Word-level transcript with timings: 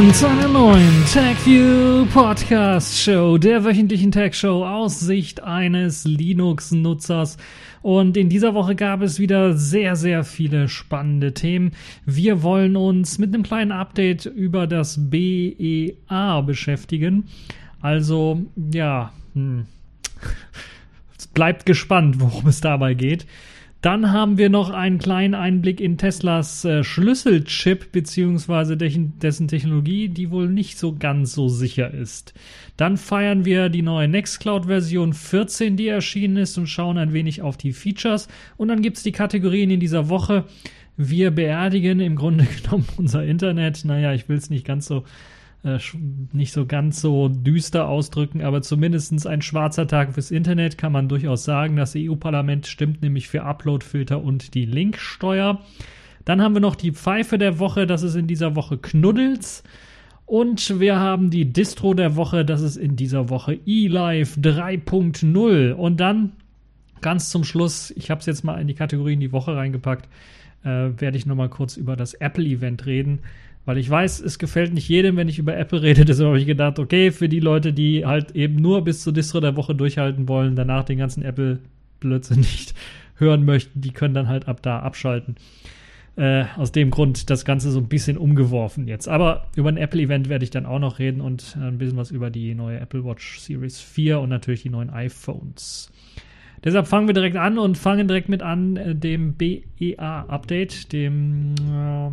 willkommen 0.00 0.14
zu 0.14 0.28
einer 0.30 0.48
neuen 0.48 1.04
TechView 1.12 2.06
Podcast 2.06 2.98
Show, 2.98 3.36
der 3.36 3.64
wöchentlichen 3.64 4.10
Tech 4.10 4.32
Show 4.32 4.64
aus 4.64 4.98
Sicht 4.98 5.42
eines 5.42 6.06
Linux-Nutzers. 6.06 7.36
Und 7.82 8.16
in 8.16 8.30
dieser 8.30 8.54
Woche 8.54 8.74
gab 8.76 9.02
es 9.02 9.18
wieder 9.18 9.52
sehr, 9.52 9.96
sehr 9.96 10.24
viele 10.24 10.68
spannende 10.68 11.34
Themen. 11.34 11.72
Wir 12.06 12.42
wollen 12.42 12.76
uns 12.76 13.18
mit 13.18 13.34
einem 13.34 13.42
kleinen 13.42 13.72
Update 13.72 14.24
über 14.24 14.66
das 14.66 15.10
BEA 15.10 16.40
beschäftigen. 16.46 17.24
Also, 17.82 18.46
ja, 18.72 19.12
hm. 19.34 19.66
bleibt 21.34 21.66
gespannt, 21.66 22.20
worum 22.20 22.46
es 22.46 22.62
dabei 22.62 22.94
geht. 22.94 23.26
Dann 23.80 24.12
haben 24.12 24.36
wir 24.36 24.50
noch 24.50 24.68
einen 24.68 24.98
kleinen 24.98 25.34
Einblick 25.34 25.80
in 25.80 25.96
Teslas 25.96 26.66
äh, 26.66 26.84
Schlüsselchip 26.84 27.92
beziehungsweise 27.92 28.76
dessen 28.76 29.48
Technologie, 29.48 30.08
die 30.08 30.30
wohl 30.30 30.48
nicht 30.48 30.78
so 30.78 30.94
ganz 30.94 31.32
so 31.32 31.48
sicher 31.48 31.90
ist. 31.90 32.34
Dann 32.76 32.98
feiern 32.98 33.46
wir 33.46 33.70
die 33.70 33.80
neue 33.80 34.06
Nextcloud 34.06 34.66
Version 34.66 35.14
14, 35.14 35.78
die 35.78 35.88
erschienen 35.88 36.36
ist 36.36 36.58
und 36.58 36.66
schauen 36.66 36.98
ein 36.98 37.14
wenig 37.14 37.40
auf 37.40 37.56
die 37.56 37.72
Features. 37.72 38.28
Und 38.58 38.68
dann 38.68 38.82
gibt 38.82 38.98
es 38.98 39.02
die 39.02 39.12
Kategorien 39.12 39.70
in 39.70 39.80
dieser 39.80 40.10
Woche. 40.10 40.44
Wir 40.98 41.30
beerdigen 41.30 42.00
im 42.00 42.16
Grunde 42.16 42.46
genommen 42.62 42.86
unser 42.98 43.24
Internet. 43.24 43.86
Naja, 43.86 44.12
ich 44.12 44.28
will 44.28 44.36
es 44.36 44.50
nicht 44.50 44.66
ganz 44.66 44.84
so 44.84 45.04
äh, 45.62 45.78
nicht 46.32 46.52
so 46.52 46.66
ganz 46.66 47.00
so 47.00 47.28
düster 47.28 47.88
ausdrücken, 47.88 48.42
aber 48.42 48.62
zumindest 48.62 49.26
ein 49.26 49.42
schwarzer 49.42 49.86
Tag 49.86 50.14
fürs 50.14 50.30
Internet 50.30 50.78
kann 50.78 50.92
man 50.92 51.08
durchaus 51.08 51.44
sagen. 51.44 51.76
Das 51.76 51.94
EU-Parlament 51.96 52.66
stimmt 52.66 53.02
nämlich 53.02 53.28
für 53.28 53.42
Uploadfilter 53.42 54.22
und 54.22 54.54
die 54.54 54.64
Linksteuer. 54.64 55.60
Dann 56.24 56.42
haben 56.42 56.54
wir 56.54 56.60
noch 56.60 56.76
die 56.76 56.92
Pfeife 56.92 57.38
der 57.38 57.58
Woche, 57.58 57.86
das 57.86 58.02
ist 58.02 58.14
in 58.14 58.26
dieser 58.26 58.56
Woche 58.56 58.78
Knuddels. 58.78 59.62
Und 60.26 60.78
wir 60.78 61.00
haben 61.00 61.30
die 61.30 61.52
Distro 61.52 61.92
der 61.92 62.14
Woche, 62.14 62.44
das 62.44 62.62
ist 62.62 62.76
in 62.76 62.94
dieser 62.94 63.30
Woche 63.30 63.58
eLife 63.66 64.40
3.0. 64.40 65.72
Und 65.72 65.98
dann 65.98 66.32
ganz 67.00 67.30
zum 67.30 67.42
Schluss, 67.42 67.90
ich 67.96 68.10
habe 68.10 68.20
es 68.20 68.26
jetzt 68.26 68.44
mal 68.44 68.60
in 68.60 68.68
die 68.68 68.74
Kategorien 68.74 69.18
die 69.18 69.32
Woche 69.32 69.56
reingepackt, 69.56 70.08
äh, 70.62 70.90
werde 70.96 71.16
ich 71.16 71.26
nochmal 71.26 71.48
kurz 71.48 71.76
über 71.76 71.96
das 71.96 72.14
Apple-Event 72.14 72.86
reden. 72.86 73.20
Weil 73.70 73.78
ich 73.78 73.88
weiß, 73.88 74.18
es 74.18 74.40
gefällt 74.40 74.74
nicht 74.74 74.88
jedem, 74.88 75.16
wenn 75.16 75.28
ich 75.28 75.38
über 75.38 75.56
Apple 75.56 75.80
rede. 75.80 76.04
Deshalb 76.04 76.26
habe 76.26 76.40
ich 76.40 76.46
gedacht, 76.46 76.80
okay, 76.80 77.12
für 77.12 77.28
die 77.28 77.38
Leute, 77.38 77.72
die 77.72 78.04
halt 78.04 78.32
eben 78.32 78.56
nur 78.56 78.82
bis 78.82 79.00
zur 79.04 79.12
Distro 79.12 79.38
der 79.38 79.54
Woche 79.54 79.76
durchhalten 79.76 80.26
wollen, 80.26 80.56
danach 80.56 80.82
den 80.82 80.98
ganzen 80.98 81.22
Apple-Blödsinn 81.22 82.40
nicht 82.40 82.74
hören 83.14 83.44
möchten, 83.44 83.80
die 83.80 83.92
können 83.92 84.12
dann 84.12 84.26
halt 84.26 84.48
ab 84.48 84.60
da 84.60 84.80
abschalten. 84.80 85.36
Äh, 86.16 86.46
aus 86.56 86.72
dem 86.72 86.90
Grund 86.90 87.30
das 87.30 87.44
Ganze 87.44 87.70
so 87.70 87.78
ein 87.78 87.86
bisschen 87.86 88.18
umgeworfen 88.18 88.88
jetzt. 88.88 89.06
Aber 89.06 89.46
über 89.54 89.68
ein 89.68 89.76
Apple-Event 89.76 90.28
werde 90.28 90.42
ich 90.42 90.50
dann 90.50 90.66
auch 90.66 90.80
noch 90.80 90.98
reden 90.98 91.20
und 91.20 91.56
ein 91.56 91.78
bisschen 91.78 91.96
was 91.96 92.10
über 92.10 92.28
die 92.28 92.56
neue 92.56 92.80
Apple 92.80 93.04
Watch 93.04 93.38
Series 93.38 93.78
4 93.78 94.18
und 94.18 94.30
natürlich 94.30 94.62
die 94.62 94.70
neuen 94.70 94.90
iPhones. 94.90 95.92
Deshalb 96.64 96.88
fangen 96.88 97.06
wir 97.06 97.14
direkt 97.14 97.36
an 97.36 97.56
und 97.56 97.78
fangen 97.78 98.08
direkt 98.08 98.28
mit 98.28 98.42
an 98.42 98.76
äh, 98.76 98.96
dem 98.96 99.34
BEA-Update, 99.34 100.92
dem 100.92 101.54
äh, 101.70 102.10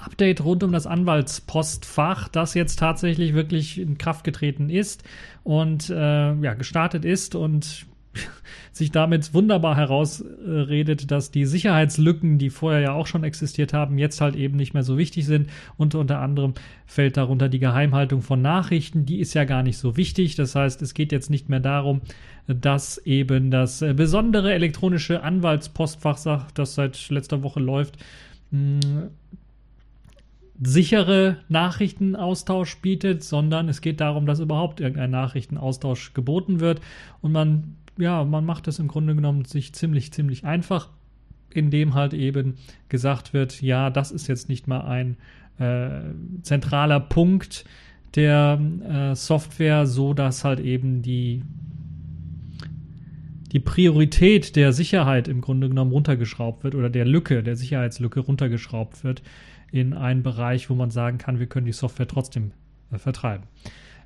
Update 0.00 0.42
rund 0.42 0.64
um 0.64 0.72
das 0.72 0.86
Anwaltspostfach, 0.86 2.28
das 2.28 2.54
jetzt 2.54 2.78
tatsächlich 2.78 3.34
wirklich 3.34 3.78
in 3.78 3.98
Kraft 3.98 4.24
getreten 4.24 4.70
ist 4.70 5.04
und 5.44 5.90
äh, 5.90 6.34
ja, 6.34 6.54
gestartet 6.54 7.04
ist 7.04 7.34
und 7.34 7.86
sich 8.72 8.90
damit 8.90 9.34
wunderbar 9.34 9.76
herausredet, 9.76 11.10
dass 11.10 11.30
die 11.30 11.44
Sicherheitslücken, 11.44 12.38
die 12.38 12.50
vorher 12.50 12.80
ja 12.80 12.92
auch 12.92 13.06
schon 13.06 13.24
existiert 13.24 13.72
haben, 13.72 13.98
jetzt 13.98 14.20
halt 14.20 14.36
eben 14.36 14.56
nicht 14.56 14.74
mehr 14.74 14.82
so 14.82 14.98
wichtig 14.98 15.26
sind. 15.26 15.48
Und 15.76 15.94
unter 15.94 16.18
anderem 16.18 16.54
fällt 16.86 17.16
darunter 17.16 17.48
die 17.48 17.58
Geheimhaltung 17.58 18.22
von 18.22 18.42
Nachrichten. 18.42 19.06
Die 19.06 19.20
ist 19.20 19.34
ja 19.34 19.44
gar 19.44 19.62
nicht 19.62 19.78
so 19.78 19.96
wichtig. 19.96 20.34
Das 20.34 20.54
heißt, 20.54 20.82
es 20.82 20.94
geht 20.94 21.12
jetzt 21.12 21.30
nicht 21.30 21.48
mehr 21.48 21.60
darum, 21.60 22.00
dass 22.48 22.98
eben 22.98 23.50
das 23.50 23.84
besondere 23.94 24.54
elektronische 24.54 25.22
Anwaltspostfach, 25.22 26.50
das 26.52 26.74
seit 26.74 27.10
letzter 27.10 27.42
Woche 27.42 27.60
läuft, 27.60 27.96
sichere 30.62 31.38
Nachrichtenaustausch 31.48 32.76
bietet, 32.82 33.24
sondern 33.24 33.68
es 33.68 33.80
geht 33.80 34.00
darum, 34.00 34.26
dass 34.26 34.40
überhaupt 34.40 34.80
irgendein 34.80 35.10
Nachrichtenaustausch 35.10 36.12
geboten 36.12 36.60
wird. 36.60 36.80
Und 37.22 37.32
man 37.32 37.76
ja, 38.00 38.24
man 38.24 38.44
macht 38.44 38.66
das 38.66 38.78
im 38.78 38.88
Grunde 38.88 39.14
genommen 39.14 39.44
sich 39.44 39.72
ziemlich 39.72 40.12
ziemlich 40.12 40.44
einfach, 40.44 40.88
indem 41.52 41.94
halt 41.94 42.14
eben 42.14 42.54
gesagt 42.88 43.32
wird, 43.32 43.60
ja, 43.62 43.90
das 43.90 44.10
ist 44.10 44.26
jetzt 44.26 44.48
nicht 44.48 44.66
mal 44.66 44.80
ein 44.80 45.16
äh, 45.58 46.12
zentraler 46.42 47.00
Punkt 47.00 47.64
der 48.14 48.60
äh, 48.88 49.14
Software, 49.14 49.86
so 49.86 50.14
dass 50.14 50.44
halt 50.44 50.60
eben 50.60 51.02
die 51.02 51.42
die 53.52 53.60
Priorität 53.60 54.56
der 54.56 54.72
Sicherheit 54.72 55.28
im 55.28 55.40
Grunde 55.40 55.68
genommen 55.68 55.92
runtergeschraubt 55.92 56.64
wird 56.64 56.74
oder 56.74 56.90
der 56.90 57.04
Lücke, 57.04 57.42
der 57.42 57.56
Sicherheitslücke 57.56 58.20
runtergeschraubt 58.20 59.04
wird 59.04 59.22
in 59.72 59.92
einen 59.92 60.22
Bereich, 60.22 60.70
wo 60.70 60.74
man 60.74 60.90
sagen 60.90 61.18
kann, 61.18 61.38
wir 61.38 61.46
können 61.46 61.66
die 61.66 61.72
Software 61.72 62.08
trotzdem 62.08 62.52
äh, 62.92 62.98
vertreiben. 62.98 63.44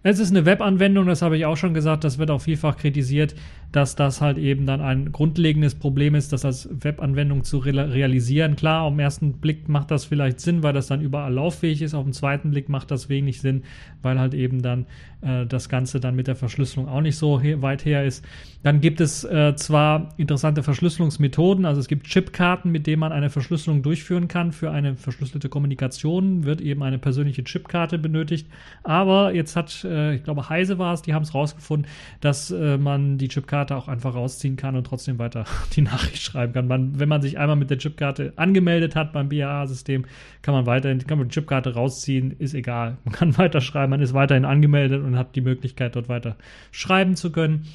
Es 0.07 0.19
ist 0.19 0.33
eine 0.33 0.45
Webanwendung, 0.45 1.07
das 1.07 1.23
habe 1.23 1.39
ich 1.39 1.47
auch 1.47 1.57
schon 1.57 1.73
gesagt, 1.73 2.05
das 2.05 2.19
wird 2.19 2.31
auch 2.31 2.43
vielfach 2.43 2.77
kritisiert, 2.77 3.35
dass 3.73 3.97
das 3.97 4.21
halt 4.21 4.37
eben 4.37 4.67
dann 4.67 4.83
ein 4.83 5.13
grundlegendes 5.13 5.77
Problem 5.77 6.15
ist, 6.15 6.31
das 6.31 6.45
als 6.45 6.69
Webanwendung 6.71 7.43
zu 7.43 7.57
realisieren. 7.57 8.55
Klar, 8.55 8.83
auf 8.83 8.93
den 8.93 9.01
ersten 9.01 9.33
Blick 9.41 9.67
macht 9.67 9.91
das 9.91 10.05
vielleicht 10.05 10.41
Sinn, 10.41 10.63
weil 10.63 10.75
das 10.75 10.89
dann 10.89 11.01
überall 11.01 11.33
lauffähig 11.33 11.81
ist. 11.81 11.95
Auf 11.95 12.05
den 12.05 12.13
zweiten 12.13 12.51
Blick 12.51 12.69
macht 12.69 12.91
das 12.91 13.09
wenig 13.09 13.41
Sinn, 13.41 13.63
weil 14.03 14.21
halt 14.21 14.35
eben 14.35 14.61
dann 14.61 14.85
äh, 15.25 15.47
das 15.47 15.69
Ganze 15.69 16.01
dann 16.01 16.15
mit 16.15 16.27
der 16.27 16.37
Verschlüsselung 16.37 16.89
auch 16.89 17.01
nicht 17.01 17.17
so 17.17 17.43
weit 17.43 17.85
her 17.85 18.05
ist. 18.05 18.25
Dann 18.65 18.81
gibt 18.81 19.03
es 19.03 19.25
äh, 19.25 19.55
zwar 19.57 20.15
interessante 20.17 20.63
Verschlüsselungsmethoden, 20.63 21.67
also 21.67 21.81
es 21.81 21.87
gibt 21.87 22.07
Chipkarten, 22.07 22.73
mit 22.73 22.87
denen 22.87 23.01
man 23.01 23.13
eine 23.13 23.29
Verschlüsselung 23.29 23.83
durchführen 23.83 24.27
kann. 24.27 24.53
Für 24.53 24.71
eine 24.71 24.97
verschlüsselte 24.97 25.51
Kommunikation 25.51 26.45
wird 26.45 26.63
eben 26.63 26.83
eine 26.83 26.99
persönliche 26.99 27.45
Chipkarte 27.45 27.99
benötigt. 27.99 28.49
Aber 28.83 29.35
jetzt 29.35 29.55
hat, 29.55 29.85
äh, 29.85 30.15
ich 30.15 30.25
glaube, 30.25 30.49
Heise 30.49 30.79
war 30.79 30.95
es, 30.95 31.03
die 31.03 31.13
haben 31.13 31.25
es 31.25 31.35
rausgefunden, 31.35 31.91
dass 32.23 32.51
äh, 32.51 32.79
man 32.79 33.19
die 33.19 33.29
Chipkarte 33.29 33.77
auch 33.77 33.89
einfach 33.89 34.15
rausziehen 34.15 34.57
kann 34.57 34.77
und 34.77 34.87
trotzdem 34.87 35.19
weiter 35.19 35.45
die 35.77 35.83
Nachricht 35.83 36.23
schreiben 36.23 36.55
kann. 36.55 36.67
Man, 36.67 36.99
wenn 36.99 37.09
man 37.09 37.21
sich 37.21 37.39
einmal 37.39 37.57
mit 37.57 37.69
der 37.69 37.77
Chipkarte 37.77 38.33
angemeldet 38.37 38.97
hat 38.97 39.13
beim 39.13 39.29
BAA-System, 39.29 40.07
kann 40.41 40.55
man 40.55 40.65
weiterhin, 40.65 41.07
kann 41.07 41.19
man 41.19 41.29
die 41.29 41.35
Chipkarte 41.35 41.75
rausziehen, 41.75 42.35
ist 42.39 42.55
egal. 42.55 42.97
Man 43.05 43.13
kann 43.13 43.37
weiterschreiben, 43.39 43.91
man 43.91 44.01
ist 44.01 44.15
weiterhin 44.15 44.47
angemeldet 44.47 45.03
und 45.03 45.14
hat 45.19 45.37
die 45.37 45.41
Möglichkeit, 45.41 45.97
dort 45.97 46.09
weiter 46.09 46.37
schreiben 46.71 47.17
zu 47.17 47.31
können. 47.31 47.67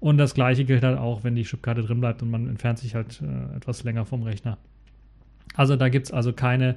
Und 0.00 0.18
das 0.18 0.34
gleiche 0.34 0.64
gilt 0.64 0.84
halt 0.84 0.98
auch, 0.98 1.24
wenn 1.24 1.34
die 1.34 1.42
Chipkarte 1.42 1.82
drin 1.82 2.00
bleibt 2.00 2.22
und 2.22 2.30
man 2.30 2.48
entfernt 2.48 2.78
sich 2.78 2.94
halt 2.94 3.20
äh, 3.20 3.56
etwas 3.56 3.82
länger 3.84 4.04
vom 4.04 4.22
Rechner. 4.22 4.58
Also 5.54 5.74
da 5.74 5.88
gibt 5.88 6.06
es 6.06 6.12
also 6.12 6.32
keine 6.32 6.76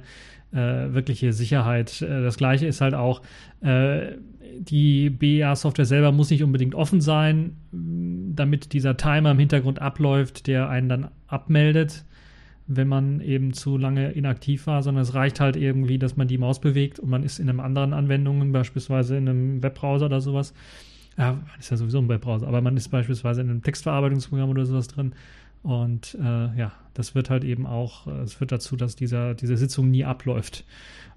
äh, 0.52 0.92
wirkliche 0.92 1.32
Sicherheit. 1.32 2.02
Äh, 2.02 2.22
das 2.22 2.36
gleiche 2.36 2.66
ist 2.66 2.80
halt 2.80 2.94
auch, 2.94 3.22
äh, 3.60 4.16
die 4.58 5.08
BEA-Software 5.08 5.86
selber 5.86 6.12
muss 6.12 6.30
nicht 6.30 6.42
unbedingt 6.42 6.74
offen 6.74 7.00
sein, 7.00 7.56
damit 7.70 8.72
dieser 8.72 8.96
Timer 8.96 9.30
im 9.30 9.38
Hintergrund 9.38 9.80
abläuft, 9.80 10.46
der 10.46 10.68
einen 10.68 10.88
dann 10.88 11.08
abmeldet, 11.26 12.04
wenn 12.76 12.88
man 12.88 13.20
eben 13.20 13.52
zu 13.52 13.76
lange 13.76 14.12
inaktiv 14.12 14.66
war, 14.66 14.82
sondern 14.82 15.02
es 15.02 15.14
reicht 15.14 15.40
halt 15.40 15.56
irgendwie, 15.56 15.98
dass 15.98 16.16
man 16.16 16.28
die 16.28 16.38
Maus 16.38 16.60
bewegt 16.60 16.98
und 16.98 17.10
man 17.10 17.22
ist 17.22 17.38
in 17.38 17.48
einem 17.48 17.60
anderen 17.60 17.92
Anwendungen, 17.92 18.52
beispielsweise 18.52 19.16
in 19.16 19.28
einem 19.28 19.62
Webbrowser 19.62 20.06
oder 20.06 20.20
sowas. 20.20 20.54
Ja, 21.18 21.38
ist 21.58 21.70
ja 21.70 21.76
sowieso 21.76 21.98
ein 21.98 22.08
Webbrowser, 22.08 22.48
aber 22.48 22.62
man 22.62 22.76
ist 22.76 22.88
beispielsweise 22.88 23.42
in 23.42 23.50
einem 23.50 23.62
Textverarbeitungsprogramm 23.62 24.50
oder 24.50 24.64
sowas 24.64 24.88
drin 24.88 25.12
und 25.62 26.16
äh, 26.20 26.58
ja, 26.58 26.72
das 26.94 27.14
wird 27.14 27.30
halt 27.30 27.44
eben 27.44 27.66
auch, 27.66 28.06
äh, 28.06 28.22
es 28.22 28.34
führt 28.34 28.52
dazu, 28.52 28.76
dass 28.76 28.96
dieser, 28.96 29.34
diese 29.34 29.56
Sitzung 29.56 29.90
nie 29.90 30.04
abläuft. 30.04 30.64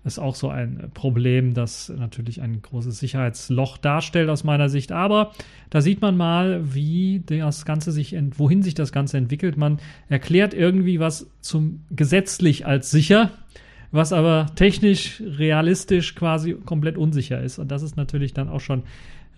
Ist 0.04 0.20
auch 0.20 0.36
so 0.36 0.50
ein 0.50 0.92
Problem, 0.94 1.56
das 1.56 1.90
natürlich 1.90 2.40
ein 2.40 2.62
großes 2.62 3.00
Sicherheitsloch 3.00 3.78
darstellt 3.78 4.30
aus 4.30 4.44
meiner 4.44 4.70
Sicht. 4.70 4.92
Aber 4.92 5.32
da 5.72 5.82
sieht 5.82 6.00
man 6.00 6.16
mal, 6.16 6.76
wie 6.76 7.24
das 7.26 7.66
Ganze 7.66 7.92
sich, 7.92 8.16
wohin 8.38 8.62
sich 8.62 8.76
das 8.76 8.92
Ganze 8.92 9.18
entwickelt. 9.18 9.58
Man 9.58 9.80
erklärt 10.08 10.54
irgendwie 10.54 11.00
was 11.00 11.28
zum 11.42 11.82
gesetzlich 11.90 12.68
als 12.68 12.92
sicher, 12.92 13.32
was 13.92 14.14
aber 14.14 14.52
technisch, 14.54 15.24
realistisch 15.26 16.14
quasi 16.14 16.54
komplett 16.54 16.98
unsicher 16.98 17.42
ist. 17.42 17.58
Und 17.58 17.72
das 17.72 17.82
ist 17.82 17.98
natürlich 17.98 18.32
dann 18.32 18.48
auch 18.48 18.62
schon 18.62 18.84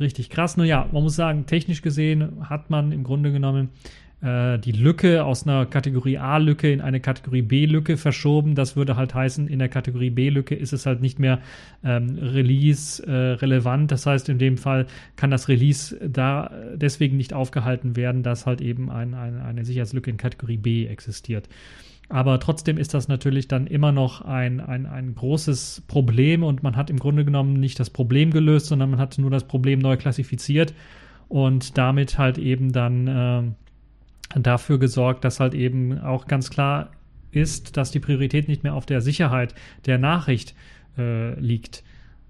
richtig 0.01 0.29
krass. 0.29 0.57
Nur 0.57 0.65
ja, 0.65 0.89
man 0.91 1.01
muss 1.01 1.15
sagen, 1.15 1.45
technisch 1.45 1.81
gesehen 1.81 2.49
hat 2.49 2.69
man 2.69 2.91
im 2.91 3.05
Grunde 3.05 3.31
genommen 3.31 3.69
äh, 4.21 4.57
die 4.57 4.71
Lücke 4.71 5.23
aus 5.23 5.45
einer 5.45 5.65
Kategorie 5.65 6.17
A-Lücke 6.17 6.71
in 6.71 6.81
eine 6.81 6.99
Kategorie 6.99 7.43
B-Lücke 7.43 7.97
verschoben. 7.97 8.55
Das 8.55 8.75
würde 8.75 8.95
halt 8.95 9.13
heißen, 9.13 9.47
in 9.47 9.59
der 9.59 9.69
Kategorie 9.69 10.09
B-Lücke 10.09 10.55
ist 10.55 10.73
es 10.73 10.85
halt 10.85 11.01
nicht 11.01 11.19
mehr 11.19 11.39
ähm, 11.83 12.17
Release-relevant. 12.19 13.83
Äh, 13.83 13.87
das 13.87 14.05
heißt, 14.05 14.29
in 14.29 14.39
dem 14.39 14.57
Fall 14.57 14.87
kann 15.15 15.29
das 15.29 15.47
Release 15.47 15.95
da 16.07 16.51
deswegen 16.75 17.17
nicht 17.17 17.33
aufgehalten 17.33 17.95
werden, 17.95 18.23
dass 18.23 18.45
halt 18.45 18.61
eben 18.61 18.89
ein, 18.89 19.13
ein, 19.13 19.39
eine 19.39 19.65
Sicherheitslücke 19.65 20.09
in 20.09 20.17
Kategorie 20.17 20.57
B 20.57 20.87
existiert. 20.87 21.47
Aber 22.09 22.39
trotzdem 22.39 22.77
ist 22.77 22.93
das 22.93 23.07
natürlich 23.07 23.47
dann 23.47 23.67
immer 23.67 23.91
noch 23.91 24.21
ein, 24.21 24.61
ein, 24.61 24.85
ein 24.85 25.13
großes 25.13 25.83
Problem 25.87 26.43
und 26.43 26.63
man 26.63 26.75
hat 26.77 26.89
im 26.89 26.99
Grunde 26.99 27.25
genommen 27.25 27.59
nicht 27.59 27.79
das 27.79 27.89
Problem 27.89 28.31
gelöst, 28.31 28.67
sondern 28.67 28.91
man 28.91 28.99
hat 28.99 29.17
nur 29.17 29.29
das 29.29 29.43
Problem 29.43 29.79
neu 29.79 29.97
klassifiziert 29.97 30.73
und 31.27 31.77
damit 31.77 32.17
halt 32.17 32.37
eben 32.37 32.71
dann 32.71 33.07
äh, 33.07 33.43
dafür 34.35 34.79
gesorgt, 34.79 35.23
dass 35.23 35.39
halt 35.39 35.53
eben 35.53 35.99
auch 35.99 36.27
ganz 36.27 36.49
klar 36.49 36.91
ist, 37.31 37.77
dass 37.77 37.91
die 37.91 37.99
Priorität 37.99 38.47
nicht 38.47 38.63
mehr 38.63 38.73
auf 38.73 38.85
der 38.85 39.01
Sicherheit 39.01 39.53
der 39.85 39.97
Nachricht 39.97 40.55
äh, 40.97 41.37
liegt. 41.39 41.83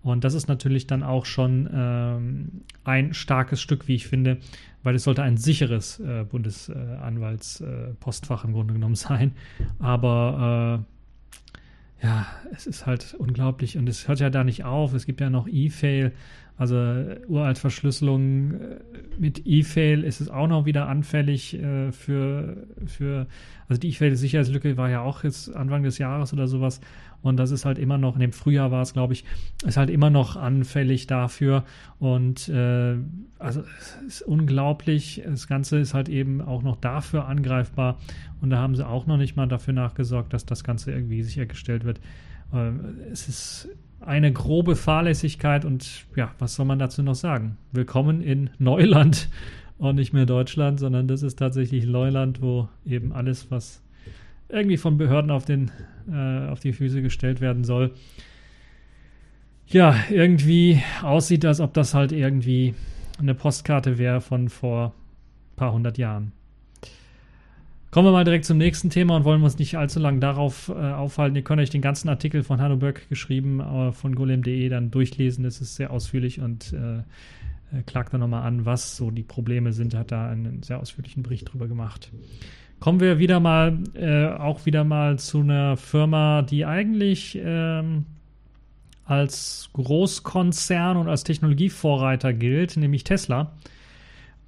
Und 0.03 0.23
das 0.23 0.33
ist 0.33 0.47
natürlich 0.47 0.87
dann 0.87 1.03
auch 1.03 1.25
schon 1.25 1.69
ähm, 1.73 2.61
ein 2.83 3.13
starkes 3.13 3.61
Stück, 3.61 3.87
wie 3.87 3.95
ich 3.95 4.07
finde, 4.07 4.37
weil 4.83 4.95
es 4.95 5.03
sollte 5.03 5.23
ein 5.23 5.37
sicheres 5.37 5.99
äh, 5.99 6.23
Bundesanwaltspostfach 6.23 8.43
äh, 8.43 8.47
im 8.47 8.53
Grunde 8.53 8.73
genommen 8.73 8.95
sein. 8.95 9.33
Aber 9.79 10.85
äh, 12.01 12.05
ja, 12.05 12.27
es 12.53 12.67
ist 12.67 12.85
halt 12.85 13.15
unglaublich 13.17 13.77
und 13.77 13.89
es 13.89 14.07
hört 14.07 14.19
ja 14.19 14.29
da 14.29 14.43
nicht 14.43 14.63
auf. 14.63 14.93
Es 14.93 15.05
gibt 15.05 15.19
ja 15.19 15.29
noch 15.29 15.47
E-Fail, 15.47 16.13
also 16.57 16.75
Uraltverschlüsselung 17.27 18.53
äh, 18.53 18.79
mit 19.17 19.45
E-Fail 19.45 20.03
ist 20.03 20.21
es 20.21 20.29
auch 20.29 20.47
noch 20.47 20.65
wieder 20.65 20.87
anfällig 20.87 21.53
äh, 21.53 21.91
für, 21.91 22.67
für, 22.85 23.27
also 23.67 23.79
die 23.79 23.89
E-Fail-Sicherheitslücke 23.89 24.75
war 24.75 24.89
ja 24.89 25.01
auch 25.01 25.23
jetzt 25.23 25.55
Anfang 25.55 25.83
des 25.83 25.99
Jahres 25.99 26.33
oder 26.33 26.47
sowas. 26.47 26.81
Und 27.21 27.37
das 27.37 27.51
ist 27.51 27.65
halt 27.65 27.77
immer 27.79 27.97
noch, 27.97 28.15
in 28.15 28.21
dem 28.21 28.31
Frühjahr 28.31 28.71
war 28.71 28.81
es, 28.81 28.93
glaube 28.93 29.13
ich, 29.13 29.25
ist 29.65 29.77
halt 29.77 29.89
immer 29.89 30.09
noch 30.09 30.35
anfällig 30.35 31.07
dafür. 31.07 31.63
Und 31.99 32.47
äh, 32.49 32.97
also 33.39 33.63
es 33.79 33.95
ist 34.07 34.21
unglaublich. 34.21 35.23
Das 35.25 35.47
Ganze 35.47 35.79
ist 35.79 35.93
halt 35.93 36.09
eben 36.09 36.41
auch 36.41 36.63
noch 36.63 36.77
dafür 36.77 37.27
angreifbar. 37.27 37.99
Und 38.41 38.49
da 38.49 38.57
haben 38.57 38.75
sie 38.75 38.87
auch 38.87 39.07
noch 39.07 39.17
nicht 39.17 39.35
mal 39.35 39.47
dafür 39.47 39.73
nachgesorgt, 39.73 40.33
dass 40.33 40.45
das 40.45 40.63
Ganze 40.63 40.91
irgendwie 40.91 41.23
sichergestellt 41.23 41.83
wird. 41.83 41.99
Äh, 42.53 42.71
es 43.11 43.27
ist 43.27 43.69
eine 43.99 44.31
grobe 44.31 44.75
Fahrlässigkeit 44.75 45.65
und 45.65 46.05
ja, 46.15 46.31
was 46.39 46.55
soll 46.55 46.65
man 46.65 46.79
dazu 46.79 47.03
noch 47.03 47.15
sagen? 47.15 47.57
Willkommen 47.71 48.21
in 48.21 48.49
Neuland 48.57 49.29
und 49.77 49.95
nicht 49.95 50.13
mehr 50.13 50.25
Deutschland, 50.25 50.79
sondern 50.79 51.07
das 51.07 51.23
ist 51.23 51.39
tatsächlich 51.39 51.85
Neuland, 51.85 52.41
wo 52.41 52.69
eben 52.85 53.11
alles, 53.11 53.51
was 53.51 53.81
irgendwie 54.49 54.77
von 54.77 54.97
Behörden 54.97 55.31
auf, 55.31 55.45
den, 55.45 55.71
äh, 56.11 56.47
auf 56.47 56.59
die 56.59 56.73
Füße 56.73 57.01
gestellt 57.01 57.41
werden 57.41 57.63
soll, 57.63 57.91
ja, 59.67 59.95
irgendwie 60.09 60.81
aussieht, 61.01 61.43
als 61.43 61.59
ob 61.59 61.73
das 61.73 61.93
halt 61.93 62.13
irgendwie 62.13 62.73
eine 63.19 63.35
Postkarte 63.35 63.97
wäre 63.97 64.21
von 64.21 64.47
vor 64.47 64.93
ein 65.51 65.55
paar 65.57 65.73
hundert 65.73 65.97
Jahren. 65.97 66.31
Kommen 67.89 68.05
wir 68.05 68.11
mal 68.11 68.25
direkt 68.25 68.43
zum 68.43 68.57
nächsten 68.57 68.89
Thema 68.89 69.15
und 69.15 69.23
wollen 69.23 69.41
uns 69.41 69.57
nicht 69.57 69.77
allzu 69.77 69.99
lange 69.99 70.19
darauf 70.19 70.67
äh, 70.69 70.73
aufhalten. 70.73 71.37
Ihr 71.37 71.43
könnt 71.43 71.61
euch 71.61 71.69
den 71.69 71.81
ganzen 71.81 72.09
Artikel 72.09 72.43
von 72.43 72.59
Hanno 72.59 72.75
Böck 72.75 73.07
geschrieben 73.07 73.61
äh, 73.61 73.93
von 73.93 74.13
golem.de 74.13 74.67
dann 74.67 74.91
durchlesen. 74.91 75.45
Das 75.45 75.61
ist 75.61 75.75
sehr 75.75 75.91
ausführlich 75.91 76.41
und 76.41 76.73
äh, 76.73 77.03
klagt 77.85 78.13
da 78.13 78.17
nochmal 78.17 78.43
an, 78.43 78.65
was 78.65 78.97
so 78.97 79.09
die 79.09 79.23
Probleme 79.23 79.71
sind. 79.71 79.95
Hat 79.95 80.11
da 80.11 80.29
einen 80.29 80.63
sehr 80.63 80.79
ausführlichen 80.79 81.23
Bericht 81.23 81.51
drüber 81.51 81.67
gemacht. 81.67 82.11
Kommen 82.79 82.99
wir 82.99 83.19
wieder 83.19 83.39
mal, 83.39 83.79
äh, 83.93 84.27
auch 84.27 84.65
wieder 84.65 84.83
mal 84.83 85.17
zu 85.17 85.39
einer 85.39 85.77
Firma, 85.77 86.41
die 86.41 86.65
eigentlich 86.65 87.39
ähm, 87.41 88.05
als 89.05 89.69
Großkonzern 89.73 90.97
und 90.97 91.07
als 91.07 91.23
Technologievorreiter 91.23 92.33
gilt, 92.33 92.75
nämlich 92.75 93.05
Tesla. 93.05 93.53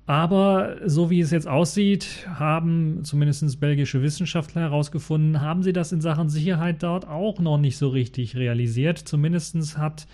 Aber 0.10 0.78
so 0.88 1.12
wie 1.12 1.20
es 1.20 1.30
jetzt 1.30 1.48
aussieht, 1.48 2.28
haben 2.34 3.04
zumindest 3.04 3.60
belgische 3.60 4.02
Wissenschaftler 4.02 4.64
herausgefunden, 4.64 5.40
haben 5.40 5.62
sie 5.62 5.72
das 5.72 5.92
in 5.92 6.02
Sachen 6.02 6.30
Sicherheit 6.30 6.82
dort 6.82 7.08
auch 7.08 7.40
noch 7.40 7.60
nicht 7.60 7.78
so 7.78 7.90
richtig 7.90 8.36
realisiert. 8.36 8.98
Zumindest 8.98 9.78
hat, 9.78 10.08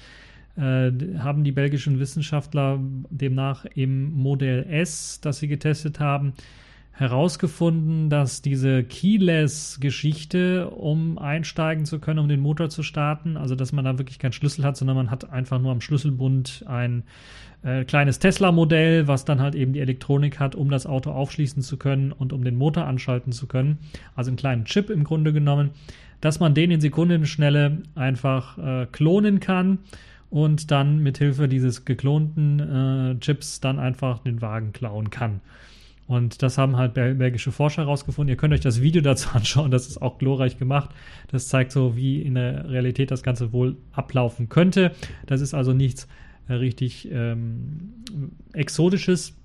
äh, 0.57 0.91
haben 1.17 1.45
die 1.45 1.53
belgischen 1.53 1.97
Wissenschaftler 1.97 2.81
demnach 3.09 3.63
im 3.73 4.11
Modell 4.11 4.65
S, 4.69 5.21
das 5.21 5.37
sie 5.37 5.47
getestet 5.47 6.01
haben, 6.01 6.33
herausgefunden, 6.91 8.09
dass 8.09 8.41
diese 8.41 8.83
Keyless-Geschichte, 8.83 10.71
um 10.71 11.17
einsteigen 11.17 11.85
zu 11.85 11.99
können, 11.99 12.19
um 12.19 12.27
den 12.27 12.41
Motor 12.41 12.69
zu 12.69 12.83
starten, 12.83 13.37
also 13.37 13.55
dass 13.55 13.71
man 13.71 13.85
da 13.85 13.97
wirklich 13.97 14.19
keinen 14.19 14.33
Schlüssel 14.33 14.65
hat, 14.65 14.75
sondern 14.75 14.97
man 14.97 15.11
hat 15.11 15.29
einfach 15.29 15.59
nur 15.61 15.71
am 15.71 15.79
Schlüsselbund 15.79 16.65
ein 16.67 17.03
äh, 17.63 17.83
kleines 17.85 18.19
Tesla-Modell, 18.19 19.07
was 19.07 19.25
dann 19.25 19.41
halt 19.41 19.55
eben 19.55 19.73
die 19.73 19.79
Elektronik 19.79 20.39
hat, 20.39 20.55
um 20.55 20.69
das 20.69 20.85
Auto 20.85 21.11
aufschließen 21.11 21.61
zu 21.61 21.77
können 21.77 22.11
und 22.11 22.33
um 22.33 22.43
den 22.43 22.55
Motor 22.55 22.85
anschalten 22.85 23.31
zu 23.31 23.47
können. 23.47 23.79
Also 24.15 24.29
einen 24.29 24.37
kleinen 24.37 24.65
Chip 24.65 24.89
im 24.89 25.03
Grunde 25.03 25.33
genommen, 25.33 25.71
dass 26.21 26.39
man 26.39 26.53
den 26.53 26.71
in 26.71 26.81
Sekundenschnelle 26.81 27.83
einfach 27.95 28.57
äh, 28.57 28.87
klonen 28.91 29.39
kann 29.39 29.79
und 30.29 30.71
dann 30.71 30.99
mit 30.99 31.17
Hilfe 31.17 31.47
dieses 31.47 31.85
geklonten 31.85 32.59
äh, 32.59 33.19
Chips 33.19 33.61
dann 33.61 33.79
einfach 33.79 34.19
den 34.19 34.41
Wagen 34.41 34.73
klauen 34.73 35.09
kann. 35.09 35.41
Und 36.07 36.43
das 36.43 36.57
haben 36.57 36.77
halt 36.77 36.93
belgische 36.93 37.51
Forscher 37.51 37.83
herausgefunden. 37.83 38.29
Ihr 38.29 38.37
könnt 38.37 38.53
euch 38.53 38.61
das 38.61 38.81
Video 38.81 39.01
dazu 39.03 39.29
anschauen, 39.33 39.71
das 39.71 39.87
ist 39.87 40.01
auch 40.01 40.17
glorreich 40.17 40.57
gemacht. 40.57 40.91
Das 41.31 41.47
zeigt 41.47 41.71
so, 41.71 41.95
wie 41.95 42.21
in 42.21 42.35
der 42.35 42.69
Realität 42.69 43.11
das 43.11 43.23
Ganze 43.23 43.53
wohl 43.53 43.77
ablaufen 43.91 44.49
könnte. 44.49 44.91
Das 45.25 45.41
ist 45.41 45.53
also 45.53 45.73
nichts 45.73 46.07
richtig 46.49 47.09
ähm, 47.11 47.93
Exotisches, 48.53 49.35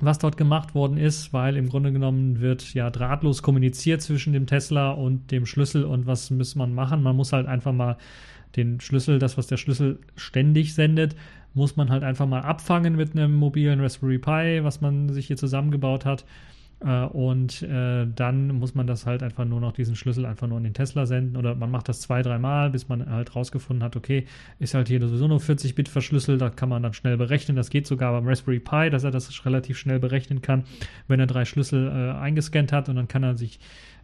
was 0.00 0.18
dort 0.18 0.36
gemacht 0.36 0.74
worden 0.74 0.96
ist, 0.96 1.32
weil 1.32 1.56
im 1.56 1.68
Grunde 1.68 1.92
genommen 1.92 2.40
wird 2.40 2.74
ja 2.74 2.90
drahtlos 2.90 3.42
kommuniziert 3.42 4.00
zwischen 4.00 4.32
dem 4.32 4.46
Tesla 4.46 4.92
und 4.92 5.30
dem 5.30 5.46
Schlüssel 5.46 5.84
und 5.84 6.06
was 6.06 6.30
muss 6.30 6.54
man 6.54 6.74
machen? 6.74 7.02
Man 7.02 7.16
muss 7.16 7.32
halt 7.32 7.46
einfach 7.46 7.72
mal 7.72 7.96
den 8.56 8.80
Schlüssel, 8.80 9.18
das, 9.18 9.36
was 9.36 9.46
der 9.46 9.56
Schlüssel 9.56 9.98
ständig 10.16 10.74
sendet, 10.74 11.16
muss 11.54 11.76
man 11.76 11.90
halt 11.90 12.04
einfach 12.04 12.26
mal 12.26 12.42
abfangen 12.42 12.96
mit 12.96 13.12
einem 13.12 13.34
mobilen 13.34 13.80
Raspberry 13.80 14.18
Pi, 14.18 14.62
was 14.62 14.80
man 14.80 15.08
sich 15.10 15.26
hier 15.26 15.36
zusammengebaut 15.36 16.04
hat. 16.04 16.24
Äh, 16.80 17.04
und 17.06 17.62
äh, 17.62 18.06
dann 18.06 18.48
muss 18.48 18.74
man 18.74 18.86
das 18.86 19.06
halt 19.06 19.22
einfach 19.22 19.44
nur 19.44 19.60
noch 19.60 19.72
diesen 19.72 19.96
Schlüssel 19.96 20.26
einfach 20.26 20.46
nur 20.46 20.58
in 20.58 20.64
den 20.64 20.74
Tesla 20.74 21.06
senden 21.06 21.36
oder 21.36 21.54
man 21.54 21.70
macht 21.70 21.88
das 21.88 22.00
zwei, 22.00 22.22
dreimal, 22.22 22.70
bis 22.70 22.88
man 22.88 23.08
halt 23.08 23.34
rausgefunden 23.34 23.82
hat, 23.82 23.96
okay, 23.96 24.26
ist 24.58 24.74
halt 24.74 24.88
hier 24.88 25.00
sowieso 25.00 25.26
nur 25.26 25.40
40 25.40 25.74
Bit 25.74 25.88
verschlüsselt, 25.88 26.40
da 26.40 26.50
kann 26.50 26.68
man 26.68 26.82
dann 26.82 26.92
schnell 26.92 27.16
berechnen. 27.16 27.56
Das 27.56 27.70
geht 27.70 27.86
sogar 27.86 28.12
beim 28.12 28.28
Raspberry 28.28 28.60
Pi, 28.60 28.90
dass 28.90 29.04
er 29.04 29.10
das 29.10 29.44
relativ 29.44 29.78
schnell 29.78 29.98
berechnen 29.98 30.40
kann, 30.40 30.64
wenn 31.08 31.20
er 31.20 31.26
drei 31.26 31.44
Schlüssel 31.44 31.88
äh, 31.88 32.18
eingescannt 32.18 32.72
hat 32.72 32.88
und 32.88 32.96
dann 32.96 33.08
kann 33.08 33.22
er 33.22 33.36
sich 33.36 33.58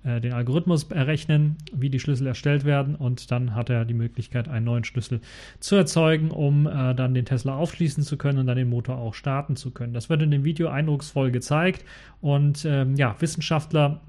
äh, 0.05 0.21
den 0.21 0.33
Algorithmus 0.33 0.85
errechnen, 0.85 1.57
wie 1.73 1.91
die 1.91 1.99
Schlüssel 1.99 2.27
erstellt 2.27 2.65
werden 2.65 2.95
und 2.95 3.31
dann 3.31 3.55
hat 3.55 3.71
er 3.71 3.85
die 3.85 3.95
Möglichkeit, 3.95 4.49
einen 4.49 4.67
neuen 4.67 4.85
Schlüssel 4.85 5.21
zu 5.61 5.77
erzeugen, 5.77 6.31
um 6.31 6.67
äh, 6.67 6.95
dann 6.95 7.15
den 7.15 7.25
Tesla 7.25 7.57
aufschließen 7.57 8.05
zu 8.05 8.17
können 8.17 8.39
und 8.39 8.47
dann 8.47 8.57
den 8.57 8.69
Motor 8.69 8.99
auch 8.99 9.15
starten 9.15 9.57
zu 9.57 9.71
können. 9.71 9.95
Das 9.95 10.11
wird 10.11 10.23
in 10.23 10.31
dem 10.31 10.45
Video 10.45 10.69
eindrucksvoll 10.69 11.31
gezeigt 11.31 11.85
und 12.21 12.65
ähm, 12.65 12.95
ja, 12.97 13.17
Wissenschaftler 13.19 14.01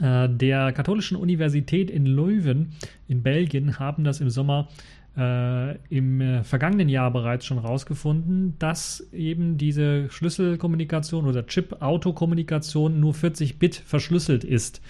äh, 0.00 0.28
der 0.28 0.72
Katholischen 0.72 1.16
Universität 1.16 1.90
in 1.90 2.06
Leuven 2.06 2.72
in 3.06 3.22
Belgien 3.22 3.78
haben 3.78 4.04
das 4.04 4.20
im 4.20 4.30
Sommer 4.30 4.68
äh, 5.18 5.76
im 5.88 6.20
äh, 6.20 6.44
vergangenen 6.44 6.88
Jahr 6.88 7.10
bereits 7.10 7.44
schon 7.44 7.60
herausgefunden, 7.60 8.54
dass 8.58 9.08
eben 9.12 9.58
diese 9.58 10.08
Schlüsselkommunikation 10.10 11.26
oder 11.26 11.46
Chip-Auto-Kommunikation 11.46 13.00
nur 13.00 13.14
40 13.14 13.58
Bit 13.58 13.74
verschlüsselt 13.74 14.44
ist. 14.44 14.80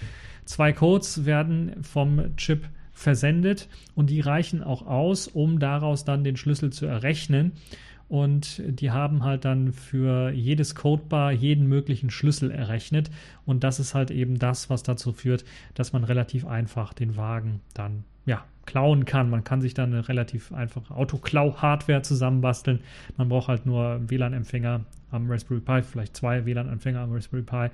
Zwei 0.49 0.73
Codes 0.73 1.25
werden 1.25 1.83
vom 1.83 2.35
Chip 2.35 2.67
versendet 2.91 3.69
und 3.93 4.09
die 4.09 4.19
reichen 4.19 4.63
auch 4.63 4.87
aus, 4.87 5.27
um 5.27 5.59
daraus 5.59 6.05
dann 6.05 6.23
den 6.23 6.37
Schlüssel 6.37 6.73
zu 6.73 6.87
errechnen. 6.87 7.51
Und 8.07 8.59
die 8.65 8.89
haben 8.89 9.23
halt 9.23 9.45
dann 9.45 9.73
für 9.73 10.31
jedes 10.31 10.73
Codebar 10.73 11.31
jeden 11.31 11.67
möglichen 11.67 12.09
Schlüssel 12.09 12.49
errechnet. 12.49 13.11
Und 13.45 13.63
das 13.63 13.79
ist 13.79 13.93
halt 13.93 14.09
eben 14.09 14.39
das, 14.39 14.71
was 14.71 14.81
dazu 14.81 15.13
führt, 15.13 15.45
dass 15.75 15.93
man 15.93 16.03
relativ 16.03 16.47
einfach 16.47 16.93
den 16.93 17.15
Wagen 17.15 17.61
dann 17.75 18.03
ja, 18.25 18.43
klauen 18.65 19.05
kann. 19.05 19.29
Man 19.29 19.43
kann 19.43 19.61
sich 19.61 19.75
dann 19.75 19.93
eine 19.93 20.09
relativ 20.09 20.51
einfache 20.51 20.95
Autoklau-Hardware 20.95 22.01
zusammenbasteln. 22.01 22.79
Man 23.17 23.29
braucht 23.29 23.49
halt 23.49 23.67
nur 23.67 24.01
WLAN-Empfänger 24.09 24.81
am 25.11 25.29
Raspberry 25.29 25.61
Pi, 25.61 25.83
vielleicht 25.83 26.17
zwei 26.17 26.43
WLAN-Empfänger 26.43 27.01
am 27.01 27.13
Raspberry 27.13 27.43
Pi 27.43 27.69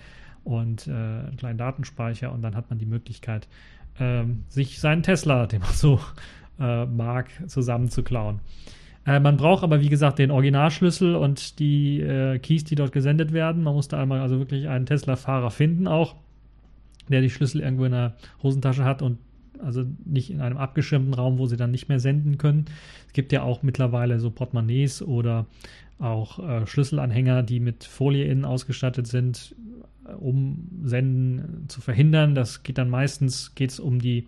und 0.45 0.87
äh, 0.87 0.91
einen 0.91 1.37
kleinen 1.37 1.57
Datenspeicher 1.57 2.31
und 2.31 2.41
dann 2.41 2.55
hat 2.55 2.69
man 2.69 2.79
die 2.79 2.85
Möglichkeit, 2.85 3.47
ähm, 3.99 4.43
sich 4.47 4.79
seinen 4.79 5.03
Tesla, 5.03 5.47
den 5.47 5.61
man 5.61 5.73
so 5.73 5.99
äh, 6.59 6.85
mag, 6.85 7.29
zusammenzuklauen. 7.47 8.39
Äh, 9.05 9.19
man 9.19 9.37
braucht 9.37 9.63
aber, 9.63 9.81
wie 9.81 9.89
gesagt, 9.89 10.19
den 10.19 10.31
Originalschlüssel 10.31 11.15
und 11.15 11.59
die 11.59 11.99
äh, 11.99 12.39
Keys, 12.39 12.63
die 12.63 12.75
dort 12.75 12.91
gesendet 12.91 13.33
werden. 13.33 13.63
Man 13.63 13.73
musste 13.73 13.97
einmal 13.97 14.21
also 14.21 14.39
wirklich 14.39 14.67
einen 14.67 14.85
Tesla-Fahrer 14.85 15.51
finden 15.51 15.87
auch, 15.87 16.15
der 17.09 17.21
die 17.21 17.29
Schlüssel 17.29 17.61
irgendwo 17.61 17.85
in 17.85 17.91
der 17.91 18.15
Hosentasche 18.41 18.85
hat 18.85 19.01
und 19.01 19.19
also 19.59 19.85
nicht 20.03 20.29
in 20.31 20.41
einem 20.41 20.57
abgeschirmten 20.57 21.13
Raum, 21.13 21.37
wo 21.37 21.45
sie 21.45 21.57
dann 21.57 21.71
nicht 21.71 21.87
mehr 21.87 21.99
senden 21.99 22.37
können. 22.37 22.65
Es 23.07 23.13
gibt 23.13 23.31
ja 23.31 23.43
auch 23.43 23.63
mittlerweile 23.63 24.19
so 24.19 24.29
Portemonnaies 24.29 25.01
oder 25.01 25.45
auch 25.99 26.39
äh, 26.39 26.67
Schlüsselanhänger, 26.67 27.43
die 27.43 27.59
mit 27.59 27.83
Folie 27.83 28.25
innen 28.25 28.45
ausgestattet 28.45 29.07
sind, 29.07 29.55
äh, 30.07 30.13
um 30.13 30.69
Senden 30.83 31.69
zu 31.69 31.81
verhindern. 31.81 32.35
Das 32.35 32.63
geht 32.63 32.77
dann 32.77 32.89
meistens 32.89 33.55
geht's 33.55 33.79
um 33.79 33.99
die 33.99 34.27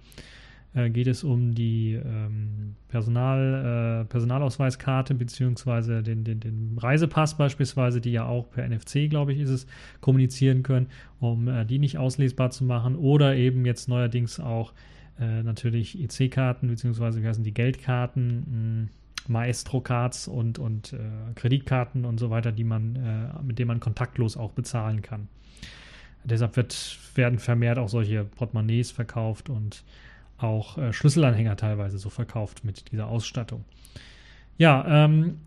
äh, 0.78 0.90
geht 0.90 1.08
es 1.08 1.24
um 1.24 1.56
die 1.56 1.94
ähm, 1.94 2.76
Personal, 2.88 4.04
äh, 4.04 4.06
Personalausweiskarte 4.06 5.16
beziehungsweise 5.16 6.04
den, 6.04 6.24
den, 6.24 6.40
den 6.40 6.78
Reisepass 6.78 7.36
beispielsweise, 7.38 8.00
die 8.00 8.12
ja 8.12 8.26
auch 8.26 8.50
per 8.52 8.68
NFC, 8.68 9.10
glaube 9.10 9.34
ich, 9.34 9.40
ist 9.40 9.50
es, 9.50 9.68
kommunizieren 10.02 10.64
können, 10.64 10.88
um 11.20 11.48
äh, 11.48 11.66
die 11.66 11.80
nicht 11.80 11.98
auslesbar 11.98 12.52
zu 12.52 12.64
machen 12.64 12.96
oder 12.96 13.36
eben 13.36 13.66
jetzt 13.66 13.90
neuerdings 13.90 14.40
auch 14.40 14.74
äh, 15.20 15.42
natürlich 15.42 16.00
EC-Karten 16.00 16.68
beziehungsweise 16.68 17.24
wie 17.24 17.28
heißen 17.28 17.44
die 17.44 17.54
Geldkarten, 17.54 18.90
Maestro-Cards 19.30 20.28
und, 20.28 20.60
und 20.60 20.94
äh, 20.94 21.00
Kreditkarten 21.36 22.06
und 22.06 22.20
so 22.20 22.30
weiter, 22.30 22.52
die 22.52 22.64
man, 22.64 22.96
äh, 22.96 23.44
mit 23.44 23.60
denen 23.60 23.68
man 23.68 23.80
kontaktlos 23.80 24.38
auch 24.38 24.52
bezahlen 24.52 25.02
kann. 25.02 25.28
Deshalb 26.24 26.56
wird, 26.58 27.00
werden 27.16 27.40
vermehrt 27.40 27.78
auch 27.78 27.90
solche 27.90 28.24
Portemonnaies 28.26 28.92
verkauft 28.92 29.50
und 29.50 29.84
auch 30.38 30.78
äh, 30.78 30.94
Schlüsselanhänger 30.94 31.56
teilweise 31.56 31.98
so 31.98 32.10
verkauft 32.10 32.64
mit 32.64 32.92
dieser 32.92 33.08
Ausstattung. 33.08 33.64
Ja, 34.58 35.06
ähm, 35.06 35.40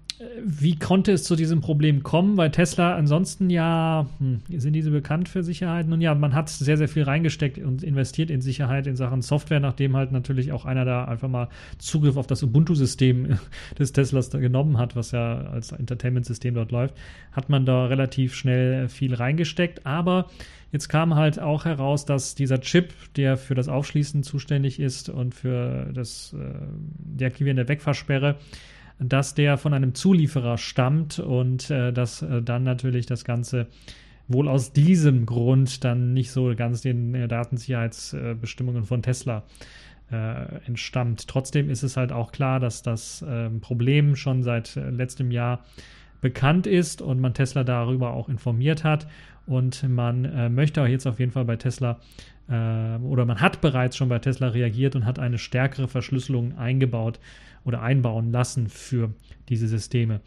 wie 0.45 0.79
konnte 0.79 1.13
es 1.13 1.25
zu 1.25 1.35
diesem 1.35 1.61
Problem 1.61 2.03
kommen? 2.03 2.37
Weil 2.37 2.51
Tesla 2.51 2.95
ansonsten 2.95 3.49
ja, 3.49 4.07
hm, 4.19 4.41
sind 4.49 4.75
diese 4.75 4.91
bekannt 4.91 5.29
für 5.29 5.43
Sicherheit? 5.43 5.89
Nun 5.89 6.01
ja, 6.03 6.15
man 6.15 6.35
hat 6.35 6.51
sehr, 6.51 6.77
sehr 6.77 6.89
viel 6.89 7.05
reingesteckt 7.05 7.59
und 7.59 7.83
investiert 7.83 8.31
in 8.31 8.43
Sicherheit 8.43 8.87
in 8.87 8.97
Sachen 8.97 9.23
Software, 9.23 9.61
nachdem 9.61 9.97
halt 9.97 10.13
natürlich 10.13 10.53
auch 10.53 10.67
einer 10.67 10.85
da 10.85 11.05
einfach 11.07 11.29
mal 11.29 11.49
Zugriff 11.79 12.19
auf 12.19 12.27
das 12.27 12.43
Ubuntu-System 12.43 13.39
des 13.79 13.93
Teslas 13.93 14.29
da 14.29 14.39
genommen 14.39 14.77
hat, 14.77 14.95
was 14.95 15.13
ja 15.13 15.39
als 15.43 15.73
Entertainment-System 15.73 16.55
dort 16.55 16.71
läuft, 16.71 16.95
hat 17.33 17.49
man 17.49 17.65
da 17.65 17.87
relativ 17.87 18.35
schnell 18.35 18.89
viel 18.89 19.15
reingesteckt. 19.15 19.87
Aber 19.87 20.27
Jetzt 20.73 20.89
kam 20.89 21.17
halt 21.17 21.41
auch 21.41 21.65
heraus, 21.65 22.05
dass 22.05 22.37
dieser 22.37 22.61
Chip, 22.61 22.93
der 23.17 23.37
für 23.37 23.57
das 23.57 23.69
Aufschließen 23.69 24.23
zuständig 24.23 24.79
ist 24.79 25.09
und 25.09 25.35
für 25.35 25.91
das 25.93 26.33
äh, 26.33 26.55
Deaktivieren 27.19 27.57
der 27.57 27.67
Wegfahrsperre, 27.67 28.37
dass 29.01 29.35
der 29.35 29.57
von 29.57 29.75
einem 29.75 29.95
Zulieferer 29.95 30.59
stammt 30.59 31.19
und 31.19 31.71
äh, 31.71 31.93
dass 31.93 32.23
äh, 32.23 32.43
dann 32.43 32.63
natürlich 32.63 33.07
das 33.07 33.25
Ganze 33.25 33.67
wohl 34.29 34.49
aus 34.49 34.73
diesem 34.73 35.27
Grund 35.27 35.83
dann 35.85 36.13
nicht 36.13 36.31
so 36.31 36.55
ganz 36.55 36.83
den 36.83 37.15
äh, 37.15 37.27
Datensicherheitsbestimmungen 37.27 38.85
von 38.85 39.03
Tesla 39.03 39.43
äh, 40.13 40.67
entstammt. 40.67 41.27
Trotzdem 41.29 41.71
ist 41.71 41.83
es 41.83 41.97
halt 41.97 42.13
auch 42.13 42.31
klar, 42.31 42.61
dass 42.61 42.83
das 42.83 43.25
ähm, 43.27 43.61
Problem 43.61 44.17
schon 44.17 44.43
seit 44.43 44.77
äh, 44.77 44.91
letztem 44.91 45.31
Jahr 45.31 45.65
bekannt 46.21 46.67
ist 46.67 47.01
und 47.01 47.21
man 47.21 47.35
Tesla 47.35 47.65
darüber 47.65 48.13
auch 48.13 48.29
informiert 48.29 48.85
hat 48.85 49.07
und 49.47 49.89
man 49.89 50.25
äh, 50.27 50.49
möchte 50.49 50.83
auch 50.83 50.87
jetzt 50.87 51.07
auf 51.07 51.19
jeden 51.19 51.33
Fall 51.33 51.45
bei 51.45 51.57
Tesla 51.57 51.99
äh, 52.49 52.97
oder 52.99 53.25
man 53.25 53.41
hat 53.41 53.61
bereits 53.61 53.97
schon 53.97 54.09
bei 54.09 54.19
Tesla 54.19 54.49
reagiert 54.49 54.95
und 54.97 55.07
hat 55.07 55.19
eine 55.19 55.39
stärkere 55.39 55.89
Verschlüsselung 55.89 56.59
eingebaut 56.59 57.19
oder 57.65 57.83
einbauen 57.83 58.33
lassen 58.33 58.69
für 58.69 59.13
diese 59.49 59.69
Systeme. 59.69 60.21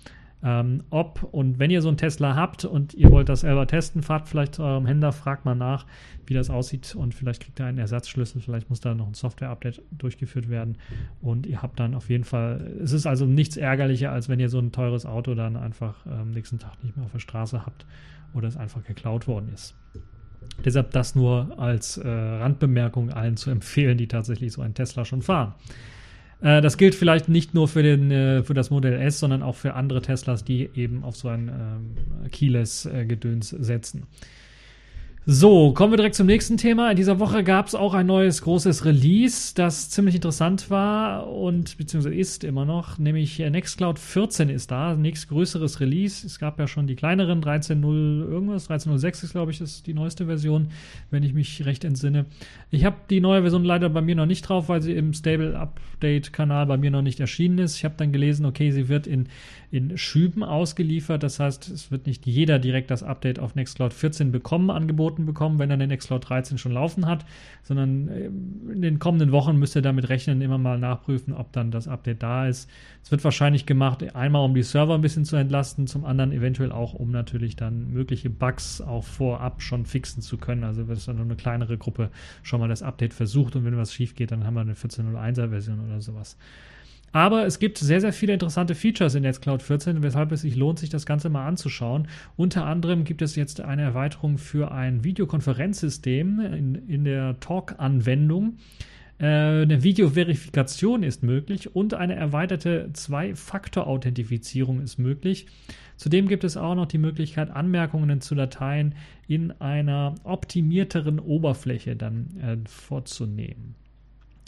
Ähm, 0.45 0.83
ob 0.89 1.23
und 1.31 1.57
wenn 1.57 1.71
ihr 1.71 1.81
so 1.81 1.87
einen 1.87 1.95
Tesla 1.95 2.35
habt 2.35 2.65
und 2.65 2.93
ihr 2.93 3.11
wollt 3.11 3.29
das 3.29 3.41
selber 3.41 3.65
testen, 3.65 4.03
fahrt 4.03 4.27
vielleicht 4.27 4.55
zu 4.55 4.63
eurem 4.63 4.85
Händler, 4.85 5.13
fragt 5.13 5.45
mal 5.45 5.55
nach, 5.55 5.85
wie 6.25 6.33
das 6.33 6.49
aussieht 6.49 6.95
und 6.95 7.13
vielleicht 7.13 7.41
kriegt 7.41 7.61
ihr 7.61 7.65
einen 7.65 7.77
Ersatzschlüssel, 7.77 8.41
vielleicht 8.41 8.69
muss 8.69 8.81
da 8.81 8.93
noch 8.93 9.07
ein 9.07 9.13
Software-Update 9.13 9.81
durchgeführt 9.91 10.49
werden 10.49 10.77
und 11.21 11.45
ihr 11.45 11.61
habt 11.61 11.79
dann 11.79 11.95
auf 11.95 12.09
jeden 12.09 12.25
Fall, 12.25 12.75
es 12.83 12.91
ist 12.91 13.05
also 13.05 13.25
nichts 13.25 13.55
ärgerlicher, 13.55 14.11
als 14.11 14.27
wenn 14.27 14.41
ihr 14.41 14.49
so 14.49 14.59
ein 14.59 14.73
teures 14.73 15.05
Auto 15.05 15.33
dann 15.33 15.55
einfach 15.55 16.05
am 16.05 16.23
ähm, 16.23 16.31
nächsten 16.31 16.59
Tag 16.59 16.83
nicht 16.83 16.97
mehr 16.97 17.05
auf 17.05 17.13
der 17.13 17.19
Straße 17.19 17.65
habt 17.65 17.85
oder 18.33 18.49
es 18.49 18.57
einfach 18.57 18.83
geklaut 18.83 19.27
worden 19.29 19.49
ist. 19.53 19.75
Deshalb 20.65 20.91
das 20.91 21.15
nur 21.15 21.57
als 21.57 21.97
äh, 21.97 22.09
Randbemerkung 22.09 23.11
allen 23.11 23.37
zu 23.37 23.49
empfehlen, 23.49 23.97
die 23.97 24.09
tatsächlich 24.09 24.51
so 24.51 24.61
einen 24.61 24.73
Tesla 24.73 25.05
schon 25.05 25.21
fahren. 25.21 25.53
Äh, 26.43 26.61
das 26.61 26.77
gilt 26.77 26.93
vielleicht 26.93 27.29
nicht 27.29 27.53
nur 27.53 27.67
für, 27.67 27.81
den, 27.81 28.11
äh, 28.11 28.43
für 28.43 28.53
das 28.53 28.69
Modell 28.69 28.99
S, 28.99 29.19
sondern 29.19 29.41
auch 29.41 29.55
für 29.55 29.73
andere 29.73 30.01
Teslas, 30.01 30.43
die 30.43 30.69
eben 30.75 31.03
auf 31.03 31.15
so 31.15 31.29
ein 31.29 31.47
ähm, 31.47 32.29
Keyless-Gedöns 32.29 33.53
äh, 33.53 33.63
setzen. 33.63 34.03
So, 35.25 35.71
kommen 35.71 35.93
wir 35.93 35.97
direkt 35.97 36.15
zum 36.15 36.27
nächsten 36.27 36.57
Thema. 36.57 36.91
In 36.91 36.97
dieser 36.97 37.17
Woche 37.17 37.45
gab 37.45 37.67
es 37.67 37.75
auch 37.75 37.93
ein 37.93 38.07
neues 38.07 38.41
großes 38.41 38.83
Release, 38.83 39.53
das 39.55 39.89
ziemlich 39.89 40.15
interessant 40.15 40.69
war 40.69 41.29
und 41.29 41.77
beziehungsweise 41.77 42.13
ist 42.13 42.43
immer 42.43 42.65
noch, 42.65 42.99
nämlich 42.99 43.39
Nextcloud 43.39 43.99
14 43.99 44.49
ist 44.49 44.69
da, 44.69 44.95
nächstgrößeres 44.95 45.79
Release. 45.79 46.27
Es 46.27 46.39
gab 46.39 46.59
ja 46.59 46.67
schon 46.67 46.87
die 46.87 46.97
kleineren 46.97 47.41
13.0 47.41 48.29
irgendwas, 48.29 48.69
13.06 48.69 49.23
ist 49.23 49.31
glaube 49.31 49.51
ich 49.51 49.61
ist 49.61 49.87
die 49.87 49.93
neueste 49.93 50.25
Version, 50.25 50.67
wenn 51.09 51.23
ich 51.23 51.33
mich 51.33 51.65
recht 51.65 51.85
entsinne. 51.85 52.25
Ich 52.69 52.83
habe 52.83 52.97
die 53.09 53.21
neue 53.21 53.43
Version 53.43 53.63
leider 53.63 53.87
bei 53.87 54.01
mir 54.01 54.15
noch 54.15 54.25
nicht 54.25 54.41
drauf, 54.41 54.67
weil 54.67 54.81
sie 54.81 54.91
im 54.91 55.13
Stable 55.13 55.57
Update 55.57 56.33
Kanal 56.33 56.65
bei 56.65 56.75
mir 56.75 56.91
noch 56.91 57.01
nicht 57.01 57.21
erschienen 57.21 57.59
ist. 57.59 57.77
Ich 57.77 57.85
habe 57.85 57.95
dann 57.95 58.11
gelesen, 58.11 58.45
okay, 58.45 58.71
sie 58.71 58.89
wird 58.89 59.07
in 59.07 59.29
in 59.73 59.97
Schüben 59.97 60.43
ausgeliefert. 60.43 61.23
Das 61.23 61.39
heißt, 61.39 61.67
es 61.67 61.89
wird 61.89 62.05
nicht 62.05 62.27
jeder 62.27 62.59
direkt 62.59 62.91
das 62.91 63.01
Update 63.01 63.39
auf 63.39 63.55
Nextcloud 63.55 63.91
14 63.91 64.31
bekommen, 64.31 64.69
angeboten 64.69 65.12
bekommen, 65.19 65.59
wenn 65.59 65.69
er 65.69 65.77
den 65.77 65.89
Nextcloud 65.89 66.27
13 66.27 66.57
schon 66.57 66.71
laufen 66.71 67.05
hat, 67.05 67.25
sondern 67.63 68.07
äh, 68.07 68.25
in 68.25 68.81
den 68.81 68.99
kommenden 68.99 69.31
Wochen 69.31 69.57
müsst 69.57 69.75
ihr 69.75 69.81
damit 69.81 70.09
rechnen, 70.09 70.41
immer 70.41 70.57
mal 70.57 70.79
nachprüfen, 70.79 71.33
ob 71.33 71.51
dann 71.51 71.71
das 71.71 71.87
Update 71.87 72.23
da 72.23 72.47
ist. 72.47 72.69
Es 73.03 73.11
wird 73.11 73.23
wahrscheinlich 73.23 73.65
gemacht, 73.65 74.15
einmal 74.15 74.43
um 74.43 74.53
die 74.53 74.63
Server 74.63 74.95
ein 74.95 75.01
bisschen 75.01 75.25
zu 75.25 75.35
entlasten, 75.35 75.87
zum 75.87 76.05
anderen 76.05 76.31
eventuell 76.31 76.71
auch, 76.71 76.93
um 76.93 77.11
natürlich 77.11 77.55
dann 77.55 77.91
mögliche 77.91 78.29
Bugs 78.29 78.81
auch 78.81 79.03
vorab 79.03 79.61
schon 79.61 79.85
fixen 79.85 80.21
zu 80.21 80.37
können. 80.37 80.63
Also 80.63 80.87
wird 80.87 80.97
es 80.97 81.05
dann 81.05 81.17
nur 81.17 81.25
eine 81.25 81.35
kleinere 81.35 81.77
Gruppe 81.77 82.09
schon 82.41 82.59
mal 82.59 82.69
das 82.69 82.81
Update 82.83 83.13
versucht 83.13 83.55
und 83.55 83.65
wenn 83.65 83.77
was 83.77 83.93
schief 83.93 84.15
geht, 84.15 84.31
dann 84.31 84.45
haben 84.45 84.55
wir 84.55 84.61
eine 84.61 84.73
14.01er 84.73 85.49
Version 85.49 85.79
oder 85.79 86.01
sowas. 86.01 86.37
Aber 87.13 87.45
es 87.45 87.59
gibt 87.59 87.77
sehr, 87.77 88.01
sehr 88.01 88.11
viele 88.11 88.33
interessante 88.33 88.73
Features 88.73 89.13
in 89.13 89.21
Nextcloud 89.21 89.61
14, 89.61 90.01
weshalb 90.01 90.31
es 90.31 90.41
sich 90.41 90.55
lohnt, 90.55 90.79
sich 90.79 90.89
das 90.89 91.05
Ganze 91.05 91.29
mal 91.29 91.47
anzuschauen. 91.47 92.07
Unter 92.35 92.65
anderem 92.65 93.03
gibt 93.03 93.21
es 93.21 93.35
jetzt 93.35 93.61
eine 93.61 93.83
Erweiterung 93.83 94.39
für 94.39 94.71
ein 94.71 95.03
Videokonferenzsystem 95.03 96.39
in, 96.39 96.75
in 96.87 97.03
der 97.03 97.39
Talk-Anwendung. 97.39 98.57
Äh, 99.19 99.25
eine 99.25 99.83
Videoverifikation 99.83 101.03
ist 101.03 101.21
möglich 101.21 101.75
und 101.75 101.93
eine 101.93 102.15
erweiterte 102.15 102.89
Zwei-Faktor-Authentifizierung 102.93 104.81
ist 104.81 104.97
möglich. 104.97 105.45
Zudem 105.97 106.27
gibt 106.27 106.43
es 106.43 106.57
auch 106.57 106.73
noch 106.73 106.87
die 106.87 106.97
Möglichkeit, 106.97 107.51
Anmerkungen 107.51 108.21
zu 108.21 108.33
Dateien 108.33 108.95
in 109.27 109.51
einer 109.61 110.15
optimierteren 110.23 111.19
Oberfläche 111.19 111.95
dann 111.95 112.27
äh, 112.41 112.57
vorzunehmen. 112.67 113.75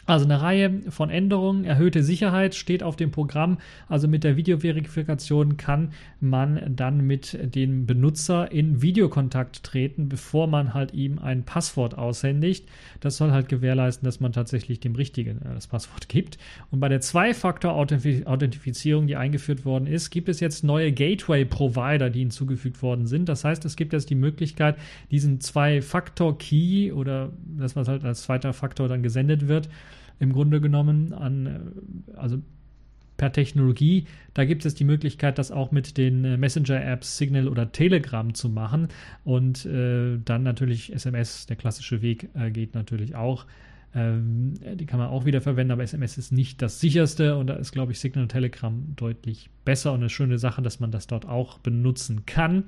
Also 0.08 0.26
eine 0.26 0.42
Reihe 0.42 0.82
von 0.90 1.10
Änderungen, 1.10 1.66
erhöhte 1.66 2.04
Sicherheit 2.04 2.54
steht 2.54 2.84
auf 2.84 2.96
dem 2.96 3.10
Programm. 3.10 3.58
Also 3.90 4.08
mit 4.08 4.24
der 4.24 4.38
Videoverifikation 4.38 5.58
kann 5.58 5.94
man 6.20 6.76
dann 6.76 7.02
mit 7.02 7.36
dem 7.56 7.88
Benutzer 7.88 8.52
in 8.52 8.84
Videokontakt 8.84 9.64
treten, 9.64 10.08
bevor 10.08 10.46
man 10.46 10.76
halt 10.76 10.94
ihm 10.94 11.18
ein 11.18 11.44
Passwort 11.44 11.98
aushändigt. 11.98 12.70
Das 13.00 13.18
soll 13.18 13.32
halt 13.32 13.50
gewährleisten, 13.50 14.06
dass 14.06 14.20
man 14.20 14.32
tatsächlich 14.32 14.80
dem 14.80 14.94
Richtigen 14.94 15.42
äh, 15.42 15.56
das 15.56 15.66
Passwort 15.68 16.08
gibt. 16.16 16.38
Und 16.70 16.80
bei 16.80 16.90
der 16.90 17.02
Zwei-Faktor-Authentifizierung, 17.02 19.08
die 19.08 19.16
eingeführt 19.16 19.66
worden 19.66 19.88
ist, 19.88 20.12
gibt 20.12 20.30
es 20.30 20.40
jetzt 20.40 20.64
neue 20.64 20.92
Gateway-Provider, 20.92 22.12
die 22.12 22.20
hinzugefügt 22.20 22.84
worden 22.84 23.08
sind. 23.08 23.28
Das 23.28 23.44
heißt, 23.44 23.66
es 23.66 23.76
gibt 23.76 23.94
jetzt 23.94 24.12
die 24.12 24.16
Möglichkeit, 24.16 24.78
diesen 25.10 25.42
Zwei-Faktor-Key 25.42 26.92
oder 26.92 27.34
das, 27.58 27.76
was 27.76 27.88
halt 27.88 28.06
als 28.06 28.22
zweiter 28.22 28.54
Faktor 28.54 28.88
dann 28.88 29.02
gesendet 29.02 29.48
wird, 29.48 29.68
im 30.20 30.34
Grunde 30.34 30.62
genommen 30.62 31.14
an, 31.14 31.46
äh, 31.46 32.18
also 32.18 32.42
per 33.18 33.32
Technologie. 33.32 34.06
Da 34.34 34.46
gibt 34.46 34.66
es 34.66 34.76
die 34.76 34.84
Möglichkeit, 34.84 35.38
das 35.38 35.52
auch 35.52 35.72
mit 35.72 35.98
den 35.98 36.26
äh, 36.26 36.38
Messenger-Apps 36.38 37.18
Signal 37.18 37.48
oder 37.48 37.72
Telegram 37.72 38.34
zu 38.34 38.50
machen. 38.50 38.90
Und 39.24 39.66
äh, 39.66 40.18
dann 40.24 40.44
natürlich 40.44 40.94
SMS, 40.94 41.46
der 41.46 41.56
klassische 41.56 42.02
Weg 42.02 42.30
äh, 42.34 42.52
geht 42.52 42.76
natürlich 42.76 43.16
auch. 43.16 43.46
Ähm, 43.94 44.56
die 44.76 44.86
kann 44.86 45.00
man 45.00 45.08
auch 45.08 45.26
wieder 45.26 45.40
verwenden, 45.40 45.72
aber 45.72 45.84
SMS 45.84 46.18
ist 46.18 46.34
nicht 46.34 46.62
das 46.62 46.82
sicherste 46.82 47.38
und 47.38 47.48
da 47.48 47.54
ist, 47.54 47.72
glaube 47.72 47.94
ich, 47.94 48.00
Signal 48.00 48.24
und 48.24 48.30
Telegram 48.30 48.94
deutlich 48.98 49.50
besser 49.64 49.94
und 49.94 50.02
eine 50.02 50.10
schöne 50.10 50.38
Sache, 50.38 50.62
dass 50.62 50.82
man 50.82 50.92
das 50.92 51.08
dort 51.08 51.26
auch 51.26 51.60
benutzen 51.60 52.26
kann. 52.26 52.66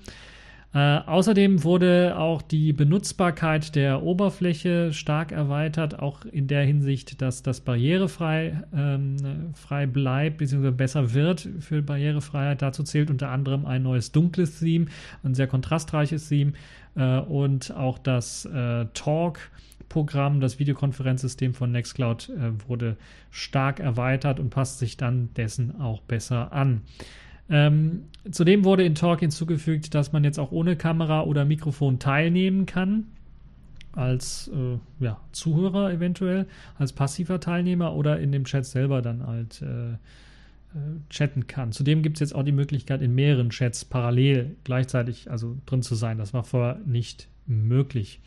Äh, 0.73 0.99
außerdem 1.05 1.63
wurde 1.63 2.15
auch 2.17 2.41
die 2.41 2.73
Benutzbarkeit 2.73 3.75
der 3.75 4.03
Oberfläche 4.03 4.91
stark 4.91 5.31
erweitert, 5.31 5.99
auch 5.99 6.25
in 6.25 6.47
der 6.47 6.63
Hinsicht, 6.63 7.21
dass 7.21 7.41
das 7.41 7.61
barrierefrei 7.61 8.63
ähm, 8.75 9.53
frei 9.53 9.85
bleibt 9.85 10.37
bzw. 10.37 10.71
besser 10.71 11.13
wird 11.13 11.47
für 11.61 11.81
Barrierefreiheit. 11.81 12.61
Dazu 12.61 12.83
zählt 12.83 13.09
unter 13.09 13.29
anderem 13.29 13.65
ein 13.65 13.83
neues 13.83 14.11
dunkles 14.11 14.59
Theme, 14.59 14.87
ein 15.23 15.35
sehr 15.35 15.47
kontrastreiches 15.47 16.27
Theme 16.27 16.51
äh, 16.95 17.19
und 17.19 17.73
auch 17.75 17.97
das 17.97 18.45
äh, 18.45 18.85
Talk. 18.93 19.39
Programm, 19.89 20.41
das 20.41 20.59
Videokonferenzsystem 20.59 21.53
von 21.53 21.71
Nextcloud 21.71 22.29
äh, 22.29 22.67
wurde 22.67 22.97
stark 23.31 23.79
erweitert 23.79 24.37
und 24.37 24.49
passt 24.49 24.79
sich 24.79 24.97
dann 24.97 25.33
dessen 25.35 25.79
auch 25.79 26.01
besser 26.01 26.51
an. 26.51 26.81
Ähm, 27.49 28.03
zudem 28.29 28.65
wurde 28.65 28.83
in 28.83 28.95
Talk 28.95 29.21
hinzugefügt, 29.21 29.93
dass 29.93 30.11
man 30.11 30.23
jetzt 30.23 30.39
auch 30.39 30.51
ohne 30.51 30.75
Kamera 30.75 31.23
oder 31.23 31.45
Mikrofon 31.45 31.99
teilnehmen 31.99 32.65
kann. 32.65 33.05
Als 33.93 34.51
äh, 34.53 35.03
ja, 35.03 35.19
Zuhörer 35.31 35.91
eventuell, 35.91 36.45
als 36.77 36.93
passiver 36.93 37.39
Teilnehmer 37.39 37.95
oder 37.95 38.19
in 38.19 38.31
dem 38.31 38.43
Chat 38.43 38.65
selber 38.65 39.01
dann 39.01 39.25
halt 39.25 39.61
äh, 39.61 39.93
äh 39.93 39.97
chatten 41.09 41.47
kann. 41.47 41.71
Zudem 41.71 42.03
gibt 42.03 42.17
es 42.17 42.19
jetzt 42.19 42.35
auch 42.35 42.43
die 42.43 42.51
Möglichkeit, 42.51 43.01
in 43.01 43.15
mehreren 43.15 43.49
Chats 43.49 43.85
parallel 43.85 44.55
gleichzeitig 44.63 45.31
also 45.31 45.57
drin 45.65 45.81
zu 45.81 45.95
sein. 45.95 46.19
Das 46.19 46.33
war 46.33 46.43
vorher 46.43 46.79
nicht 46.85 47.27
möglich. 47.47 48.19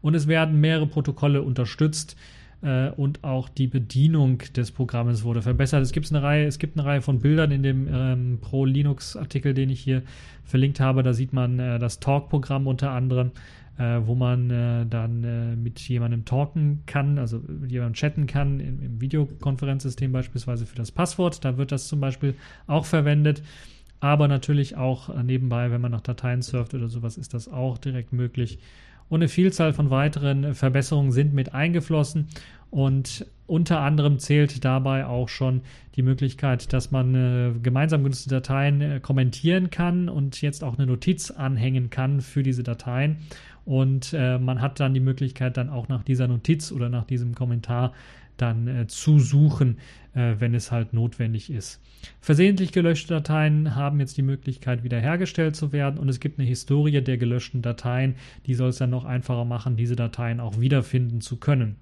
Und 0.00 0.14
es 0.14 0.28
werden 0.28 0.60
mehrere 0.60 0.86
Protokolle 0.86 1.42
unterstützt, 1.42 2.16
äh, 2.62 2.90
und 2.90 3.24
auch 3.24 3.48
die 3.48 3.66
Bedienung 3.66 4.38
des 4.54 4.70
Programmes 4.70 5.24
wurde 5.24 5.42
verbessert. 5.42 5.82
Es 5.82 5.92
gibt 5.92 6.10
eine 6.10 6.22
Reihe, 6.22 6.46
es 6.46 6.58
gibt 6.58 6.78
eine 6.78 6.86
Reihe 6.86 7.02
von 7.02 7.20
Bildern 7.20 7.50
in 7.50 7.62
dem 7.62 7.88
ähm, 7.90 8.38
Pro 8.40 8.64
Linux 8.64 9.16
Artikel, 9.16 9.54
den 9.54 9.70
ich 9.70 9.80
hier 9.80 10.02
verlinkt 10.44 10.80
habe. 10.80 11.02
Da 11.02 11.12
sieht 11.12 11.32
man 11.32 11.58
äh, 11.58 11.78
das 11.78 12.00
Talk-Programm 12.00 12.66
unter 12.66 12.90
anderem, 12.90 13.32
äh, 13.78 14.00
wo 14.04 14.14
man 14.14 14.50
äh, 14.50 14.86
dann 14.86 15.24
äh, 15.24 15.56
mit 15.56 15.80
jemandem 15.80 16.24
talken 16.24 16.82
kann, 16.86 17.18
also 17.18 17.40
mit 17.46 17.70
jemandem 17.70 17.94
chatten 17.94 18.26
kann, 18.26 18.60
im, 18.60 18.82
im 18.82 19.00
Videokonferenzsystem 19.00 20.12
beispielsweise 20.12 20.66
für 20.66 20.76
das 20.76 20.90
Passwort. 20.90 21.44
Da 21.44 21.58
wird 21.58 21.72
das 21.72 21.88
zum 21.88 22.00
Beispiel 22.00 22.34
auch 22.66 22.84
verwendet 22.84 23.42
aber 24.00 24.28
natürlich 24.28 24.76
auch 24.76 25.08
äh, 25.08 25.22
nebenbei, 25.22 25.70
wenn 25.70 25.80
man 25.80 25.92
nach 25.92 26.00
Dateien 26.00 26.42
surft 26.42 26.74
oder 26.74 26.88
sowas, 26.88 27.16
ist 27.16 27.34
das 27.34 27.48
auch 27.48 27.78
direkt 27.78 28.12
möglich. 28.12 28.58
Und 29.08 29.20
eine 29.20 29.28
Vielzahl 29.28 29.72
von 29.72 29.90
weiteren 29.90 30.54
Verbesserungen 30.54 31.12
sind 31.12 31.32
mit 31.32 31.54
eingeflossen. 31.54 32.28
Und 32.70 33.26
unter 33.46 33.80
anderem 33.80 34.18
zählt 34.18 34.64
dabei 34.64 35.06
auch 35.06 35.28
schon 35.28 35.62
die 35.94 36.02
Möglichkeit, 36.02 36.72
dass 36.72 36.90
man 36.90 37.14
äh, 37.14 37.52
gemeinsam 37.62 38.02
genutzte 38.02 38.28
Dateien 38.28 38.80
äh, 38.80 39.00
kommentieren 39.00 39.70
kann 39.70 40.08
und 40.08 40.42
jetzt 40.42 40.64
auch 40.64 40.76
eine 40.76 40.86
Notiz 40.86 41.30
anhängen 41.30 41.90
kann 41.90 42.20
für 42.20 42.42
diese 42.42 42.64
Dateien. 42.64 43.18
Und 43.64 44.12
äh, 44.12 44.38
man 44.38 44.60
hat 44.60 44.80
dann 44.80 44.94
die 44.94 45.00
Möglichkeit, 45.00 45.56
dann 45.56 45.70
auch 45.70 45.88
nach 45.88 46.02
dieser 46.02 46.28
Notiz 46.28 46.72
oder 46.72 46.88
nach 46.88 47.04
diesem 47.04 47.34
Kommentar 47.34 47.92
dann 48.36 48.68
äh, 48.68 48.86
zu 48.86 49.18
suchen, 49.18 49.78
äh, 50.14 50.34
wenn 50.38 50.54
es 50.54 50.72
halt 50.72 50.92
notwendig 50.92 51.50
ist. 51.50 51.80
Versehentlich 52.20 52.72
gelöschte 52.72 53.14
Dateien 53.14 53.74
haben 53.74 54.00
jetzt 54.00 54.16
die 54.16 54.22
Möglichkeit, 54.22 54.84
wiederhergestellt 54.84 55.56
zu 55.56 55.72
werden 55.72 55.98
und 55.98 56.08
es 56.08 56.20
gibt 56.20 56.38
eine 56.38 56.48
Historie 56.48 57.00
der 57.02 57.18
gelöschten 57.18 57.62
Dateien, 57.62 58.16
die 58.46 58.54
soll 58.54 58.70
es 58.70 58.78
dann 58.78 58.90
noch 58.90 59.04
einfacher 59.04 59.44
machen, 59.44 59.76
diese 59.76 59.96
Dateien 59.96 60.40
auch 60.40 60.60
wiederfinden 60.60 61.20
zu 61.20 61.36
können. 61.36 61.76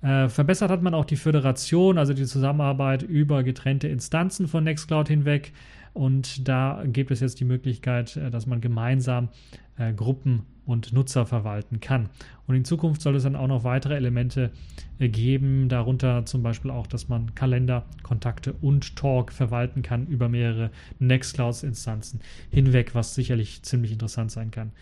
Äh, 0.00 0.28
verbessert 0.28 0.70
hat 0.70 0.82
man 0.82 0.94
auch 0.94 1.04
die 1.04 1.16
Föderation, 1.16 1.98
also 1.98 2.14
die 2.14 2.24
Zusammenarbeit 2.24 3.02
über 3.02 3.42
getrennte 3.42 3.88
Instanzen 3.88 4.46
von 4.46 4.64
Nextcloud 4.64 5.08
hinweg. 5.08 5.52
Und 5.92 6.46
da 6.46 6.84
gibt 6.86 7.10
es 7.10 7.20
jetzt 7.20 7.40
die 7.40 7.44
Möglichkeit, 7.44 8.16
äh, 8.16 8.30
dass 8.30 8.46
man 8.46 8.60
gemeinsam 8.60 9.28
äh, 9.76 9.92
Gruppen 9.92 10.46
und 10.66 10.92
Nutzer 10.92 11.26
verwalten 11.26 11.80
kann. 11.80 12.10
Und 12.48 12.56
in 12.56 12.64
Zukunft 12.64 13.02
soll 13.02 13.14
es 13.14 13.22
dann 13.22 13.36
auch 13.36 13.46
noch 13.46 13.62
weitere 13.62 13.94
Elemente 13.94 14.50
äh, 14.98 15.08
geben, 15.08 15.68
darunter 15.68 16.24
zum 16.24 16.42
Beispiel 16.42 16.70
auch, 16.70 16.86
dass 16.86 17.08
man 17.08 17.34
Kalender, 17.34 17.84
Kontakte 18.02 18.54
und 18.60 18.96
Talk 18.96 19.32
verwalten 19.32 19.82
kann 19.82 20.06
über 20.06 20.28
mehrere 20.28 20.70
Nextcloud-Instanzen 20.98 22.20
hinweg, 22.50 22.94
was 22.94 23.14
sicherlich 23.14 23.62
ziemlich 23.62 23.92
interessant 23.92 24.32
sein 24.32 24.50
kann. 24.50 24.72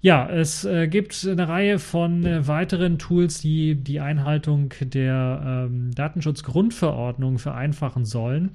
Ja, 0.00 0.28
es 0.28 0.64
äh, 0.64 0.88
gibt 0.88 1.24
eine 1.24 1.46
Reihe 1.46 1.78
von 1.78 2.26
äh, 2.26 2.48
weiteren 2.48 2.98
Tools, 2.98 3.40
die 3.40 3.76
die 3.76 4.00
Einhaltung 4.00 4.74
der 4.80 5.68
ähm, 5.68 5.94
Datenschutzgrundverordnung 5.94 7.38
vereinfachen 7.38 8.04
sollen. 8.04 8.50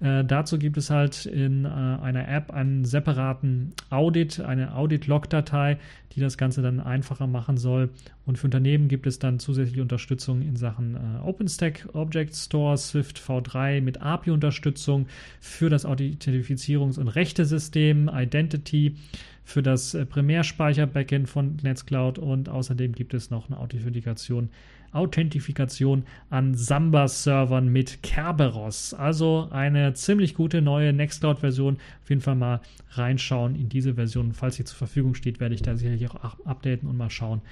Äh, 0.00 0.24
dazu 0.24 0.58
gibt 0.58 0.76
es 0.76 0.90
halt 0.90 1.26
in 1.26 1.64
äh, 1.64 1.68
einer 1.68 2.28
App 2.28 2.50
einen 2.50 2.84
separaten 2.84 3.72
Audit, 3.90 4.40
eine 4.40 4.74
Audit-Log-Datei, 4.74 5.78
die 6.12 6.20
das 6.20 6.38
Ganze 6.38 6.62
dann 6.62 6.80
einfacher 6.80 7.26
machen 7.26 7.56
soll. 7.56 7.90
Und 8.26 8.38
für 8.38 8.46
Unternehmen 8.46 8.88
gibt 8.88 9.06
es 9.06 9.18
dann 9.18 9.38
zusätzliche 9.38 9.82
Unterstützung 9.82 10.42
in 10.42 10.56
Sachen 10.56 10.96
äh, 10.96 11.20
OpenStack 11.22 11.88
Object 11.92 12.34
Store, 12.34 12.76
Swift 12.76 13.18
V3 13.18 13.80
mit 13.80 14.00
API-Unterstützung 14.00 15.06
für 15.40 15.70
das 15.70 15.86
Authentifizierungs- 15.86 16.98
und 16.98 17.08
Rechtesystem, 17.08 18.10
Identity 18.12 18.96
für 19.44 19.62
das 19.62 19.94
äh, 19.94 20.06
Primärspeicher-Backend 20.06 21.28
von 21.28 21.56
Netscloud 21.62 22.18
und 22.18 22.48
außerdem 22.48 22.92
gibt 22.92 23.14
es 23.14 23.30
noch 23.30 23.48
eine 23.48 23.58
Authentifikation 23.58 24.48
Authentifikation 24.94 26.04
an 26.30 26.54
Samba-Servern 26.54 27.68
mit 27.68 28.02
Kerberos. 28.02 28.94
Also 28.94 29.48
eine 29.50 29.94
ziemlich 29.94 30.34
gute 30.34 30.62
neue 30.62 30.92
Nextcloud-Version. 30.92 31.76
Auf 32.02 32.08
jeden 32.08 32.20
Fall 32.20 32.36
mal 32.36 32.60
reinschauen 32.90 33.56
in 33.56 33.68
diese 33.68 33.94
Version. 33.94 34.32
Falls 34.32 34.56
sie 34.56 34.64
zur 34.64 34.78
Verfügung 34.78 35.14
steht, 35.14 35.40
werde 35.40 35.54
ich 35.54 35.62
da 35.62 35.76
sicherlich 35.76 36.08
auch 36.10 36.40
updaten 36.44 36.88
und 36.88 36.96
mal 36.96 37.10
schauen, 37.10 37.42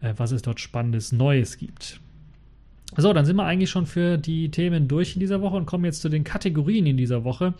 äh, 0.00 0.14
was 0.16 0.32
es 0.32 0.42
dort 0.42 0.60
Spannendes 0.60 1.12
Neues 1.12 1.56
gibt. 1.56 2.00
So, 2.96 3.12
dann 3.12 3.24
sind 3.24 3.36
wir 3.36 3.44
eigentlich 3.44 3.70
schon 3.70 3.86
für 3.86 4.18
die 4.18 4.50
Themen 4.50 4.88
durch 4.88 5.14
in 5.14 5.20
dieser 5.20 5.40
Woche 5.40 5.56
und 5.56 5.66
kommen 5.66 5.84
jetzt 5.84 6.02
zu 6.02 6.08
den 6.08 6.24
Kategorien 6.24 6.86
in 6.86 6.96
dieser 6.96 7.24
Woche. 7.24 7.54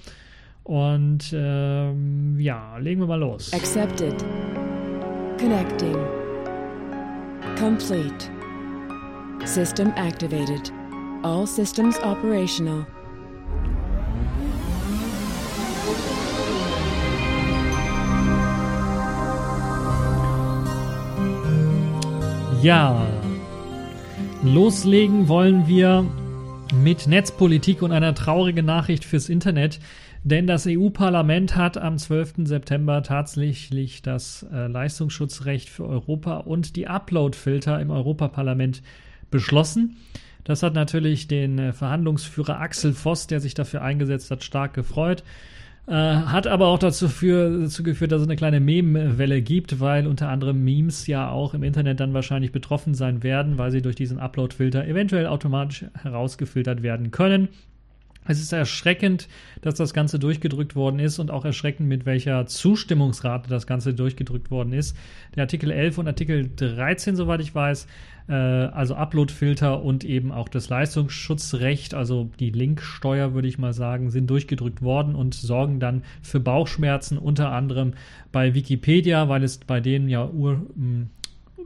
Und 0.64 1.32
ähm, 1.32 2.38
ja, 2.38 2.76
legen 2.78 3.00
wir 3.00 3.06
mal 3.06 3.20
los. 3.20 3.52
Accepted. 3.52 4.14
Connecting. 5.38 5.96
Complete. 7.56 8.39
System 9.46 9.92
activated. 9.96 10.70
All 11.22 11.46
systems 11.46 11.98
operational. 12.00 12.86
Ja, 22.62 23.06
loslegen 24.42 25.28
wollen 25.28 25.66
wir 25.66 26.04
mit 26.74 27.06
Netzpolitik 27.06 27.80
und 27.80 27.92
einer 27.92 28.14
traurigen 28.14 28.66
Nachricht 28.66 29.06
fürs 29.06 29.30
Internet, 29.30 29.80
denn 30.24 30.46
das 30.46 30.66
EU-Parlament 30.66 31.56
hat 31.56 31.78
am 31.78 31.96
12. 31.96 32.34
September 32.44 33.02
tatsächlich 33.02 34.02
das 34.02 34.46
äh, 34.52 34.66
Leistungsschutzrecht 34.66 35.70
für 35.70 35.86
Europa 35.86 36.36
und 36.36 36.76
die 36.76 36.86
Upload-Filter 36.86 37.80
im 37.80 37.90
Europaparlament 37.90 38.82
beschlossen. 39.30 39.96
Das 40.44 40.62
hat 40.62 40.74
natürlich 40.74 41.28
den 41.28 41.58
äh, 41.58 41.72
Verhandlungsführer 41.72 42.60
Axel 42.60 42.92
Voss, 42.92 43.26
der 43.26 43.40
sich 43.40 43.54
dafür 43.54 43.82
eingesetzt 43.82 44.30
hat, 44.30 44.42
stark 44.42 44.74
gefreut. 44.74 45.22
Äh, 45.86 45.92
hat 45.92 46.46
aber 46.46 46.68
auch 46.68 46.78
dazu, 46.78 47.08
für, 47.08 47.62
dazu 47.62 47.82
geführt, 47.82 48.12
dass 48.12 48.22
es 48.22 48.28
eine 48.28 48.36
kleine 48.36 48.60
Meme-Welle 48.60 49.42
gibt, 49.42 49.80
weil 49.80 50.06
unter 50.06 50.28
anderem 50.28 50.62
Memes 50.62 51.06
ja 51.06 51.30
auch 51.30 51.52
im 51.54 51.62
Internet 51.62 52.00
dann 52.00 52.14
wahrscheinlich 52.14 52.52
betroffen 52.52 52.94
sein 52.94 53.22
werden, 53.22 53.58
weil 53.58 53.70
sie 53.70 53.82
durch 53.82 53.96
diesen 53.96 54.18
Upload-Filter 54.18 54.86
eventuell 54.86 55.26
automatisch 55.26 55.86
herausgefiltert 56.00 56.82
werden 56.82 57.10
können. 57.10 57.48
Es 58.30 58.40
ist 58.40 58.52
erschreckend, 58.52 59.26
dass 59.60 59.74
das 59.74 59.92
Ganze 59.92 60.20
durchgedrückt 60.20 60.76
worden 60.76 61.00
ist 61.00 61.18
und 61.18 61.32
auch 61.32 61.44
erschreckend, 61.44 61.88
mit 61.88 62.06
welcher 62.06 62.46
Zustimmungsrate 62.46 63.50
das 63.50 63.66
Ganze 63.66 63.92
durchgedrückt 63.92 64.52
worden 64.52 64.72
ist. 64.72 64.96
Der 65.34 65.42
Artikel 65.42 65.72
11 65.72 65.98
und 65.98 66.06
Artikel 66.06 66.48
13, 66.54 67.16
soweit 67.16 67.40
ich 67.40 67.52
weiß, 67.56 67.88
äh, 68.28 68.32
also 68.32 68.94
Uploadfilter 68.94 69.82
und 69.82 70.04
eben 70.04 70.30
auch 70.30 70.48
das 70.48 70.68
Leistungsschutzrecht, 70.68 71.92
also 71.92 72.30
die 72.38 72.50
Linksteuer, 72.50 73.34
würde 73.34 73.48
ich 73.48 73.58
mal 73.58 73.72
sagen, 73.72 74.10
sind 74.10 74.30
durchgedrückt 74.30 74.80
worden 74.80 75.16
und 75.16 75.34
sorgen 75.34 75.80
dann 75.80 76.04
für 76.22 76.38
Bauchschmerzen, 76.38 77.18
unter 77.18 77.50
anderem 77.50 77.94
bei 78.30 78.54
Wikipedia, 78.54 79.28
weil 79.28 79.42
es 79.42 79.58
bei 79.58 79.80
denen 79.80 80.08
ja 80.08 80.24
ur, 80.30 80.64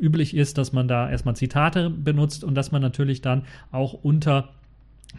üblich 0.00 0.34
ist, 0.34 0.56
dass 0.56 0.72
man 0.72 0.88
da 0.88 1.10
erstmal 1.10 1.36
Zitate 1.36 1.90
benutzt 1.90 2.42
und 2.42 2.54
dass 2.54 2.72
man 2.72 2.80
natürlich 2.80 3.20
dann 3.20 3.42
auch 3.70 3.92
unter 3.92 4.48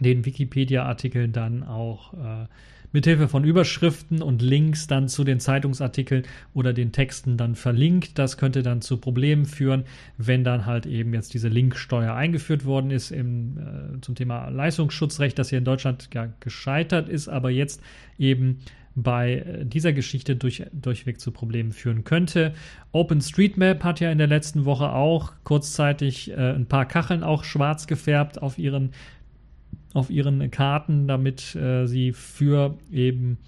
den 0.00 0.24
Wikipedia-Artikeln 0.24 1.32
dann 1.32 1.62
auch 1.62 2.14
äh, 2.14 2.46
mithilfe 2.92 3.28
von 3.28 3.44
Überschriften 3.44 4.22
und 4.22 4.42
Links 4.42 4.86
dann 4.86 5.08
zu 5.08 5.24
den 5.24 5.40
Zeitungsartikeln 5.40 6.24
oder 6.54 6.72
den 6.72 6.92
Texten 6.92 7.36
dann 7.36 7.54
verlinkt. 7.54 8.18
Das 8.18 8.38
könnte 8.38 8.62
dann 8.62 8.80
zu 8.80 8.96
Problemen 8.96 9.44
führen, 9.44 9.84
wenn 10.16 10.44
dann 10.44 10.66
halt 10.66 10.86
eben 10.86 11.12
jetzt 11.12 11.34
diese 11.34 11.48
Linksteuer 11.48 12.14
eingeführt 12.14 12.64
worden 12.64 12.90
ist 12.90 13.10
im, 13.10 13.58
äh, 13.58 14.00
zum 14.00 14.14
Thema 14.14 14.48
Leistungsschutzrecht, 14.48 15.38
das 15.38 15.50
hier 15.50 15.58
in 15.58 15.64
Deutschland 15.64 16.08
ja 16.14 16.32
gescheitert 16.40 17.08
ist, 17.08 17.28
aber 17.28 17.50
jetzt 17.50 17.82
eben 18.18 18.60
bei 18.96 19.34
äh, 19.34 19.64
dieser 19.64 19.92
Geschichte 19.92 20.34
durch, 20.34 20.64
durchweg 20.72 21.20
zu 21.20 21.30
Problemen 21.30 21.72
führen 21.72 22.02
könnte. 22.02 22.54
OpenStreetMap 22.92 23.84
hat 23.84 24.00
ja 24.00 24.10
in 24.10 24.18
der 24.18 24.26
letzten 24.26 24.64
Woche 24.64 24.90
auch 24.90 25.32
kurzzeitig 25.44 26.30
äh, 26.30 26.34
ein 26.34 26.66
paar 26.66 26.86
Kacheln 26.86 27.22
auch 27.22 27.44
schwarz 27.44 27.86
gefärbt 27.86 28.40
auf 28.40 28.58
ihren 28.58 28.92
auf 29.94 30.10
ihren 30.10 30.50
Karten, 30.50 31.08
damit 31.08 31.54
äh, 31.54 31.86
sie 31.86 32.12
für 32.12 32.76
eben 32.92 33.38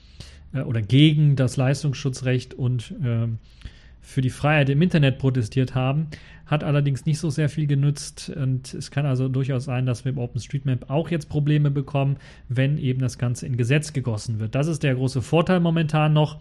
äh, 0.52 0.60
oder 0.60 0.82
gegen 0.82 1.36
das 1.36 1.56
Leistungsschutzrecht 1.56 2.54
und 2.54 2.94
äh, 3.02 3.28
für 4.00 4.22
die 4.22 4.30
Freiheit 4.30 4.70
im 4.70 4.80
Internet 4.80 5.18
protestiert 5.18 5.74
haben, 5.74 6.06
hat 6.46 6.64
allerdings 6.64 7.04
nicht 7.04 7.18
so 7.18 7.28
sehr 7.28 7.50
viel 7.50 7.66
genützt 7.66 8.30
und 8.34 8.72
es 8.72 8.90
kann 8.90 9.04
also 9.04 9.28
durchaus 9.28 9.64
sein, 9.64 9.84
dass 9.84 10.06
wir 10.06 10.12
im 10.12 10.18
OpenStreetMap 10.18 10.88
auch 10.88 11.10
jetzt 11.10 11.28
Probleme 11.28 11.70
bekommen, 11.70 12.16
wenn 12.48 12.78
eben 12.78 13.00
das 13.00 13.18
Ganze 13.18 13.44
in 13.44 13.58
Gesetz 13.58 13.92
gegossen 13.92 14.38
wird. 14.38 14.54
Das 14.54 14.66
ist 14.66 14.82
der 14.82 14.94
große 14.94 15.20
Vorteil 15.20 15.60
momentan 15.60 16.14
noch. 16.14 16.38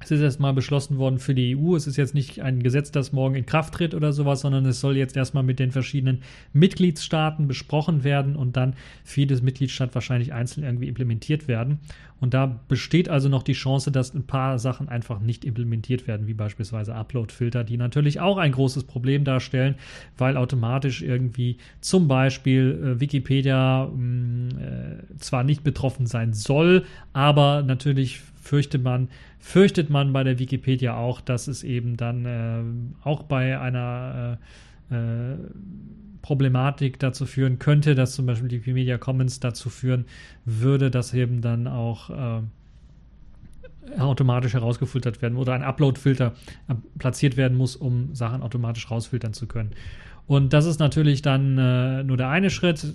Es 0.00 0.10
ist 0.10 0.20
erstmal 0.20 0.52
beschlossen 0.52 0.98
worden 0.98 1.18
für 1.18 1.34
die 1.34 1.56
EU. 1.56 1.74
Es 1.74 1.86
ist 1.86 1.96
jetzt 1.96 2.14
nicht 2.14 2.40
ein 2.40 2.62
Gesetz, 2.62 2.92
das 2.92 3.12
morgen 3.12 3.34
in 3.34 3.46
Kraft 3.46 3.74
tritt 3.74 3.94
oder 3.94 4.12
sowas, 4.12 4.40
sondern 4.40 4.64
es 4.66 4.80
soll 4.80 4.96
jetzt 4.96 5.16
erstmal 5.16 5.42
mit 5.42 5.58
den 5.58 5.72
verschiedenen 5.72 6.22
Mitgliedstaaten 6.52 7.48
besprochen 7.48 8.04
werden 8.04 8.36
und 8.36 8.56
dann 8.56 8.74
für 9.04 9.20
jedes 9.20 9.42
Mitgliedstaat 9.42 9.94
wahrscheinlich 9.94 10.32
einzeln 10.32 10.64
irgendwie 10.64 10.88
implementiert 10.88 11.48
werden. 11.48 11.80
Und 12.20 12.34
da 12.34 12.60
besteht 12.68 13.08
also 13.08 13.28
noch 13.28 13.42
die 13.42 13.52
Chance, 13.52 13.92
dass 13.92 14.12
ein 14.12 14.26
paar 14.26 14.58
Sachen 14.58 14.88
einfach 14.88 15.20
nicht 15.20 15.44
implementiert 15.44 16.06
werden, 16.08 16.26
wie 16.26 16.34
beispielsweise 16.34 16.94
Upload-Filter, 16.94 17.62
die 17.62 17.76
natürlich 17.76 18.20
auch 18.20 18.38
ein 18.38 18.52
großes 18.52 18.84
Problem 18.84 19.24
darstellen, 19.24 19.76
weil 20.16 20.36
automatisch 20.36 21.02
irgendwie 21.02 21.58
zum 21.80 22.08
Beispiel 22.08 22.96
äh, 22.96 23.00
Wikipedia 23.00 23.86
mh, 23.86 23.96
mm, 23.96 24.48
äh, 24.58 25.16
zwar 25.18 25.44
nicht 25.44 25.62
betroffen 25.62 26.06
sein 26.06 26.32
soll, 26.32 26.84
aber 27.12 27.62
natürlich 27.62 28.20
fürchtet 28.48 28.82
man, 28.82 29.08
fürchtet 29.38 29.90
man 29.90 30.12
bei 30.12 30.24
der 30.24 30.38
Wikipedia 30.38 30.96
auch, 30.96 31.20
dass 31.20 31.48
es 31.48 31.62
eben 31.62 31.96
dann 31.96 32.24
äh, 32.24 33.06
auch 33.06 33.22
bei 33.22 33.60
einer 33.60 34.38
äh, 34.90 34.94
äh, 34.94 35.36
Problematik 36.22 36.98
dazu 36.98 37.26
führen 37.26 37.58
könnte, 37.58 37.94
dass 37.94 38.14
zum 38.14 38.26
Beispiel 38.26 38.48
die 38.48 38.60
Wikimedia 38.60 38.98
Commons 38.98 39.40
dazu 39.40 39.68
führen 39.68 40.06
würde, 40.44 40.90
dass 40.90 41.12
eben 41.12 41.42
dann 41.42 41.66
auch 41.66 42.10
äh, 42.10 42.40
automatisch 44.00 44.54
herausgefiltert 44.54 45.20
werden 45.20 45.36
oder 45.36 45.52
ein 45.52 45.62
Upload-Filter 45.62 46.32
äh, 46.68 46.74
platziert 46.98 47.36
werden 47.36 47.56
muss, 47.56 47.76
um 47.76 48.14
Sachen 48.14 48.42
automatisch 48.42 48.90
rausfiltern 48.90 49.34
zu 49.34 49.46
können. 49.46 49.72
Und 50.28 50.52
das 50.52 50.66
ist 50.66 50.78
natürlich 50.78 51.22
dann 51.22 51.56
äh, 51.56 52.04
nur 52.04 52.18
der 52.18 52.28
eine 52.28 52.50
Schritt. 52.50 52.86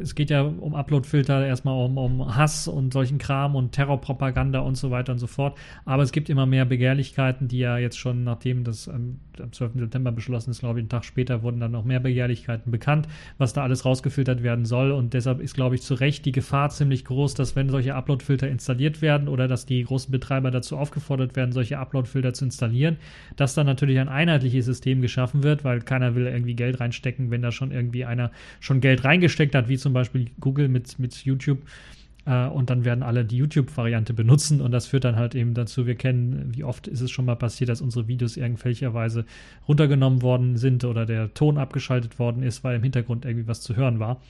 Es 0.00 0.14
geht 0.14 0.30
ja 0.30 0.40
um 0.40 0.74
Uploadfilter, 0.74 1.46
erstmal 1.46 1.84
um, 1.84 1.98
um 1.98 2.34
Hass 2.34 2.66
und 2.66 2.94
solchen 2.94 3.18
Kram 3.18 3.54
und 3.54 3.72
Terrorpropaganda 3.72 4.60
und 4.60 4.74
so 4.76 4.90
weiter 4.90 5.12
und 5.12 5.18
so 5.18 5.26
fort. 5.26 5.58
Aber 5.84 6.02
es 6.02 6.12
gibt 6.12 6.30
immer 6.30 6.46
mehr 6.46 6.64
Begehrlichkeiten, 6.64 7.46
die 7.46 7.58
ja 7.58 7.76
jetzt 7.76 7.98
schon, 7.98 8.24
nachdem 8.24 8.64
das 8.64 8.86
ähm, 8.86 9.20
am 9.40 9.52
12. 9.52 9.72
September 9.76 10.12
beschlossen 10.12 10.50
ist, 10.50 10.60
glaube 10.60 10.78
ich, 10.78 10.82
einen 10.82 10.88
Tag 10.88 11.04
später 11.04 11.42
wurden 11.42 11.60
dann 11.60 11.72
noch 11.72 11.84
mehr 11.84 12.00
Begehrlichkeiten 12.00 12.70
bekannt, 12.70 13.08
was 13.38 13.52
da 13.52 13.62
alles 13.62 13.84
rausgefiltert 13.84 14.42
werden 14.42 14.64
soll. 14.64 14.90
Und 14.92 15.14
deshalb 15.14 15.40
ist, 15.40 15.54
glaube 15.54 15.74
ich, 15.74 15.82
zu 15.82 15.94
Recht 15.94 16.24
die 16.24 16.32
Gefahr 16.32 16.70
ziemlich 16.70 17.04
groß, 17.04 17.34
dass 17.34 17.56
wenn 17.56 17.68
solche 17.68 17.94
Uploadfilter 17.94 18.48
installiert 18.48 19.02
werden 19.02 19.28
oder 19.28 19.48
dass 19.48 19.66
die 19.66 19.82
großen 19.82 20.10
Betreiber 20.10 20.50
dazu 20.50 20.76
aufgefordert 20.76 21.36
werden, 21.36 21.52
solche 21.52 21.78
Uploadfilter 21.78 22.32
zu 22.32 22.44
installieren, 22.44 22.96
dass 23.36 23.54
dann 23.54 23.66
natürlich 23.66 23.98
ein 23.98 24.08
einheitliches 24.08 24.64
System 24.64 25.00
geschaffen 25.00 25.42
wird, 25.42 25.64
weil 25.64 25.80
keiner 25.80 26.14
will 26.14 26.26
irgendwie 26.26 26.54
Geld 26.54 26.80
reinstecken, 26.80 27.30
wenn 27.30 27.42
da 27.42 27.52
schon 27.52 27.72
irgendwie 27.72 28.04
einer 28.04 28.30
schon 28.60 28.80
Geld 28.80 29.04
reingesteckt 29.04 29.54
hat, 29.54 29.68
wie 29.68 29.78
zum 29.78 29.92
Beispiel 29.92 30.30
Google 30.40 30.68
mit, 30.68 30.98
mit 30.98 31.24
YouTube. 31.24 31.58
Äh, 32.26 32.46
und 32.48 32.68
dann 32.70 32.84
werden 32.84 33.02
alle 33.02 33.24
die 33.24 33.36
YouTube-Variante 33.36 34.12
benutzen 34.12 34.60
und 34.60 34.72
das 34.72 34.86
führt 34.86 35.04
dann 35.04 35.16
halt 35.16 35.34
eben 35.34 35.54
dazu, 35.54 35.86
wir 35.86 35.94
kennen, 35.94 36.54
wie 36.54 36.64
oft 36.64 36.86
ist 36.86 37.00
es 37.00 37.10
schon 37.10 37.24
mal 37.24 37.36
passiert, 37.36 37.70
dass 37.70 37.80
unsere 37.80 38.08
Videos 38.08 38.36
irgendwelcherweise 38.36 39.24
runtergenommen 39.66 40.22
worden 40.22 40.56
sind 40.56 40.84
oder 40.84 41.06
der 41.06 41.32
Ton 41.34 41.58
abgeschaltet 41.58 42.18
worden 42.18 42.42
ist, 42.42 42.64
weil 42.64 42.76
im 42.76 42.82
Hintergrund 42.82 43.24
irgendwie 43.24 43.48
was 43.48 43.62
zu 43.62 43.76
hören 43.76 43.98
war 43.98 44.20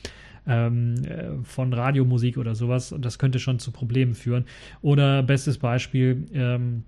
ähm, 0.46 0.94
äh, 1.04 1.42
von 1.42 1.72
Radiomusik 1.72 2.38
oder 2.38 2.54
sowas. 2.54 2.92
Und 2.92 3.04
das 3.04 3.18
könnte 3.18 3.38
schon 3.38 3.58
zu 3.58 3.72
Problemen 3.72 4.14
führen. 4.14 4.44
Oder 4.82 5.22
bestes 5.22 5.58
Beispiel, 5.58 6.26
ähm, 6.32 6.84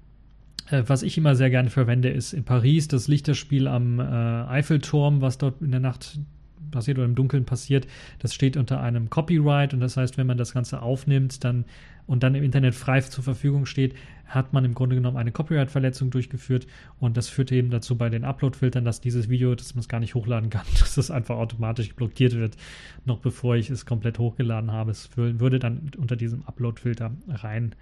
äh, 0.71 0.83
was 0.87 1.03
ich 1.03 1.18
immer 1.18 1.35
sehr 1.35 1.51
gerne 1.51 1.71
verwende, 1.71 2.09
ist 2.09 2.33
in 2.33 2.44
Paris 2.44 2.88
das 2.88 3.09
Lichterspiel 3.09 3.66
am 3.66 4.01
äh, 4.01 4.03
Eiffelturm, 4.03 5.21
was 5.21 5.38
dort 5.38 5.61
in 5.61 5.71
der 5.71 5.81
Nacht 5.81 6.21
passiert 6.70 6.98
oder 6.98 7.07
im 7.07 7.14
Dunkeln 7.14 7.44
passiert. 7.44 7.87
Das 8.18 8.35
steht 8.35 8.57
unter 8.57 8.81
einem 8.81 9.11
Copyright 9.11 9.74
und 9.74 9.81
das 9.81 9.96
heißt, 9.96 10.18
wenn 10.18 10.26
man 10.26 10.38
das 10.38 10.52
Ganze 10.52 10.83
aufnimmt 10.83 11.44
dann, 11.44 11.64
und 12.09 12.22
dann 12.22 12.35
im 12.35 12.42
Internet 12.42 12.74
frei 12.74 13.02
zur 13.02 13.22
Verfügung 13.22 13.66
steht, 13.66 13.94
hat 14.26 14.54
man 14.54 14.64
im 14.64 14.74
Grunde 14.74 14.96
genommen 14.96 15.18
eine 15.18 15.31
Copyright-Verletzung 15.31 16.11
durchgeführt 16.11 16.66
und 16.98 17.16
das 17.16 17.28
führt 17.28 17.52
eben 17.52 17.70
dazu 17.70 17.96
bei 17.96 18.09
den 18.09 18.24
Upload-Filtern, 18.24 18.85
dass 18.85 19.02
dieses 19.02 19.28
Video, 19.28 19.54
dass 19.54 19.74
man 19.74 19.81
es 19.81 19.88
gar 19.88 20.00
nicht 20.00 20.14
hochladen 20.14 20.48
kann, 20.48 20.64
dass 20.81 20.96
es 20.96 21.11
einfach 21.11 21.37
automatisch 21.37 21.94
blockiert 21.94 22.35
wird, 22.35 22.57
noch 23.04 23.18
bevor 23.18 23.57
ich 23.57 23.68
es 23.68 23.85
komplett 23.87 24.18
hochgeladen 24.18 24.72
habe. 24.72 24.90
Es 24.90 25.11
würde 25.16 25.59
dann 25.59 25.90
unter 25.98 26.16
diesem 26.16 26.44
Upload-Filter 26.46 27.12
rein 27.28 27.74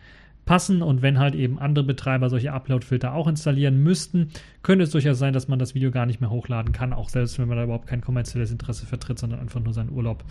passen 0.47 0.81
und 0.81 1.03
wenn 1.03 1.19
halt 1.19 1.35
eben 1.35 1.59
andere 1.59 1.85
Betreiber 1.85 2.31
solche 2.31 2.53
Upload-Filter 2.53 3.13
auch 3.13 3.27
installieren 3.27 3.83
müssten, 3.83 4.31
könnte 4.63 4.85
es 4.85 4.91
durchaus 4.91 5.19
sein, 5.19 5.35
dass 5.35 5.49
man 5.49 5.59
das 5.59 5.75
Video 5.75 5.91
gar 5.91 6.07
nicht 6.07 6.21
mehr 6.21 6.31
hochladen 6.31 6.73
kann, 6.73 6.95
auch 6.95 7.11
selbst 7.11 7.39
wenn 7.39 7.49
man 7.49 7.59
da 7.59 7.65
überhaupt 7.65 7.89
kein 7.89 8.01
kommerzielles 8.01 8.51
Interesse 8.51 8.87
vertritt, 8.87 9.19
sondern 9.19 9.41
einfach 9.41 9.61
nur 9.61 9.75
seinen 9.75 9.91
Urlaub 9.91 10.25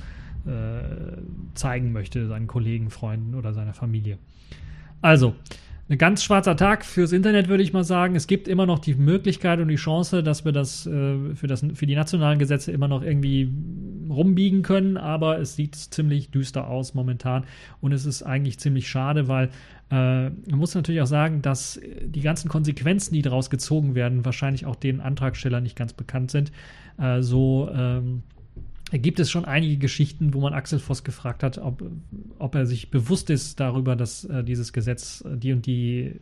äh, 0.48 1.18
zeigen 1.54 1.92
möchte, 1.92 2.28
seinen 2.28 2.48
Kollegen, 2.48 2.90
Freunden 2.90 3.36
oder 3.36 3.54
seiner 3.54 3.74
Familie. 3.74 4.18
Also, 5.02 5.36
ein 5.88 6.00
ganz 6.00 6.24
schwarzer 6.24 6.56
Tag 6.56 6.84
fürs 6.84 7.12
Internet, 7.12 7.48
würde 7.48 7.62
ich 7.62 7.72
mal 7.72 7.84
sagen. 7.84 8.16
Es 8.16 8.26
gibt 8.26 8.48
immer 8.48 8.66
noch 8.66 8.80
die 8.80 8.96
Möglichkeit 8.96 9.60
und 9.60 9.68
die 9.68 9.76
Chance, 9.76 10.24
dass 10.24 10.44
wir 10.44 10.52
das, 10.52 10.88
äh, 10.88 11.36
für, 11.36 11.46
das 11.46 11.64
für 11.76 11.86
die 11.86 11.96
nationalen 11.96 12.40
Gesetze 12.40 12.72
immer 12.72 12.88
noch 12.88 13.04
irgendwie 13.04 13.52
rumbiegen 14.10 14.64
können, 14.64 14.98
aber 14.98 15.40
es 15.40 15.56
sieht 15.56 15.76
ziemlich 15.76 16.32
düster 16.32 16.68
aus 16.68 16.96
momentan 16.96 17.46
und 17.82 17.92
es 17.92 18.08
ist 18.08 18.24
eigentlich 18.24 18.58
ziemlich 18.58 18.88
schade, 18.88 19.28
weil 19.28 19.50
äh, 19.92 20.30
man 20.30 20.60
muss 20.60 20.74
natürlich 20.74 21.02
auch 21.02 21.08
sagen, 21.08 21.42
dass 21.42 21.80
die 22.04 22.22
ganzen 22.22 22.50
Konsequenzen, 22.50 23.14
die 23.14 23.22
daraus 23.22 23.50
gezogen 23.50 23.96
werden, 23.96 24.26
wahrscheinlich 24.26 24.66
auch 24.66 24.76
den 24.76 25.02
Antragstellern 25.02 25.64
nicht 25.64 25.76
ganz 25.76 25.94
bekannt 25.94 26.32
sind. 26.32 26.52
Äh, 26.98 27.22
so 27.22 27.70
ähm, 27.72 28.24
gibt 28.92 29.20
es 29.20 29.30
schon 29.30 29.46
einige 29.46 29.78
Geschichten, 29.78 30.34
wo 30.34 30.42
man 30.42 30.54
Axel 30.54 30.80
Voss 30.80 31.04
gefragt 31.04 31.44
hat, 31.44 31.58
ob, 31.58 31.84
ob 32.40 32.56
er 32.56 32.66
sich 32.66 32.92
bewusst 32.92 33.30
ist 33.30 33.60
darüber, 33.60 33.96
dass 33.96 34.26
äh, 34.26 34.44
dieses 34.44 34.74
Gesetz 34.74 35.24
äh, 35.26 35.38
die 35.38 35.54
und 35.54 35.66
die 35.66 36.20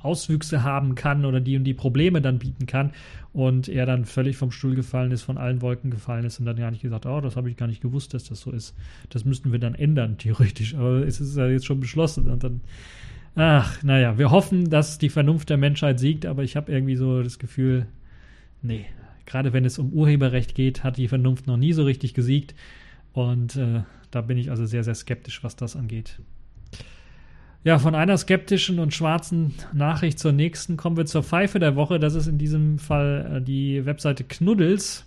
Auswüchse 0.00 0.62
haben 0.62 0.94
kann 0.94 1.24
oder 1.24 1.40
die 1.40 1.56
und 1.56 1.64
die 1.64 1.74
Probleme 1.74 2.20
dann 2.20 2.38
bieten 2.38 2.66
kann 2.66 2.92
und 3.32 3.68
er 3.68 3.86
dann 3.86 4.04
völlig 4.04 4.36
vom 4.36 4.50
Stuhl 4.50 4.74
gefallen 4.74 5.10
ist, 5.10 5.22
von 5.22 5.38
allen 5.38 5.62
Wolken 5.62 5.90
gefallen 5.90 6.24
ist 6.24 6.38
und 6.38 6.46
dann 6.46 6.56
gar 6.56 6.70
nicht 6.70 6.82
gesagt, 6.82 7.06
oh, 7.06 7.20
das 7.20 7.36
habe 7.36 7.50
ich 7.50 7.56
gar 7.56 7.66
nicht 7.66 7.80
gewusst, 7.80 8.14
dass 8.14 8.24
das 8.24 8.40
so 8.40 8.50
ist. 8.50 8.74
Das 9.08 9.24
müssten 9.24 9.50
wir 9.50 9.58
dann 9.58 9.74
ändern, 9.74 10.18
theoretisch, 10.18 10.74
aber 10.74 11.06
es 11.06 11.20
ist 11.20 11.36
ja 11.36 11.48
jetzt 11.48 11.66
schon 11.66 11.80
beschlossen 11.80 12.28
und 12.28 12.44
dann, 12.44 12.60
ach, 13.36 13.82
naja, 13.82 14.18
wir 14.18 14.30
hoffen, 14.30 14.68
dass 14.68 14.98
die 14.98 15.08
Vernunft 15.08 15.48
der 15.50 15.56
Menschheit 15.56 15.98
siegt, 15.98 16.26
aber 16.26 16.42
ich 16.42 16.56
habe 16.56 16.70
irgendwie 16.70 16.96
so 16.96 17.22
das 17.22 17.38
Gefühl, 17.38 17.86
nee, 18.62 18.86
gerade 19.28 19.52
wenn 19.52 19.64
es 19.64 19.78
um 19.78 19.92
Urheberrecht 19.92 20.54
geht, 20.54 20.84
hat 20.84 20.96
die 20.96 21.08
Vernunft 21.08 21.46
noch 21.46 21.56
nie 21.56 21.72
so 21.72 21.84
richtig 21.84 22.14
gesiegt. 22.14 22.54
Und 23.12 23.56
äh, 23.56 23.82
da 24.10 24.20
bin 24.22 24.38
ich 24.38 24.50
also 24.50 24.64
sehr, 24.64 24.84
sehr 24.84 24.94
skeptisch, 24.94 25.44
was 25.44 25.56
das 25.56 25.76
angeht. 25.76 26.20
Ja, 27.64 27.78
von 27.78 27.94
einer 27.94 28.16
skeptischen 28.16 28.78
und 28.78 28.94
schwarzen 28.94 29.54
Nachricht 29.72 30.18
zur 30.18 30.32
nächsten 30.32 30.76
kommen 30.76 30.96
wir 30.96 31.06
zur 31.06 31.24
Pfeife 31.24 31.58
der 31.58 31.74
Woche. 31.74 31.98
Das 31.98 32.14
ist 32.14 32.28
in 32.28 32.38
diesem 32.38 32.78
Fall 32.78 33.38
äh, 33.38 33.42
die 33.42 33.84
Webseite 33.84 34.24
Knuddels. 34.24 35.04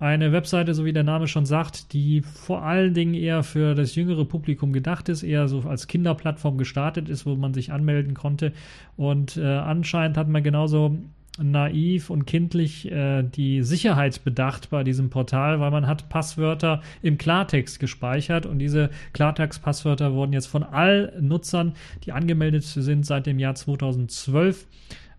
Eine 0.00 0.30
Webseite, 0.32 0.74
so 0.74 0.84
wie 0.84 0.92
der 0.92 1.02
Name 1.02 1.26
schon 1.26 1.44
sagt, 1.46 1.92
die 1.92 2.20
vor 2.20 2.62
allen 2.62 2.94
Dingen 2.94 3.14
eher 3.14 3.42
für 3.42 3.74
das 3.74 3.96
jüngere 3.96 4.24
Publikum 4.24 4.72
gedacht 4.72 5.08
ist, 5.08 5.24
eher 5.24 5.48
so 5.48 5.62
als 5.62 5.88
Kinderplattform 5.88 6.56
gestartet 6.56 7.08
ist, 7.08 7.26
wo 7.26 7.34
man 7.34 7.52
sich 7.52 7.72
anmelden 7.72 8.14
konnte. 8.14 8.52
Und 8.96 9.36
äh, 9.36 9.44
anscheinend 9.44 10.16
hat 10.16 10.28
man 10.28 10.44
genauso 10.44 10.96
naiv 11.42 12.10
und 12.10 12.26
kindlich 12.26 12.90
äh, 12.90 13.22
die 13.22 13.62
Sicherheit 13.62 14.24
bedacht 14.24 14.70
bei 14.70 14.84
diesem 14.84 15.10
Portal, 15.10 15.60
weil 15.60 15.70
man 15.70 15.86
hat 15.86 16.08
Passwörter 16.08 16.82
im 17.02 17.18
Klartext 17.18 17.80
gespeichert 17.80 18.46
und 18.46 18.58
diese 18.58 18.90
Klartext-Passwörter 19.12 20.12
wurden 20.12 20.32
jetzt 20.32 20.46
von 20.46 20.62
allen 20.62 21.26
Nutzern, 21.26 21.74
die 22.04 22.12
angemeldet 22.12 22.64
sind 22.64 23.06
seit 23.06 23.26
dem 23.26 23.38
Jahr 23.38 23.54
2012, 23.54 24.66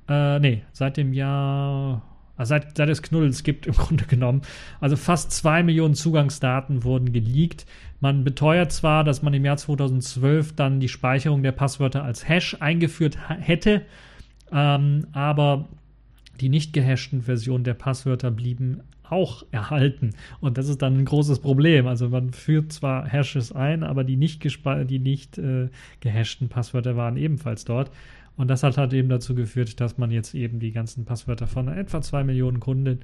äh, 0.08 0.40
nee, 0.40 0.64
seit 0.72 0.98
dem 0.98 1.14
Jahr 1.14 2.02
also 2.40 2.52
seit, 2.52 2.78
seit 2.78 2.88
es 2.88 3.02
Knuddels 3.02 3.44
gibt 3.44 3.68
im 3.68 3.74
Grunde 3.74 4.06
genommen. 4.06 4.44
Also 4.80 4.96
fast 4.96 5.34
zwei 5.34 5.62
Millionen 5.62 5.94
Zugangsdaten 5.94 6.86
wurden 6.86 7.12
geleakt. 7.12 7.66
Man 8.00 8.24
beteuert 8.24 8.72
zwar, 8.72 9.04
dass 9.04 9.22
man 9.22 9.34
im 9.34 9.44
Jahr 9.44 9.58
2012 9.58 10.56
dann 10.56 10.80
die 10.80 10.88
Speicherung 10.88 11.44
der 11.44 11.52
Passwörter 11.52 12.02
als 12.02 12.30
Hash 12.30 12.56
eingeführt 12.62 13.18
hätte, 13.28 13.82
ähm, 14.54 15.08
aber 15.12 15.68
die 16.42 16.50
nicht 16.50 16.74
gehashten 16.74 17.22
Versionen 17.22 17.64
der 17.64 17.74
Passwörter 17.74 18.32
blieben 18.32 18.82
auch 19.10 19.44
erhalten. 19.52 20.12
Und 20.40 20.58
das 20.58 20.70
ist 20.70 20.82
dann 20.82 20.98
ein 20.98 21.06
großes 21.06 21.40
Problem. 21.40 21.88
Also 21.88 22.10
man 22.10 22.32
führt 22.32 22.72
zwar 22.72 23.08
Hashes 23.08 23.52
ein, 23.52 23.84
aber 23.84 24.04
die 24.04 24.16
nicht, 24.16 24.44
die 24.44 25.00
nicht 25.00 25.38
äh, 25.38 25.70
gehashten 26.00 26.50
Passwörter 26.50 26.96
waren 26.96 27.18
ebenfalls 27.18 27.66
dort. 27.66 27.92
Und 28.38 28.48
das 28.48 28.64
hat 28.64 28.78
halt 28.78 28.94
eben 28.94 29.10
dazu 29.10 29.36
geführt, 29.36 29.82
dass 29.82 29.98
man 29.98 30.12
jetzt 30.12 30.34
eben 30.34 30.60
die 30.60 30.72
ganzen 30.72 31.04
Passwörter 31.04 31.46
von 31.46 31.68
etwa 31.68 32.02
zwei 32.02 32.24
Millionen 32.24 32.62
Kunden 32.62 33.00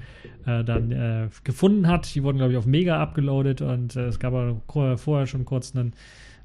äh, 0.46 0.64
dann 0.64 0.92
äh, 0.92 1.28
gefunden 1.44 1.88
hat. 1.88 2.16
Die 2.16 2.24
wurden, 2.24 2.38
glaube 2.38 2.54
ich, 2.54 2.58
auf 2.58 2.66
Mega 2.66 3.02
abgeloadet 3.02 3.62
und 3.62 3.98
äh, 3.98 4.06
es 4.06 4.20
gab 4.20 4.34
aber 4.34 4.98
vorher 4.98 5.28
schon 5.28 5.44
kurz 5.44 5.76
einen, 5.76 5.92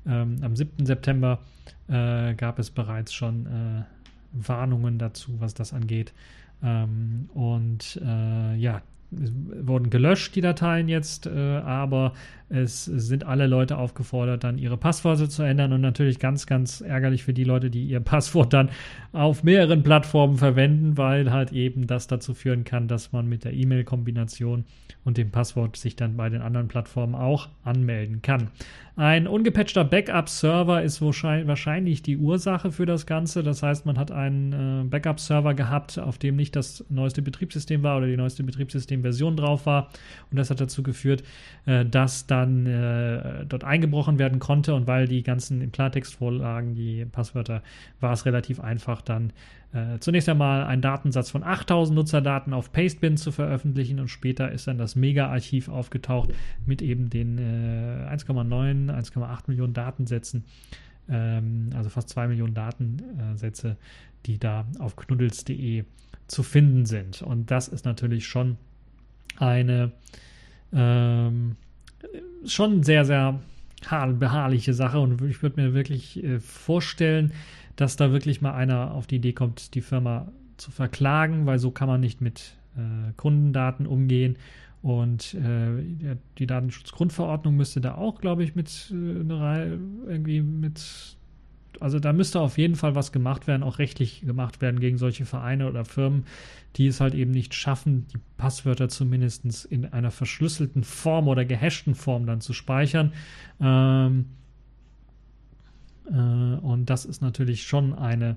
ähm, 0.09 0.39
am 0.43 0.57
7. 0.57 0.87
September 0.87 1.39
äh, 1.87 2.35
gab 2.35 2.59
es 2.59 2.71
bereits 2.71 3.13
schon 3.13 3.47
äh, 3.47 3.85
Warnungen 4.33 4.99
dazu, 4.99 5.37
was 5.39 5.55
das 5.55 5.73
angeht. 5.73 6.13
Ähm, 6.63 7.29
und 7.35 8.01
äh, 8.05 8.55
ja, 8.57 8.83
wurden 9.11 9.91
gelöscht, 9.91 10.37
die 10.37 10.41
Dateien 10.41 10.89
jetzt, 10.89 11.27
äh, 11.27 11.31
aber 11.59 12.13
es 12.51 12.85
sind 12.85 13.25
alle 13.25 13.47
Leute 13.47 13.79
aufgefordert, 13.79 14.43
dann 14.43 14.59
ihre 14.59 14.77
Passwörter 14.77 15.29
zu 15.29 15.45
ändern 15.45 15.73
und 15.73 15.81
natürlich 15.81 16.19
ganz, 16.19 16.47
ganz 16.47 16.81
ärgerlich 16.81 17.23
für 17.23 17.33
die 17.33 17.45
Leute, 17.45 17.71
die 17.71 17.85
ihr 17.85 18.01
Passwort 18.11 18.53
dann 18.53 18.71
auf 19.13 19.45
mehreren 19.45 19.83
Plattformen 19.83 20.37
verwenden, 20.37 20.99
weil 20.99 21.31
halt 21.31 21.53
eben 21.53 21.87
das 21.87 22.09
dazu 22.09 22.35
führen 22.35 22.65
kann, 22.65 22.89
dass 22.89 23.13
man 23.13 23.29
mit 23.29 23.45
der 23.45 23.55
E-Mail-Kombination 23.55 24.65
und 25.05 25.17
dem 25.17 25.31
Passwort 25.31 25.77
sich 25.77 25.97
dann 25.97 26.17
bei 26.17 26.29
den 26.29 26.43
anderen 26.43 26.69
Plattformen 26.69 27.15
auch 27.15 27.49
anmelden 27.65 28.21
kann. 28.21 28.51
Ein 28.97 29.27
ungepatchter 29.27 29.83
Backup-Server 29.85 30.83
ist 30.83 31.01
wahrscheinlich 31.01 32.03
die 32.03 32.19
Ursache 32.19 32.71
für 32.71 32.85
das 32.85 33.07
Ganze. 33.07 33.43
Das 33.43 33.63
heißt, 33.63 33.87
man 33.87 33.97
hat 33.97 34.11
einen 34.11 34.53
äh, 34.53 34.85
Backup-Server 34.85 35.55
gehabt, 35.55 35.99
auf 35.99 36.19
dem 36.19 36.37
nicht 36.37 36.55
das 36.55 36.85
neueste 36.91 37.23
Betriebssystem 37.23 37.83
war 37.83 37.97
oder 37.97 38.09
die 38.09 38.17
neueste 38.19 38.43
Betriebssystemversion 38.43 39.39
drauf 39.39 39.65
war. 39.65 39.89
Und 40.31 40.39
das 40.39 40.51
hat 40.51 40.61
dazu 40.61 40.83
geführt, 40.83 41.23
äh, 41.65 41.87
dass 41.87 42.27
dann 42.41 42.67
äh, 42.67 43.45
dort 43.47 43.65
eingebrochen 43.65 44.19
werden 44.19 44.39
konnte. 44.39 44.75
Und 44.75 44.87
weil 44.87 45.07
die 45.07 45.23
ganzen 45.23 45.61
im 45.61 45.73
Klartext 45.73 46.15
vorlagen, 46.15 46.75
die 46.75 47.05
Passwörter, 47.05 47.63
war 48.01 48.13
es 48.13 48.27
relativ 48.27 48.61
einfach, 48.61 49.03
dann 49.03 49.33
äh, 49.73 49.99
zunächst 50.01 50.29
einmal 50.29 50.65
einen 50.65 50.83
Datensatz 50.83 51.31
von 51.31 51.45
8000 51.45 51.95
Nutzerdaten 51.95 52.53
auf 52.53 52.73
Pastebin 52.73 53.17
zu 53.17 53.31
veröffentlichen 53.31 54.01
und 54.01 54.09
später 54.09 54.51
ist 54.51 54.67
dann 54.67 54.79
das 54.79 54.97
Mega-Archiv 54.97 55.69
aufgetaucht 55.69 56.31
mit 56.67 56.83
eben 56.83 57.09
den 57.09 57.39
äh, 57.39 58.13
1,9, 58.13 58.91
1,8 58.91 59.43
Millionen 59.47 59.73
Datensätzen, 59.73 60.45
ähm, 61.09 61.71
also 61.75 61.89
fast 61.89 62.09
2 62.09 62.29
Millionen 62.29 62.55
Datensätze, 62.55 63.77
die 64.27 64.39
da 64.39 64.67
auf 64.81 64.97
knuddels.de 64.97 65.85
zu 66.27 66.43
finden 66.43 66.87
sind. 66.87 67.23
Und 67.23 67.51
das 67.51 67.69
ist 67.69 67.85
natürlich 67.85 68.27
schon 68.27 68.57
eine 69.39 69.93
ähm, 70.73 71.57
schon 72.45 72.83
sehr, 72.83 73.05
sehr 73.05 73.41
beharrliche 74.19 74.75
Sache 74.75 75.01
und 75.01 75.23
ich 75.23 75.43
würde 75.43 75.61
mir 75.61 75.75
wirklich 75.75 76.23
äh, 76.23 76.39
vorstellen, 76.39 77.33
dass 77.77 77.97
da 77.97 78.13
wirklich 78.13 78.43
mal 78.43 78.53
einer 78.53 78.93
auf 78.93 79.07
die 79.07 79.17
Idee 79.17 79.33
kommt, 79.33 79.75
die 79.75 79.81
Firma 79.81 80.31
zu 80.59 80.71
verklagen, 80.71 81.47
weil 81.47 81.59
so 81.59 81.71
kann 81.71 81.89
man 81.89 82.01
nicht 82.01 82.21
mit 82.21 82.57
äh, 82.77 83.13
Kundendaten 83.17 83.87
umgehen. 83.87 84.37
Und 84.83 85.35
äh, 85.35 86.17
die 86.39 86.47
Datenschutzgrundverordnung 86.47 87.55
müsste 87.55 87.81
da 87.81 87.97
auch, 87.97 88.21
glaube 88.21 88.45
ich, 88.45 88.55
mit 88.55 88.91
äh, 88.91 89.67
irgendwie 89.67 90.41
mit 90.41 91.17
also 91.81 91.99
da 91.99 92.13
müsste 92.13 92.41
auf 92.41 92.59
jeden 92.59 92.77
Fall 92.77 92.95
was 92.95 93.11
gemacht 93.11 93.47
werden, 93.47 93.63
auch 93.63 93.79
rechtlich 93.79 94.21
gemacht 94.21 94.61
werden 94.61 94.81
gegen 94.81 94.99
solche 94.99 95.25
Vereine 95.25 95.69
oder 95.69 95.85
Firmen, 95.85 96.27
die 96.77 96.87
es 96.87 97.01
halt 97.01 97.15
eben 97.15 97.31
nicht 97.31 97.55
schaffen, 97.55 98.07
die 98.13 98.19
Passwörter 98.37 98.89
zumindest 98.89 99.65
in 99.65 99.87
einer 99.87 100.11
verschlüsselten 100.11 100.85
Form 100.85 101.27
oder 101.27 101.45
gehashten 101.45 101.95
Form 101.95 102.27
dann 102.27 102.41
zu 102.41 102.53
speichern. 102.53 103.13
Ähm, 103.61 104.27
äh, 106.07 106.13
und 106.13 106.87
das 106.91 107.05
ist 107.05 107.23
natürlich 107.23 107.65
schon 107.65 107.95
eine, 107.95 108.37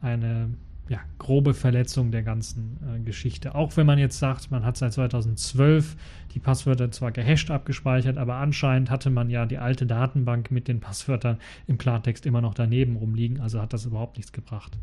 eine 0.00 0.50
ja, 0.88 1.00
grobe 1.18 1.54
Verletzung 1.54 2.10
der 2.10 2.22
ganzen 2.22 2.78
äh, 2.82 3.00
Geschichte. 3.00 3.54
Auch 3.54 3.76
wenn 3.76 3.86
man 3.86 3.98
jetzt 3.98 4.18
sagt, 4.18 4.50
man 4.50 4.64
hat 4.64 4.76
seit 4.76 4.92
2012 4.92 5.96
die 6.34 6.40
Passwörter 6.40 6.90
zwar 6.90 7.12
gehasht 7.12 7.50
abgespeichert, 7.50 8.18
aber 8.18 8.34
anscheinend 8.34 8.90
hatte 8.90 9.10
man 9.10 9.30
ja 9.30 9.46
die 9.46 9.58
alte 9.58 9.86
Datenbank 9.86 10.50
mit 10.50 10.68
den 10.68 10.80
Passwörtern 10.80 11.38
im 11.66 11.78
Klartext 11.78 12.26
immer 12.26 12.40
noch 12.40 12.54
daneben 12.54 12.96
rumliegen, 12.96 13.40
also 13.40 13.60
hat 13.60 13.72
das 13.72 13.86
überhaupt 13.86 14.16
nichts 14.16 14.32
gebracht. 14.32 14.76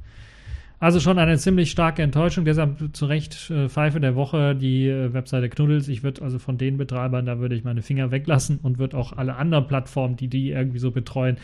Also 0.81 1.01
schon 1.01 1.19
eine 1.19 1.38
ziemlich 1.38 1.71
starke 1.71 2.01
Enttäuschung. 2.01 2.45
Deshalb 2.45 2.95
zu 2.95 3.05
Recht 3.05 3.49
äh, 3.49 3.67
Pfeife 3.67 3.99
der 3.99 4.15
Woche 4.15 4.55
die 4.55 4.88
äh, 4.88 5.12
Webseite 5.13 5.49
Knuddels. 5.49 5.89
Ich 5.89 6.03
würde 6.03 6.21
also 6.21 6.39
von 6.39 6.57
den 6.57 6.77
Betreibern, 6.77 7.25
da 7.25 7.39
würde 7.39 7.55
ich 7.55 7.65
meine 7.65 7.81
Finger 7.81 8.12
weglassen 8.12 8.59
und 8.63 8.77
würde 8.77 8.97
auch 8.97 9.12
alle 9.12 9.35
anderen 9.35 9.67
Plattformen, 9.67 10.15
die 10.15 10.29
die 10.29 10.51
irgendwie 10.51 10.79
so 10.79 10.91
betreuen, 10.91 11.35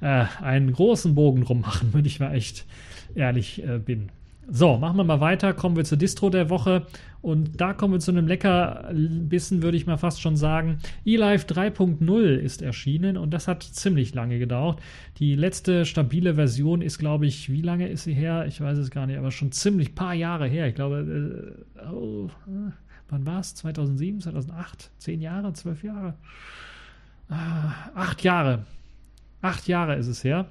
äh, 0.00 0.26
einen 0.40 0.72
großen 0.72 1.16
Bogen 1.16 1.42
rummachen, 1.42 1.88
wenn 1.92 2.04
ich 2.04 2.20
mal 2.20 2.34
echt 2.34 2.66
ehrlich 3.14 3.62
äh, 3.66 3.78
bin. 3.78 4.10
So, 4.48 4.76
machen 4.76 4.96
wir 4.96 5.04
mal 5.04 5.20
weiter. 5.20 5.54
Kommen 5.54 5.76
wir 5.76 5.84
zur 5.84 5.96
Distro 5.98 6.28
der 6.28 6.50
Woche. 6.50 6.86
Und 7.22 7.58
da 7.58 7.72
kommen 7.72 7.94
wir 7.94 8.00
zu 8.00 8.10
einem 8.10 8.26
Leckerbissen, 8.26 9.62
würde 9.62 9.78
ich 9.78 9.86
mal 9.86 9.96
fast 9.96 10.20
schon 10.20 10.36
sagen. 10.36 10.78
eLife 11.06 11.46
3.0 11.46 12.22
ist 12.22 12.60
erschienen 12.60 13.16
und 13.16 13.32
das 13.32 13.48
hat 13.48 13.62
ziemlich 13.62 14.14
lange 14.14 14.38
gedauert. 14.38 14.80
Die 15.16 15.34
letzte 15.34 15.86
stabile 15.86 16.34
Version 16.34 16.82
ist, 16.82 16.98
glaube 16.98 17.24
ich, 17.26 17.50
wie 17.50 17.62
lange 17.62 17.88
ist 17.88 18.04
sie 18.04 18.12
her? 18.12 18.44
Ich 18.46 18.60
weiß 18.60 18.76
es 18.76 18.90
gar 18.90 19.06
nicht, 19.06 19.16
aber 19.16 19.30
schon 19.30 19.52
ziemlich 19.52 19.94
paar 19.94 20.12
Jahre 20.12 20.46
her. 20.46 20.68
Ich 20.68 20.74
glaube, 20.74 21.56
äh, 21.78 21.86
oh, 21.90 22.26
äh, 22.46 22.72
wann 23.08 23.24
war 23.24 23.40
es? 23.40 23.54
2007, 23.54 24.20
2008? 24.20 24.90
Zehn 24.98 25.22
Jahre? 25.22 25.54
Zwölf 25.54 25.82
Jahre? 25.82 26.14
Ah, 27.30 27.72
acht 27.94 28.22
Jahre. 28.22 28.66
Acht 29.40 29.66
Jahre 29.66 29.96
ist 29.96 30.08
es 30.08 30.22
her. 30.24 30.46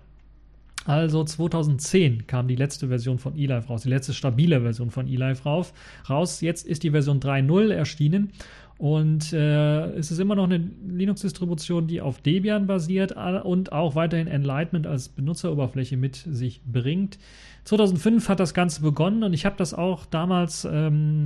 Also 0.85 1.23
2010 1.23 2.27
kam 2.27 2.47
die 2.47 2.55
letzte 2.55 2.89
Version 2.89 3.17
von 3.17 3.37
eLife 3.37 3.67
raus, 3.67 3.83
die 3.83 3.89
letzte 3.89 4.13
stabile 4.13 4.61
Version 4.61 4.91
von 4.91 5.07
eLife 5.07 5.43
raus. 5.43 6.41
Jetzt 6.41 6.65
ist 6.65 6.83
die 6.83 6.91
Version 6.91 7.19
3.0 7.19 7.71
erschienen 7.71 8.31
und 8.77 9.31
äh, 9.31 9.91
es 9.91 10.11
ist 10.11 10.19
immer 10.19 10.35
noch 10.35 10.45
eine 10.45 10.69
Linux-Distribution, 10.87 11.87
die 11.87 12.01
auf 12.01 12.19
Debian 12.19 12.67
basiert 12.67 13.13
und 13.43 13.71
auch 13.71 13.95
weiterhin 13.95 14.27
Enlightenment 14.27 14.87
als 14.87 15.09
Benutzeroberfläche 15.09 15.95
mit 15.95 16.15
sich 16.15 16.61
bringt. 16.65 17.17
2005 17.65 18.27
hat 18.27 18.39
das 18.41 18.53
Ganze 18.53 18.81
begonnen 18.81 19.23
und 19.23 19.33
ich 19.33 19.45
habe 19.45 19.55
das 19.57 19.73
auch 19.73 20.05
damals, 20.05 20.67
ähm, 20.69 21.23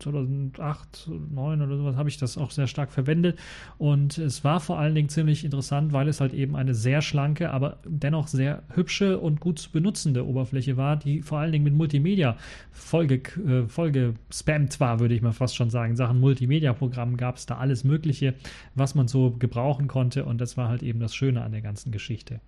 2008, 0.00 0.96
2009 0.96 1.62
oder 1.62 1.76
sowas, 1.76 1.96
habe 1.96 2.08
ich 2.08 2.18
das 2.18 2.36
auch 2.36 2.50
sehr 2.50 2.66
stark 2.66 2.90
verwendet. 2.90 3.38
Und 3.78 4.18
es 4.18 4.42
war 4.42 4.58
vor 4.58 4.78
allen 4.78 4.96
Dingen 4.96 5.08
ziemlich 5.08 5.44
interessant, 5.44 5.92
weil 5.92 6.08
es 6.08 6.20
halt 6.20 6.34
eben 6.34 6.56
eine 6.56 6.74
sehr 6.74 7.02
schlanke, 7.02 7.50
aber 7.50 7.78
dennoch 7.84 8.26
sehr 8.26 8.64
hübsche 8.74 9.18
und 9.18 9.40
gut 9.40 9.60
zu 9.60 9.70
benutzende 9.70 10.26
Oberfläche 10.26 10.76
war, 10.76 10.96
die 10.96 11.22
vor 11.22 11.38
allen 11.38 11.52
Dingen 11.52 11.64
mit 11.64 11.74
Multimedia 11.74 12.36
voll, 12.72 13.10
äh, 13.10 13.68
voll 13.68 13.92
gespammt 13.92 14.80
war, 14.80 14.98
würde 14.98 15.14
ich 15.14 15.22
mal 15.22 15.32
fast 15.32 15.54
schon 15.54 15.70
sagen. 15.70 15.94
Sachen 15.94 16.18
Multimedia-Programmen 16.18 17.16
gab 17.16 17.36
es 17.36 17.46
da 17.46 17.58
alles 17.58 17.84
Mögliche, 17.84 18.34
was 18.74 18.96
man 18.96 19.06
so 19.06 19.30
gebrauchen 19.30 19.86
konnte. 19.86 20.24
Und 20.24 20.40
das 20.40 20.56
war 20.56 20.68
halt 20.68 20.82
eben 20.82 20.98
das 20.98 21.14
Schöne 21.14 21.42
an 21.42 21.52
der 21.52 21.62
ganzen 21.62 21.92
Geschichte. 21.92 22.40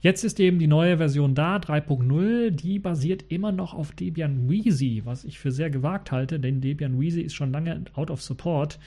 Jetzt 0.00 0.24
ist 0.24 0.38
eben 0.40 0.58
die 0.58 0.66
neue 0.66 0.98
Version 0.98 1.34
da, 1.34 1.56
3.0, 1.56 2.50
die 2.50 2.78
basiert 2.78 3.24
immer 3.28 3.50
noch 3.50 3.74
auf 3.74 3.92
Debian 3.92 4.48
Wheezy, 4.48 5.02
was 5.04 5.24
ich 5.24 5.38
für 5.38 5.50
sehr 5.50 5.70
gewagt 5.70 6.12
halte, 6.12 6.38
denn 6.38 6.60
Debian 6.60 7.00
Wheezy 7.00 7.22
ist 7.22 7.34
schon 7.34 7.50
lange 7.50 7.82
out 7.94 8.10
of 8.10 8.22
support. 8.22 8.78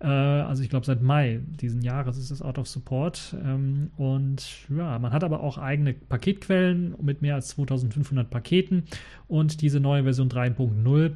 Äh, 0.00 0.06
also 0.06 0.62
ich 0.62 0.70
glaube 0.70 0.86
seit 0.86 1.02
Mai 1.02 1.40
diesen 1.60 1.82
Jahres 1.82 2.18
ist 2.18 2.30
es 2.30 2.42
out 2.42 2.58
of 2.58 2.68
support. 2.68 3.36
Ähm, 3.44 3.90
und 3.96 4.44
ja, 4.68 4.98
man 4.98 5.12
hat 5.12 5.24
aber 5.24 5.40
auch 5.40 5.58
eigene 5.58 5.94
Paketquellen 5.94 6.94
mit 7.00 7.22
mehr 7.22 7.34
als 7.34 7.48
2500 7.48 8.28
Paketen 8.28 8.84
und 9.26 9.62
diese 9.62 9.80
neue 9.80 10.04
Version 10.04 10.28
3.0 10.28 11.12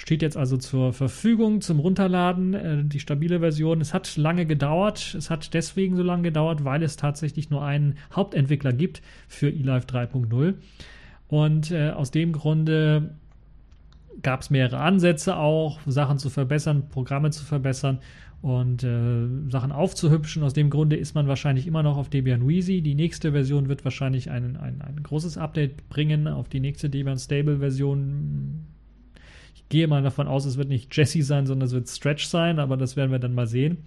Steht 0.00 0.22
jetzt 0.22 0.38
also 0.38 0.56
zur 0.56 0.94
Verfügung 0.94 1.60
zum 1.60 1.78
Runterladen, 1.78 2.54
äh, 2.54 2.84
die 2.84 3.00
stabile 3.00 3.40
Version. 3.40 3.82
Es 3.82 3.92
hat 3.92 4.16
lange 4.16 4.46
gedauert. 4.46 5.14
Es 5.14 5.28
hat 5.28 5.52
deswegen 5.52 5.94
so 5.94 6.02
lange 6.02 6.22
gedauert, 6.22 6.64
weil 6.64 6.82
es 6.82 6.96
tatsächlich 6.96 7.50
nur 7.50 7.62
einen 7.62 7.96
Hauptentwickler 8.16 8.72
gibt 8.72 9.02
für 9.28 9.50
eLife 9.50 9.86
3.0. 9.86 10.54
Und 11.28 11.70
äh, 11.70 11.90
aus 11.90 12.10
dem 12.10 12.32
Grunde 12.32 13.10
gab 14.22 14.40
es 14.40 14.48
mehrere 14.48 14.78
Ansätze 14.78 15.36
auch, 15.36 15.80
Sachen 15.84 16.16
zu 16.16 16.30
verbessern, 16.30 16.88
Programme 16.88 17.30
zu 17.30 17.44
verbessern 17.44 17.98
und 18.40 18.82
äh, 18.82 19.50
Sachen 19.50 19.70
aufzuhübschen. 19.70 20.42
Aus 20.42 20.54
dem 20.54 20.70
Grunde 20.70 20.96
ist 20.96 21.14
man 21.14 21.28
wahrscheinlich 21.28 21.66
immer 21.66 21.82
noch 21.82 21.98
auf 21.98 22.08
Debian 22.08 22.48
Wheezy. 22.48 22.80
Die 22.80 22.94
nächste 22.94 23.32
Version 23.32 23.68
wird 23.68 23.84
wahrscheinlich 23.84 24.30
ein, 24.30 24.56
ein, 24.56 24.80
ein 24.80 25.02
großes 25.02 25.36
Update 25.36 25.90
bringen 25.90 26.26
auf 26.26 26.48
die 26.48 26.60
nächste 26.60 26.88
Debian 26.88 27.18
Stable 27.18 27.58
Version 27.58 28.64
gehe 29.70 29.88
mal 29.88 30.02
davon 30.02 30.28
aus, 30.28 30.44
es 30.44 30.58
wird 30.58 30.68
nicht 30.68 30.94
Jesse 30.94 31.22
sein, 31.22 31.46
sondern 31.46 31.66
es 31.66 31.72
wird 31.72 31.88
Stretch 31.88 32.26
sein, 32.26 32.58
aber 32.58 32.76
das 32.76 32.96
werden 32.96 33.10
wir 33.10 33.18
dann 33.18 33.34
mal 33.34 33.46
sehen. 33.46 33.78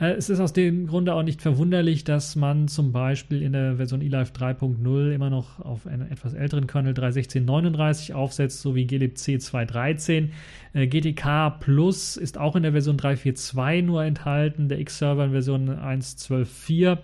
Äh, 0.00 0.12
es 0.12 0.30
ist 0.30 0.40
aus 0.40 0.52
dem 0.52 0.88
Grunde 0.88 1.14
auch 1.14 1.22
nicht 1.22 1.42
verwunderlich, 1.42 2.02
dass 2.04 2.34
man 2.34 2.66
zum 2.66 2.90
Beispiel 2.90 3.42
in 3.42 3.52
der 3.52 3.76
Version 3.76 4.00
eLife 4.00 4.32
3.0 4.32 5.12
immer 5.12 5.30
noch 5.30 5.60
auf 5.60 5.86
einen 5.86 6.10
etwas 6.10 6.34
älteren 6.34 6.66
Kernel 6.66 6.94
3.16.39 6.94 8.14
aufsetzt, 8.14 8.62
so 8.62 8.74
wie 8.74 8.86
glibc 8.86 9.18
2.13. 9.18 10.30
Äh, 10.72 10.86
GTK 10.86 11.50
Plus 11.60 12.16
ist 12.16 12.38
auch 12.38 12.56
in 12.56 12.62
der 12.62 12.72
Version 12.72 12.96
3.4.2 12.96 13.82
nur 13.82 14.02
enthalten, 14.02 14.68
der 14.68 14.80
X-Server 14.80 15.26
in 15.26 15.32
Version 15.32 15.68
1.12.4 15.68 16.98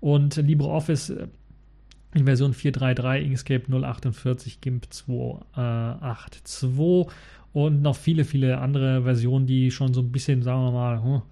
und 0.00 0.36
LibreOffice 0.36 1.10
äh, 1.10 1.28
in 2.14 2.26
Version 2.26 2.54
4.3.3, 2.54 3.22
Inkscape 3.22 3.64
0.48, 3.68 4.60
GIMP 4.60 4.86
2.8.2 4.86 7.10
und 7.54 7.82
noch 7.82 7.96
viele, 7.96 8.24
viele 8.24 8.58
andere 8.58 9.04
Versionen, 9.04 9.46
die 9.46 9.70
schon 9.70 9.94
so 9.94 10.02
ein 10.02 10.12
bisschen, 10.12 10.42
sagen 10.42 10.64
wir 10.64 10.72
mal, 10.72 11.02
hm, 11.02 11.22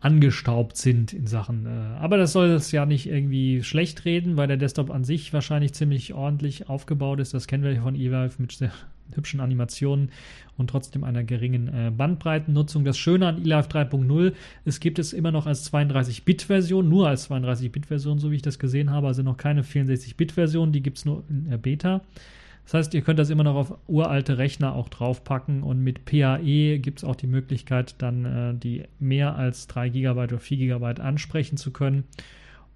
angestaubt 0.00 0.76
sind 0.76 1.14
in 1.14 1.26
Sachen. 1.26 1.64
Äh, 1.64 1.98
aber 1.98 2.18
das 2.18 2.32
soll 2.32 2.48
das 2.48 2.70
ja 2.72 2.84
nicht 2.84 3.08
irgendwie 3.08 3.62
schlecht 3.62 4.04
reden, 4.04 4.36
weil 4.36 4.48
der 4.48 4.58
Desktop 4.58 4.90
an 4.90 5.04
sich 5.04 5.32
wahrscheinlich 5.32 5.72
ziemlich 5.72 6.12
ordentlich 6.12 6.68
aufgebaut 6.68 7.20
ist. 7.20 7.32
Das 7.32 7.46
kennen 7.46 7.62
wir 7.62 7.80
von 7.80 7.94
eVive 7.94 8.34
mit 8.38 8.52
sehr 8.52 8.72
hübschen 9.14 9.40
Animationen 9.40 10.10
und 10.58 10.68
trotzdem 10.68 11.04
einer 11.04 11.22
geringen 11.22 11.68
äh, 11.68 11.92
Bandbreitennutzung. 11.96 12.84
Das 12.84 12.98
Schöne 12.98 13.28
an 13.28 13.38
eLive 13.38 13.68
3.0, 13.68 14.32
es 14.64 14.80
gibt 14.80 14.98
es 14.98 15.12
immer 15.12 15.30
noch 15.30 15.46
als 15.46 15.72
32-Bit-Version, 15.72 16.88
nur 16.88 17.08
als 17.08 17.30
32-Bit-Version, 17.30 18.18
so 18.18 18.32
wie 18.32 18.36
ich 18.36 18.42
das 18.42 18.58
gesehen 18.58 18.90
habe, 18.90 19.06
also 19.06 19.22
noch 19.22 19.36
keine 19.36 19.62
64-Bit-Version, 19.62 20.72
die 20.72 20.82
gibt 20.82 20.98
es 20.98 21.04
nur 21.04 21.22
in 21.30 21.48
der 21.48 21.58
Beta. 21.58 22.02
Das 22.64 22.74
heißt, 22.74 22.94
ihr 22.94 23.02
könnt 23.02 23.18
das 23.18 23.30
immer 23.30 23.44
noch 23.44 23.56
auf 23.56 23.78
uralte 23.86 24.38
Rechner 24.38 24.74
auch 24.74 24.88
draufpacken 24.88 25.62
und 25.62 25.80
mit 25.82 26.04
PAE 26.06 26.78
gibt 26.78 26.98
es 26.98 27.04
auch 27.04 27.16
die 27.16 27.26
Möglichkeit, 27.26 27.96
dann 27.98 28.24
äh, 28.24 28.54
die 28.54 28.84
mehr 28.98 29.36
als 29.36 29.66
3 29.66 29.90
GB 29.90 30.20
oder 30.22 30.38
4 30.38 30.56
GB 30.56 31.00
ansprechen 31.00 31.56
zu 31.56 31.72
können. 31.72 32.04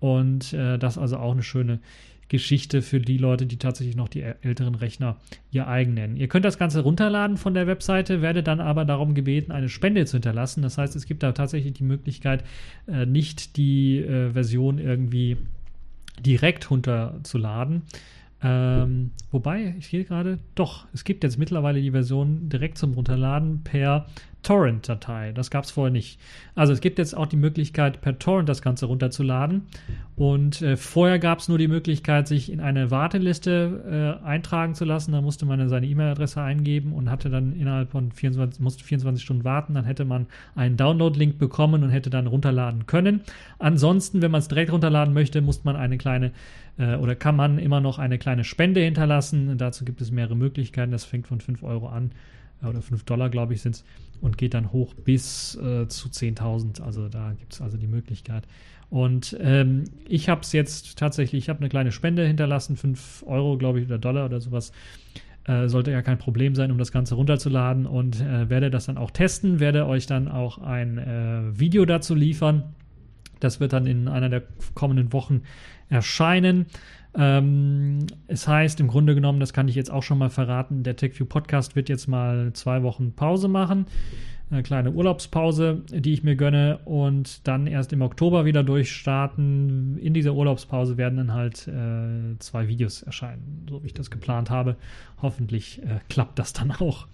Und 0.01 0.53
äh, 0.53 0.79
das 0.79 0.99
also 0.99 1.17
auch 1.17 1.33
eine 1.33 1.43
schöne 1.43 1.81
Geschichte 2.29 2.83
für 2.83 3.01
die 3.01 3.17
Leute, 3.17 3.47
die 3.47 3.57
tatsächlich 3.57 3.97
noch 3.97 4.09
die 4.09 4.23
älteren 4.23 4.75
Rechner 4.75 5.17
ihr 5.51 5.67
eigen 5.67 5.95
nennen. 5.95 6.17
Ihr 6.17 6.29
könnt 6.29 6.45
das 6.45 6.59
Ganze 6.59 6.81
runterladen 6.81 7.39
von 7.39 7.55
der 7.55 7.67
Webseite, 7.67 8.21
werdet 8.21 8.47
dann 8.47 8.61
aber 8.61 8.85
darum 8.85 9.15
gebeten, 9.15 9.51
eine 9.51 9.71
Spende 9.71 10.05
zu 10.05 10.17
hinterlassen. 10.17 10.63
Das 10.63 10.77
heißt, 10.77 10.95
es 10.95 11.07
gibt 11.07 11.23
da 11.23 11.33
tatsächlich 11.33 11.73
die 11.73 11.85
Möglichkeit, 11.85 12.45
äh, 12.87 13.07
nicht 13.07 13.57
die 13.57 14.01
äh, 14.01 14.31
Version 14.31 14.79
irgendwie 14.79 15.39
direkt 16.21 16.71
runterzuladen, 16.71 17.83
ähm, 18.43 19.11
wobei, 19.31 19.75
ich 19.79 19.89
sehe 19.89 20.05
gerade, 20.05 20.39
doch, 20.55 20.87
es 20.93 21.05
gibt 21.05 21.25
jetzt 21.25 21.39
mittlerweile 21.39 21.81
die 21.81 21.91
Version 21.91 22.49
direkt 22.49 22.79
zum 22.79 22.95
Runterladen 22.95 23.63
per 23.65 24.07
Torrent-Datei. 24.43 25.33
Das 25.33 25.51
gab 25.51 25.65
es 25.65 25.71
vorher 25.71 25.93
nicht. 25.93 26.19
Also 26.55 26.73
es 26.73 26.81
gibt 26.81 26.99
jetzt 26.99 27.17
auch 27.17 27.27
die 27.27 27.37
Möglichkeit, 27.37 28.01
per 28.01 28.19
Torrent 28.19 28.49
das 28.49 28.63
Ganze 28.63 28.87
runterzuladen. 28.87 29.63
Und 30.17 30.63
äh, 30.63 30.77
vorher 30.77 31.19
gab 31.19 31.41
es 31.41 31.49
nur 31.49 31.59
die 31.59 31.69
Möglichkeit, 31.69 32.29
sich 32.29 32.51
in 32.51 32.61
eine 32.61 32.91
Warteliste 32.91 34.19
äh, 34.23 34.27
eintragen 34.27 34.75
zu 34.75 34.85
lassen. 34.85 35.13
Da 35.13 35.21
musste 35.21 35.45
man 35.45 35.69
seine 35.69 35.87
E-Mail-Adresse 35.87 36.41
eingeben 36.41 36.93
und 36.93 37.11
hatte 37.11 37.31
dann 37.31 37.53
innerhalb 37.53 37.91
von 37.91 38.13
24, 38.13 38.61
musste 38.61 38.85
24 38.85 39.23
Stunden 39.23 39.45
warten. 39.45 39.75
Dann 39.75 39.85
hätte 39.85 40.05
man 40.05 40.27
einen 40.55 40.77
Download-Link 40.77 41.39
bekommen 41.39 41.83
und 41.83 41.91
hätte 41.91 42.11
dann 42.11 42.27
runterladen 42.27 42.87
können. 42.87 43.23
Ansonsten, 43.59 44.23
wenn 44.23 44.31
man 44.31 44.41
es 44.41 44.49
direkt 44.49 44.73
runterladen 44.73 45.13
möchte, 45.15 45.41
muss 45.41 45.65
man 45.65 45.77
eine 45.77 45.99
kleine 45.99 46.33
äh, 46.79 46.95
oder 46.95 47.15
kann 47.15 47.37
man 47.37 47.59
immer 47.59 47.81
noch 47.81 47.99
eine 47.99 48.19
kleine 48.19 48.45
Spende 48.45 48.81
hinterlassen. 48.81 49.59
Dazu 49.59 49.85
gibt 49.85 50.01
es 50.01 50.11
mehrere 50.11 50.37
Möglichkeiten. 50.37 50.93
Das 50.93 51.05
fängt 51.05 51.27
von 51.27 51.41
5 51.41 51.63
Euro 51.63 51.89
an 51.89 52.13
oder 52.63 52.83
5 52.83 53.05
Dollar, 53.05 53.29
glaube 53.31 53.55
ich, 53.55 53.63
sind 53.63 53.77
es 53.77 53.85
und 54.21 54.39
geht 54.39 54.55
dann 54.55 54.73
hoch 54.73 54.95
bis 54.95 55.55
äh, 55.57 55.87
zu 55.89 56.09
10.000. 56.09 56.83
Also 56.83 57.09
da 57.09 57.33
gibt 57.39 57.55
es 57.55 57.61
also 57.61 57.77
die 57.77 57.87
Möglichkeit. 57.87 58.45
Und 58.91 59.37
ähm, 59.41 59.85
ich 60.09 60.29
habe 60.29 60.41
es 60.41 60.53
jetzt 60.53 60.99
tatsächlich, 60.99 61.45
ich 61.45 61.49
habe 61.49 61.61
eine 61.61 61.69
kleine 61.69 61.93
Spende 61.93 62.27
hinterlassen, 62.27 62.77
5 62.77 63.25
Euro, 63.27 63.59
glaube 63.59 63.81
ich, 63.81 63.87
oder 63.87 63.99
Dollar 63.99 64.25
oder 64.25 64.41
sowas. 64.41 64.73
Äh, 65.45 65.69
sollte 65.69 65.91
ja 65.91 66.03
kein 66.03 66.19
Problem 66.19 66.55
sein, 66.55 66.71
um 66.71 66.79
das 66.79 66.93
Ganze 66.93 67.15
runterzuladen 67.15 67.87
und 67.87 68.21
äh, 68.21 68.51
werde 68.51 68.71
das 68.71 68.87
dann 68.87 68.99
auch 68.99 69.11
testen, 69.11 69.61
werde 69.61 69.87
euch 69.87 70.07
dann 70.07 70.29
auch 70.29 70.59
ein 70.59 70.99
äh, 70.99 71.59
Video 71.59 71.87
dazu 71.87 72.15
liefern. 72.15 72.75
Das 73.41 73.61
wird 73.61 73.73
dann 73.73 73.87
in 73.87 74.09
einer 74.09 74.29
der 74.29 74.43
kommenden 74.75 75.13
Wochen 75.13 75.43
erscheinen. 75.89 76.67
Ähm, 77.15 78.07
es 78.27 78.47
heißt 78.47 78.81
im 78.81 78.89
Grunde 78.89 79.15
genommen, 79.15 79.41
das 79.41 79.53
kann 79.53 79.69
ich 79.69 79.75
jetzt 79.75 79.91
auch 79.91 80.03
schon 80.03 80.19
mal 80.19 80.31
verraten, 80.31 80.83
der 80.83 80.97
TechView 80.97 81.27
Podcast 81.27 81.75
wird 81.75 81.89
jetzt 81.89 82.07
mal 82.07 82.53
zwei 82.53 82.83
Wochen 82.83 83.13
Pause 83.13 83.49
machen. 83.49 83.87
Eine 84.51 84.63
kleine 84.63 84.93
Urlaubspause, 84.93 85.83
die 85.91 86.15
ich 86.15 86.23
mir 86.23 86.35
gönne 86.35 86.79
und 86.87 87.47
dann 87.47 87.67
erst 87.67 87.93
im 87.93 88.01
Oktober 88.01 88.47
wieder 88.47 88.63
durchstarten. 88.63 89.99
In 89.99 90.15
dieser 90.15 90.33
Urlaubspause 90.33 90.97
werden 90.97 91.19
dann 91.19 91.35
halt 91.35 91.69
äh, 91.69 92.39
zwei 92.39 92.67
Videos 92.67 93.03
erscheinen, 93.03 93.67
so 93.69 93.83
wie 93.83 93.89
ich 93.89 93.95
das 93.95 94.11
geplant 94.11 94.49
habe. 94.49 94.77
Hoffentlich 95.21 95.83
äh, 95.83 95.99
klappt 96.09 96.39
das 96.39 96.55
dann 96.55 96.71
auch. 96.71 97.09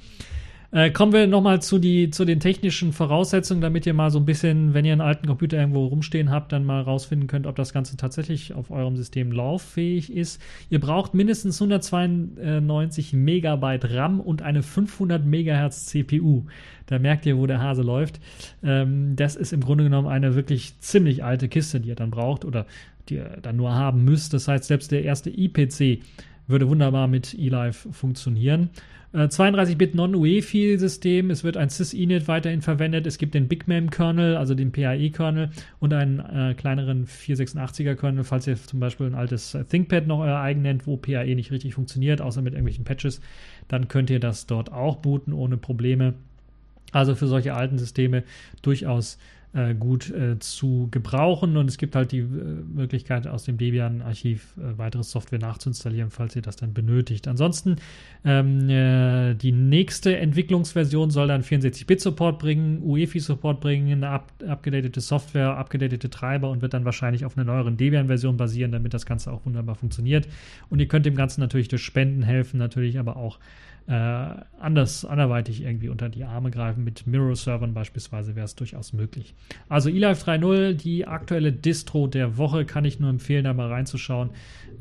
Äh, 0.75 0.91
kommen 0.91 1.13
wir 1.13 1.29
nochmal 1.29 1.63
zu, 1.63 1.79
zu 2.11 2.25
den 2.25 2.41
technischen 2.41 2.93
Voraussetzungen, 2.93 3.61
damit 3.61 3.87
ihr 3.87 3.95
mal 3.95 4.11
so 4.11 4.19
ein 4.19 4.25
bisschen, 4.25 4.75
wenn 4.75 4.85
ihr 4.85 4.91
einen 4.91 5.01
alten 5.01 5.29
Computer 5.29 5.57
irgendwo 5.57 5.87
rumstehen 5.87 6.33
habt, 6.33 6.51
dann 6.51 6.65
mal 6.65 6.83
rausfinden 6.83 7.29
könnt, 7.29 7.47
ob 7.47 7.55
das 7.55 7.73
Ganze 7.73 7.97
tatsächlich 7.97 8.55
auf 8.55 8.73
eurem 8.73 8.97
System 8.97 9.31
lauffähig 9.31 10.13
ist. 10.13 10.43
Ihr 10.71 10.81
braucht 10.81 11.15
mindestens 11.15 11.63
192 11.63 13.13
Megabyte 13.13 13.89
RAM 13.89 14.19
und 14.19 14.43
eine 14.43 14.65
500 14.65 15.25
Megahertz 15.25 15.87
CPU. 15.87 16.43
Da 16.87 16.99
merkt 16.99 17.25
ihr, 17.25 17.39
wo 17.39 17.47
der 17.47 17.61
Hase 17.61 17.83
läuft. 17.83 18.19
Ähm, 18.65 19.15
das 19.15 19.37
ist 19.37 19.53
im 19.53 19.61
Grunde 19.61 19.85
genommen 19.85 20.09
eine 20.09 20.35
wirklich 20.35 20.81
ziemlich 20.81 21.23
alte 21.23 21.49
Kiste, 21.49 21.79
die 21.79 21.91
ihr 21.91 21.95
dann 21.95 22.11
braucht 22.11 22.45
oder 22.45 22.67
die 23.09 23.15
ihr 23.15 23.39
dann 23.43 23.55
nur 23.55 23.73
haben 23.73 24.03
müsst. 24.03 24.35
Das 24.35 24.49
heißt, 24.49 24.65
selbst 24.65 24.91
der 24.91 25.05
erste 25.05 25.31
IPC 25.31 26.01
würde 26.47 26.69
wunderbar 26.69 27.09
mit 27.09 27.35
eLive 27.35 27.73
funktionieren. 27.93 28.71
32-Bit 29.15 29.95
äh, 29.95 29.97
Non-UEFI-System. 29.97 31.31
Es 31.31 31.45
wird 31.45 31.57
ein 31.57 31.69
SysInit 31.69 32.27
weiterhin 32.27 32.63
verwendet. 32.63 33.07
Es 33.07 33.19
gibt 33.19 33.35
den 33.35 33.47
BigMem-Kernel, 33.47 34.37
also 34.37 34.55
den 34.55 34.73
PAE-Kernel 34.73 35.51
und 35.79 35.95
einen 35.95 36.19
äh, 36.19 36.55
kleineren 36.55 37.07
486er-Kernel, 37.07 38.25
falls 38.25 38.49
ihr 38.49 38.57
zum 38.57 38.81
Beispiel 38.81 39.07
ein 39.07 39.15
altes 39.15 39.57
ThinkPad 39.69 40.09
noch 40.09 40.19
euer 40.19 40.41
eigen 40.41 40.63
nennt, 40.63 40.89
wo 40.89 40.97
PAE 40.97 41.35
nicht 41.37 41.53
richtig 41.53 41.75
funktioniert, 41.75 42.21
außer 42.21 42.43
mit 42.43 42.55
irgendwelchen 42.55 42.85
Patches. 42.85 43.21
Dann 43.69 43.87
könnt 43.87 44.11
ihr 44.11 44.21
das 44.21 44.47
dort 44.47 44.73
auch 44.73 44.97
booten 44.97 45.33
ohne 45.33 45.59
Probleme. 45.59 46.15
Also 46.91 47.15
für 47.15 47.29
solche 47.29 47.55
alten 47.55 47.79
Systeme 47.79 48.25
durchaus 48.63 49.19
äh, 49.55 49.75
gut 49.75 50.11
äh, 50.11 50.39
zu 50.41 50.89
gebrauchen. 50.91 51.57
Und 51.57 51.69
es 51.69 51.79
gibt 51.79 51.95
halt 51.95 52.13
die 52.13 52.19
äh, 52.19 52.25
Möglichkeit, 52.25 53.27
aus 53.27 53.45
dem 53.45 53.57
Debian-Archiv 53.57 54.55
äh, 54.59 54.77
weitere 54.79 55.05
Software 55.05 55.39
nachzuinstallieren, 55.39 56.11
falls 56.11 56.35
ihr 56.35 56.43
das 56.43 56.57
dann 56.57 56.75
benötigt. 56.75 57.29
Ansonsten, 57.29 57.77
ähm, 58.25 58.69
äh, 58.69 59.35
die 59.35 59.53
nächste 59.53 60.17
Entwicklungsversion 60.17 61.11
soll 61.11 61.29
dann 61.29 61.43
64-Bit-Support 61.43 62.39
bringen, 62.39 62.83
UEFI-Support 62.83 63.61
bringen, 63.61 63.93
eine 63.93 64.11
abgedatete 64.11 65.01
Software, 65.01 65.57
abgedatete 65.57 66.11
Treiber 66.11 66.51
und 66.51 66.61
wird 66.61 66.75
dann 66.75 66.85
wahrscheinlich 66.85 67.25
auf 67.25 67.37
einer 67.39 67.45
neueren 67.45 67.77
Debian-Version 67.77 68.37
basieren, 68.37 68.73
damit 68.73 68.93
das 68.93 69.07
Ganze 69.07 69.33
auch 69.33 69.47
wunderbar 69.47 69.77
funktioniert. 69.77 70.27
Und 70.69 70.81
ihr 70.81 70.89
könnt 70.89 71.07
dem 71.07 71.15
Ganzen 71.15 71.41
natürlich 71.41 71.69
durch 71.69 71.83
Spenden 71.83 72.23
helfen, 72.23 72.59
natürlich 72.59 72.99
aber 72.99 73.17
auch 73.17 73.39
äh, 73.87 73.93
anders, 73.93 75.05
anderweitig 75.05 75.63
irgendwie 75.63 75.89
unter 75.89 76.09
die 76.09 76.25
Arme 76.25 76.51
greifen. 76.51 76.85
Mit 76.85 77.07
Mirror-Servern 77.07 77.75
beispielsweise 77.75 78.35
wäre 78.35 78.47
es 78.47 78.55
durchaus 78.55 78.93
möglich. 78.93 79.35
Also 79.69 79.91
eLife 79.91 80.25
3.0, 80.31 80.73
die 80.73 81.07
aktuelle 81.07 81.53
Distro 81.53 82.07
der 82.07 82.39
Woche, 82.39 82.65
kann 82.65 82.85
ich 82.85 82.99
nur 82.99 83.11
empfehlen, 83.11 83.45
da 83.45 83.53
mal 83.53 83.69
reinzuschauen. 83.69 84.31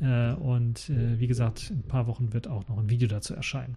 Äh, 0.00 0.32
und 0.32 0.88
äh, 0.88 1.18
wie 1.20 1.26
gesagt, 1.26 1.70
in 1.70 1.80
ein 1.80 1.82
paar 1.82 2.06
Wochen 2.06 2.32
wird 2.32 2.48
auch 2.48 2.66
noch 2.68 2.78
ein 2.78 2.88
Video 2.88 3.08
dazu 3.08 3.34
erscheinen. 3.34 3.76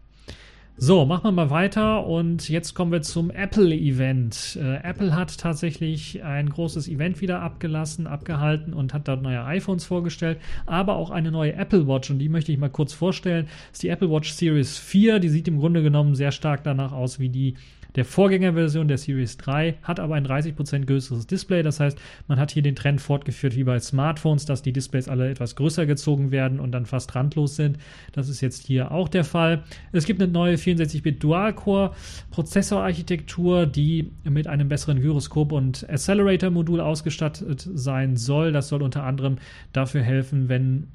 So, 0.80 1.06
machen 1.06 1.24
wir 1.24 1.32
mal 1.32 1.50
weiter 1.50 2.06
und 2.06 2.50
jetzt 2.50 2.76
kommen 2.76 2.92
wir 2.92 3.02
zum 3.02 3.32
Apple-Event. 3.32 4.60
Äh, 4.62 4.76
Apple 4.88 5.16
hat 5.16 5.36
tatsächlich 5.40 6.24
ein 6.24 6.52
großes 6.52 6.88
Event 6.88 7.20
wieder 7.20 7.42
abgelassen, 7.42 8.06
abgehalten 8.06 8.76
und 8.76 8.94
hat 8.94 9.08
dort 9.08 9.24
neue 9.24 9.44
iPhones 9.44 9.86
vorgestellt, 9.86 10.38
aber 10.68 10.96
auch 10.98 11.10
eine 11.10 11.32
neue 11.32 11.54
Apple 11.54 11.88
Watch 11.88 12.12
und 12.12 12.20
die 12.20 12.30
möchte 12.30 12.52
ich 12.52 12.60
mal 12.60 12.70
kurz 12.70 12.94
vorstellen. 12.94 13.46
Das 13.46 13.78
ist 13.78 13.84
die 13.84 13.90
Apple 13.90 14.12
Watch 14.12 14.32
Series 14.34 14.78
4, 14.78 15.18
die 15.18 15.30
sieht 15.30 15.48
im 15.48 15.58
Grunde 15.58 15.82
genommen 15.82 16.14
sehr 16.14 16.32
stark 16.32 16.64
danach 16.64 16.92
aus 16.92 17.18
wie 17.18 17.30
die 17.30 17.56
der 17.98 18.06
Vorgängerversion 18.06 18.88
der 18.88 19.00
Series 19.00 19.38
3 19.38 19.80
hat 19.82 20.00
aber 20.00 20.16
ein 20.16 20.26
30% 20.26 20.86
größeres 20.86 21.26
Display. 21.26 21.64
Das 21.64 21.80
heißt, 21.80 21.98
man 22.28 22.40
hat 22.40 22.52
hier 22.52 22.62
den 22.62 22.76
Trend 22.76 23.02
fortgeführt 23.02 23.56
wie 23.56 23.64
bei 23.64 23.80
Smartphones, 23.80 24.46
dass 24.46 24.62
die 24.62 24.72
Displays 24.72 25.10
alle 25.10 25.30
etwas 25.32 25.56
größer 25.56 25.88
gezogen 25.88 26.30
werden 26.30 26.60
und 26.60 26.72
dann 26.72 26.86
fast 26.86 27.16
randlos 27.16 27.56
sind. 27.56 27.80
Das 28.12 28.30
ist 28.30 28.42
jetzt 28.42 28.68
hier 28.68 28.92
auch 28.92 29.10
der 29.10 29.24
Fall. 29.24 29.64
Es 29.92 30.06
gibt 30.06 30.22
eine 30.22 30.32
neue 30.32 30.56
64-Bit 30.56 31.24
Dual-Core 31.24 31.96
Prozessorarchitektur, 32.30 33.66
die 33.66 34.12
mit 34.24 34.46
einem 34.46 34.70
besseren 34.70 35.02
Gyroskop 35.02 35.52
und 35.52 35.90
Accelerator-Modul 35.90 36.80
ausgestattet 36.80 37.68
sein 37.74 38.16
soll. 38.16 38.52
Das 38.52 38.68
soll 38.68 38.84
unter 38.84 39.04
anderem 39.06 39.38
dafür 39.74 40.04
helfen, 40.04 40.50
wenn 40.50 40.88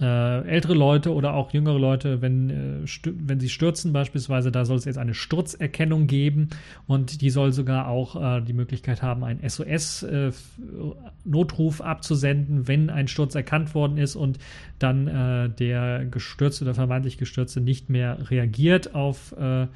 äh, 0.00 0.46
ältere 0.46 0.74
Leute 0.74 1.14
oder 1.14 1.34
auch 1.34 1.52
jüngere 1.52 1.78
Leute, 1.78 2.20
wenn, 2.20 2.50
äh, 2.50 2.84
wenn 3.04 3.40
sie 3.40 3.48
stürzen 3.48 3.92
beispielsweise, 3.92 4.52
da 4.52 4.64
soll 4.66 4.76
es 4.76 4.84
jetzt 4.84 4.98
eine 4.98 5.14
Sturzerkennung 5.14 6.06
geben 6.06 6.50
und 6.86 7.22
die 7.22 7.30
soll 7.30 7.52
sogar 7.52 7.88
auch 7.88 8.14
äh, 8.16 8.42
die 8.42 8.52
Möglichkeit 8.52 9.02
haben, 9.02 9.24
einen 9.24 9.40
SOS-Notruf 9.48 10.20
äh, 11.80 11.82
abzusenden, 11.82 12.68
wenn 12.68 12.90
ein 12.90 13.08
Sturz 13.08 13.34
erkannt 13.34 13.74
worden 13.74 13.96
ist 13.96 14.16
und 14.16 14.38
dann 14.78 15.08
äh, 15.08 15.48
der 15.48 16.04
Gestürzte 16.04 16.64
oder 16.64 16.74
vermeintlich 16.74 17.16
Gestürzte 17.16 17.62
nicht 17.62 17.88
mehr 17.88 18.30
reagiert 18.30 18.94
auf 18.94 19.32
äh, 19.38 19.66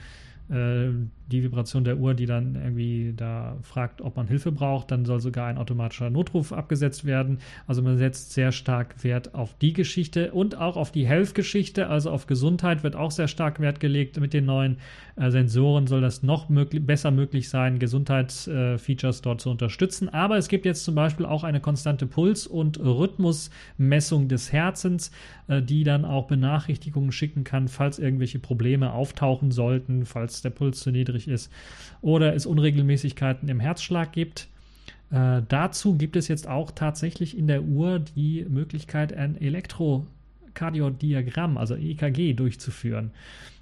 die 0.51 1.45
Vibration 1.45 1.85
der 1.85 1.99
Uhr, 1.99 2.15
die 2.15 2.27
dann 2.27 2.57
irgendwie 2.57 3.15
da 3.17 3.57
fragt, 3.63 4.03
ob 4.03 4.17
man 4.17 4.27
Hilfe 4.27 4.53
braucht. 4.53 4.91
Dann 4.91 5.05
soll 5.05 5.21
sogar 5.21 5.47
ein 5.47 5.59
automatischer 5.59 6.11
Notruf 6.11 6.53
abgesetzt 6.53 7.05
werden. 7.05 7.39
Also 7.67 7.83
man 7.83 7.99
setzt 7.99 8.33
sehr 8.33 8.53
stark 8.53 9.03
Wert 9.05 9.35
auf 9.35 9.57
die 9.59 9.73
Geschichte 9.73 10.33
und 10.33 10.57
auch 10.57 10.77
auf 10.77 10.91
die 10.91 11.07
Health-Geschichte, 11.07 11.87
also 11.87 12.11
auf 12.11 12.27
Gesundheit 12.27 12.83
wird 12.83 12.97
auch 12.97 13.11
sehr 13.11 13.29
stark 13.29 13.61
Wert 13.61 13.81
gelegt. 13.81 14.19
Mit 14.21 14.35
den 14.35 14.47
neuen 14.47 14.79
äh, 15.17 15.31
Sensoren 15.31 15.87
soll 15.87 16.01
das 16.01 16.23
noch 16.23 16.49
möglich, 16.49 16.85
besser 16.85 17.11
möglich 17.11 17.49
sein, 17.49 17.79
Gesundheitsfeatures 17.79 19.21
äh, 19.21 19.23
dort 19.23 19.41
zu 19.41 19.51
unterstützen. 19.51 20.09
Aber 20.09 20.37
es 20.37 20.49
gibt 20.49 20.65
jetzt 20.67 20.85
zum 20.85 20.95
Beispiel 20.95 21.27
auch 21.27 21.45
eine 21.45 21.61
konstante 21.61 22.07
Puls- 22.07 22.47
und 22.47 22.81
Rhythmusmessung 22.81 24.29
des 24.29 24.53
Herzens, 24.53 25.13
äh, 25.47 25.63
die 25.63 25.85
dann 25.85 26.05
auch 26.05 26.27
Benachrichtigungen 26.27 27.13
schicken 27.13 27.45
kann, 27.45 27.69
falls 27.69 27.99
irgendwelche 27.99 28.41
Probleme 28.41 28.93
auftauchen 28.93 29.53
sollten, 29.53 30.07
falls 30.07 30.40
der 30.43 30.51
Puls 30.51 30.81
zu 30.81 30.91
niedrig 30.91 31.29
ist 31.29 31.51
oder 32.01 32.35
es 32.35 32.47
Unregelmäßigkeiten 32.47 33.49
im 33.49 33.61
Herzschlag 33.61 34.13
gibt. 34.13 34.49
Äh, 35.11 35.43
dazu 35.49 35.97
gibt 35.97 36.17
es 36.17 36.29
jetzt 36.29 36.49
auch 36.49 36.71
tatsächlich 36.71 37.37
in 37.37 37.47
der 37.47 37.63
Uhr 37.63 37.99
die 37.99 38.47
Möglichkeit, 38.49 39.13
ein 39.13 39.41
Elektrokardiodiagramm, 39.41 41.57
also 41.57 41.77
EKG, 41.77 42.35
durchzuführen 42.35 43.13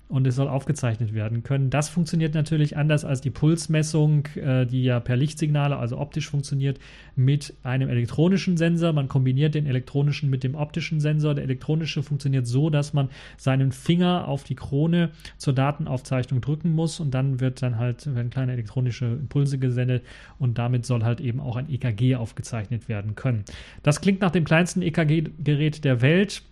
und 0.08 0.26
es 0.26 0.36
soll 0.36 0.48
aufgezeichnet 0.48 1.12
werden 1.12 1.42
können. 1.42 1.70
Das 1.70 1.88
funktioniert 1.88 2.34
natürlich 2.34 2.76
anders 2.76 3.04
als 3.04 3.20
die 3.20 3.30
Pulsmessung, 3.30 4.26
äh, 4.36 4.64
die 4.66 4.82
ja 4.84 5.00
per 5.00 5.16
Lichtsignale, 5.16 5.76
also 5.76 5.98
optisch 5.98 6.28
funktioniert, 6.28 6.78
mit 7.14 7.54
einem 7.62 7.88
elektronischen 7.88 8.56
Sensor. 8.56 8.92
Man 8.92 9.08
kombiniert 9.08 9.54
den 9.54 9.66
elektronischen 9.66 10.30
mit 10.30 10.44
dem 10.44 10.54
optischen 10.54 11.00
Sensor. 11.00 11.34
Der 11.34 11.44
elektronische 11.44 12.02
funktioniert 12.02 12.46
so, 12.46 12.70
dass 12.70 12.94
man 12.94 13.10
seinen 13.36 13.72
Finger 13.72 14.26
auf 14.26 14.44
die 14.44 14.54
Krone 14.54 15.10
zur 15.36 15.52
Datenaufzeichnung 15.52 16.40
drücken 16.40 16.74
muss 16.74 17.00
und 17.00 17.12
dann 17.12 17.40
wird 17.40 17.60
dann 17.60 17.76
halt 17.76 18.06
werden 18.06 18.30
kleine 18.30 18.52
elektronische 18.52 19.04
Impulse 19.04 19.58
gesendet 19.58 20.04
und 20.38 20.58
damit 20.58 20.86
soll 20.86 21.04
halt 21.04 21.20
eben 21.20 21.40
auch 21.40 21.56
ein 21.56 21.70
EKG 21.70 22.16
aufgezeichnet 22.16 22.88
werden 22.88 23.14
können. 23.14 23.44
Das 23.82 24.00
klingt 24.00 24.20
nach 24.20 24.30
dem 24.30 24.44
kleinsten 24.44 24.80
EKG-Gerät 24.80 25.84
der 25.84 26.00
Welt 26.00 26.42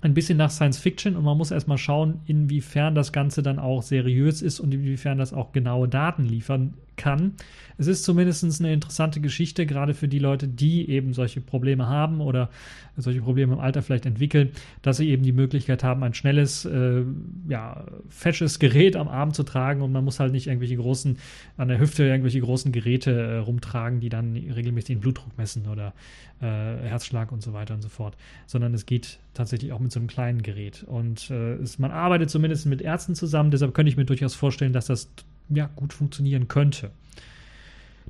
ein 0.00 0.14
bisschen 0.14 0.38
nach 0.38 0.50
Science 0.50 0.78
Fiction 0.78 1.16
und 1.16 1.24
man 1.24 1.36
muss 1.36 1.50
erstmal 1.50 1.78
schauen, 1.78 2.20
inwiefern 2.26 2.94
das 2.94 3.12
Ganze 3.12 3.42
dann 3.42 3.58
auch 3.58 3.82
seriös 3.82 4.42
ist 4.42 4.60
und 4.60 4.72
inwiefern 4.72 5.18
das 5.18 5.32
auch 5.32 5.52
genaue 5.52 5.88
Daten 5.88 6.24
liefern 6.24 6.74
kann. 6.98 7.32
Es 7.78 7.86
ist 7.86 8.04
zumindest 8.04 8.44
eine 8.60 8.72
interessante 8.72 9.20
Geschichte, 9.20 9.64
gerade 9.64 9.94
für 9.94 10.08
die 10.08 10.18
Leute, 10.18 10.48
die 10.48 10.90
eben 10.90 11.14
solche 11.14 11.40
Probleme 11.40 11.88
haben 11.88 12.20
oder 12.20 12.50
solche 12.96 13.22
Probleme 13.22 13.54
im 13.54 13.60
Alter 13.60 13.82
vielleicht 13.82 14.04
entwickeln, 14.04 14.50
dass 14.82 14.96
sie 14.96 15.08
eben 15.08 15.22
die 15.22 15.32
Möglichkeit 15.32 15.84
haben, 15.84 16.02
ein 16.02 16.12
schnelles, 16.12 16.64
äh, 16.64 17.02
ja, 17.48 17.84
fesches 18.08 18.58
Gerät 18.58 18.96
am 18.96 19.08
Arm 19.08 19.32
zu 19.32 19.44
tragen 19.44 19.80
und 19.80 19.92
man 19.92 20.04
muss 20.04 20.18
halt 20.18 20.32
nicht 20.32 20.48
irgendwelche 20.48 20.76
großen, 20.76 21.18
an 21.56 21.68
der 21.68 21.78
Hüfte 21.78 22.04
irgendwelche 22.04 22.40
großen 22.40 22.72
Geräte 22.72 23.12
äh, 23.12 23.36
rumtragen, 23.38 24.00
die 24.00 24.08
dann 24.08 24.34
regelmäßig 24.34 24.96
den 24.96 25.00
Blutdruck 25.00 25.38
messen 25.38 25.68
oder 25.68 25.94
äh, 26.40 26.44
Herzschlag 26.44 27.30
und 27.30 27.42
so 27.42 27.52
weiter 27.52 27.74
und 27.74 27.82
so 27.82 27.88
fort, 27.88 28.16
sondern 28.46 28.74
es 28.74 28.86
geht 28.86 29.20
tatsächlich 29.34 29.72
auch 29.72 29.80
mit 29.80 29.92
so 29.92 30.00
einem 30.00 30.08
kleinen 30.08 30.42
Gerät 30.42 30.82
und 30.82 31.30
äh, 31.30 31.54
es, 31.54 31.78
man 31.78 31.92
arbeitet 31.92 32.30
zumindest 32.30 32.66
mit 32.66 32.82
Ärzten 32.82 33.14
zusammen, 33.14 33.52
deshalb 33.52 33.72
könnte 33.72 33.90
ich 33.90 33.96
mir 33.96 34.04
durchaus 34.04 34.34
vorstellen, 34.34 34.72
dass 34.72 34.86
das 34.86 35.08
ja, 35.50 35.68
gut 35.76 35.92
funktionieren 35.92 36.48
könnte. 36.48 36.90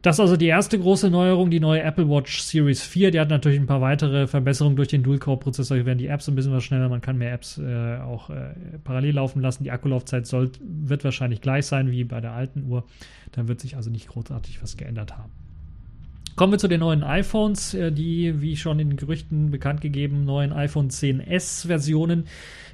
Das 0.02 0.16
ist 0.16 0.20
also 0.20 0.36
die 0.36 0.46
erste 0.46 0.78
große 0.78 1.10
Neuerung, 1.10 1.50
die 1.50 1.58
neue 1.58 1.82
Apple 1.82 2.08
Watch 2.08 2.40
Series 2.40 2.82
4. 2.82 3.10
Die 3.10 3.18
hat 3.18 3.30
natürlich 3.30 3.58
ein 3.58 3.66
paar 3.66 3.80
weitere 3.80 4.28
Verbesserungen 4.28 4.76
durch 4.76 4.88
den 4.88 5.02
Dual-Core-Prozessor. 5.02 5.76
Hier 5.76 5.86
werden 5.86 5.98
die 5.98 6.06
Apps 6.06 6.28
ein 6.28 6.36
bisschen 6.36 6.52
was 6.52 6.62
schneller. 6.62 6.88
Man 6.88 7.00
kann 7.00 7.18
mehr 7.18 7.32
Apps 7.32 7.58
äh, 7.58 7.98
auch 7.98 8.30
äh, 8.30 8.54
parallel 8.84 9.16
laufen 9.16 9.42
lassen. 9.42 9.64
Die 9.64 9.72
Akkulaufzeit 9.72 10.26
soll, 10.26 10.52
wird 10.60 11.02
wahrscheinlich 11.02 11.40
gleich 11.40 11.66
sein 11.66 11.90
wie 11.90 12.04
bei 12.04 12.20
der 12.20 12.32
alten 12.32 12.64
Uhr. 12.70 12.84
Da 13.32 13.48
wird 13.48 13.60
sich 13.60 13.74
also 13.74 13.90
nicht 13.90 14.08
großartig 14.08 14.62
was 14.62 14.76
geändert 14.76 15.18
haben. 15.18 15.32
Kommen 16.36 16.52
wir 16.52 16.58
zu 16.60 16.68
den 16.68 16.78
neuen 16.78 17.02
iPhones, 17.02 17.74
äh, 17.74 17.90
die, 17.90 18.40
wie 18.40 18.56
schon 18.56 18.78
in 18.78 18.96
Gerüchten 18.96 19.50
bekannt 19.50 19.80
gegeben, 19.80 20.24
neuen 20.24 20.52
iPhone 20.52 20.90
10s-Versionen 20.90 22.26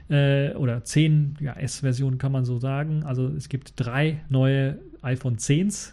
äh, 0.09 0.53
oder 0.55 0.85
10 0.85 1.39
ja, 1.41 1.55
S-Versionen 1.55 2.19
kann 2.19 2.33
man 2.33 2.45
so 2.45 2.59
sagen. 2.59 3.05
Also 3.05 3.29
es 3.29 3.49
gibt 3.49 3.75
drei 3.77 4.23
neue 4.29 4.79
iPhone 5.03 5.37
10s 5.37 5.93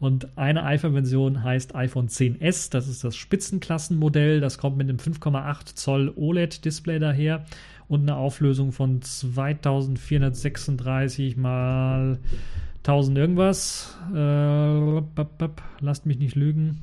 und 0.00 0.38
eine 0.38 0.64
iPhone-Version 0.64 1.42
heißt 1.42 1.74
iPhone 1.74 2.08
10s. 2.08 2.70
Das 2.70 2.86
ist 2.86 3.02
das 3.02 3.16
Spitzenklassenmodell. 3.16 4.38
Das 4.40 4.58
kommt 4.58 4.76
mit 4.76 4.88
einem 4.88 4.98
5,8 4.98 5.74
Zoll 5.74 6.12
OLED-Display 6.14 7.00
daher 7.00 7.44
und 7.88 8.02
einer 8.02 8.16
Auflösung 8.16 8.70
von 8.72 9.02
2436 9.02 11.36
mal 11.36 12.20
1000 12.78 13.18
irgendwas. 13.18 13.98
Äh, 14.14 15.02
lasst 15.80 16.06
mich 16.06 16.18
nicht 16.18 16.36
lügen. 16.36 16.82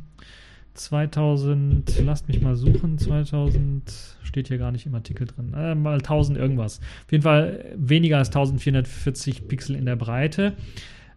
2000, 0.75 2.01
lasst 2.05 2.27
mich 2.27 2.41
mal 2.41 2.55
suchen, 2.55 2.97
2000, 2.97 4.17
steht 4.23 4.47
hier 4.47 4.57
gar 4.57 4.71
nicht 4.71 4.85
im 4.85 4.95
Artikel 4.95 5.27
drin, 5.27 5.53
äh, 5.55 5.75
mal 5.75 5.97
1000 5.97 6.37
irgendwas. 6.37 6.79
Auf 7.05 7.11
jeden 7.11 7.23
Fall 7.23 7.65
weniger 7.75 8.17
als 8.17 8.29
1440 8.29 9.47
Pixel 9.47 9.75
in 9.75 9.85
der 9.85 9.95
Breite. 9.95 10.53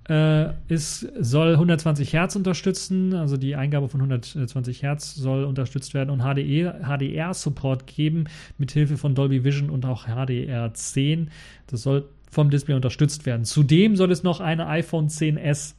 Äh, 0.08 0.54
es 0.68 1.00
soll 1.20 1.52
120 1.52 2.12
Hertz 2.14 2.34
unterstützen, 2.34 3.14
also 3.14 3.36
die 3.36 3.56
Eingabe 3.56 3.88
von 3.88 4.00
120 4.00 4.82
Hertz 4.82 5.14
soll 5.14 5.44
unterstützt 5.44 5.92
werden 5.92 6.08
und 6.08 6.22
HDR-Support 6.22 7.86
geben 7.86 8.24
mit 8.56 8.72
Hilfe 8.72 8.96
von 8.96 9.14
Dolby 9.14 9.44
Vision 9.44 9.68
und 9.68 9.84
auch 9.84 10.06
HDR10. 10.06 11.26
Das 11.66 11.82
soll 11.82 12.08
vom 12.30 12.50
Display 12.50 12.74
unterstützt 12.74 13.26
werden. 13.26 13.44
Zudem 13.44 13.96
soll 13.96 14.10
es 14.10 14.22
noch 14.22 14.40
eine 14.40 14.66
iPhone 14.66 15.08
10s 15.08 15.74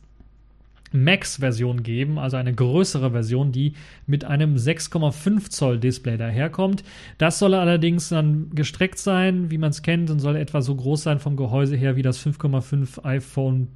Max-Version 0.92 1.84
geben, 1.84 2.18
also 2.20 2.38
eine 2.38 2.54
größere 2.54 3.12
Version, 3.12 3.52
die 3.52 3.74
mit 4.08 4.26
einem 4.26 4.56
6,5 4.56 5.50
Zoll 5.50 5.80
Display 5.80 6.18
daherkommt. 6.18 6.84
Das 7.18 7.40
soll 7.40 7.54
allerdings 7.54 8.10
dann 8.10 8.50
gestreckt 8.52 9.00
sein, 9.00 9.52
wie 9.52 9.58
man 9.58 9.70
es 9.70 9.82
kennt, 9.82 10.10
und 10.10 10.20
soll 10.20 10.36
etwa 10.36 10.62
so 10.62 10.76
groß 10.76 11.04
sein 11.04 11.20
vom 11.20 11.36
Gehäuse 11.36 11.76
her 11.76 11.96
wie 11.96 12.02
das 12.02 12.20
5,5 12.20 13.04
iPhone 13.04 13.68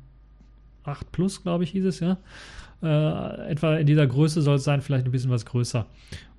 8 0.83 1.11
Plus, 1.11 1.43
glaube 1.43 1.63
ich, 1.63 1.71
hieß 1.71 1.85
es 1.85 1.99
ja. 1.99 2.17
Äh, 2.81 3.51
etwa 3.51 3.77
in 3.77 3.87
dieser 3.87 4.05
Größe 4.05 4.41
soll 4.41 4.55
es 4.55 4.65
sein, 4.65 4.81
vielleicht 4.81 5.05
ein 5.05 5.11
bisschen 5.11 5.31
was 5.31 5.45
größer. 5.45 5.85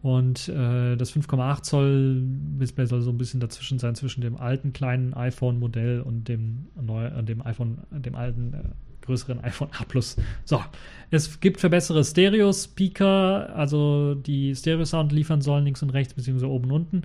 Und 0.02 0.50
äh, 0.50 0.96
das 0.96 1.16
5,8 1.16 1.62
Zoll 1.62 2.22
Display 2.60 2.84
soll 2.84 3.00
so 3.00 3.10
ein 3.10 3.16
bisschen 3.16 3.40
dazwischen 3.40 3.78
sein, 3.78 3.94
zwischen 3.94 4.20
dem 4.20 4.36
alten 4.36 4.74
kleinen 4.74 5.14
iPhone-Modell 5.14 6.02
und 6.02 6.28
dem, 6.28 6.66
neu, 6.78 7.06
äh, 7.06 7.22
dem 7.22 7.40
iPhone, 7.40 7.78
dem 7.90 8.14
alten 8.14 8.52
äh, 8.52 8.58
größeren 9.04 9.42
iPhone 9.44 9.68
8 9.72 9.88
Plus. 9.88 10.16
So, 10.44 10.62
es 11.10 11.40
gibt 11.40 11.60
für 11.60 11.70
bessere 11.70 12.04
Stereo-Speaker, 12.04 13.54
also 13.54 14.14
die 14.14 14.54
Stereo-Sound 14.54 15.12
liefern 15.12 15.42
sollen, 15.42 15.64
links 15.64 15.82
und 15.82 15.90
rechts, 15.90 16.14
beziehungsweise 16.14 16.50
oben 16.50 16.66
und 16.66 16.72
unten. 16.72 17.02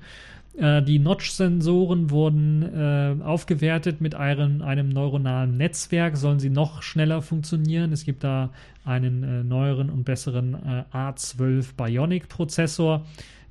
Äh, 0.58 0.82
die 0.82 1.00
Notch-Sensoren 1.00 2.10
wurden 2.10 2.64
äh, 2.64 3.24
aufgewertet 3.24 4.02
mit 4.02 4.16
einem, 4.16 4.62
einem, 4.62 4.89
neuronalen 4.89 5.58
Netzwerk, 5.58 6.18
sollen 6.18 6.39
sie 6.39 6.50
noch 6.50 6.82
schneller 6.82 7.22
funktionieren. 7.22 7.91
Es 7.91 8.04
gibt 8.04 8.24
da 8.24 8.50
einen 8.84 9.24
äh, 9.24 9.43
neueren 9.43 9.89
und 9.89 10.04
besseren 10.04 10.56
äh, 10.56 10.95
A12 10.95 11.76
Bionic-Prozessor 11.78 13.06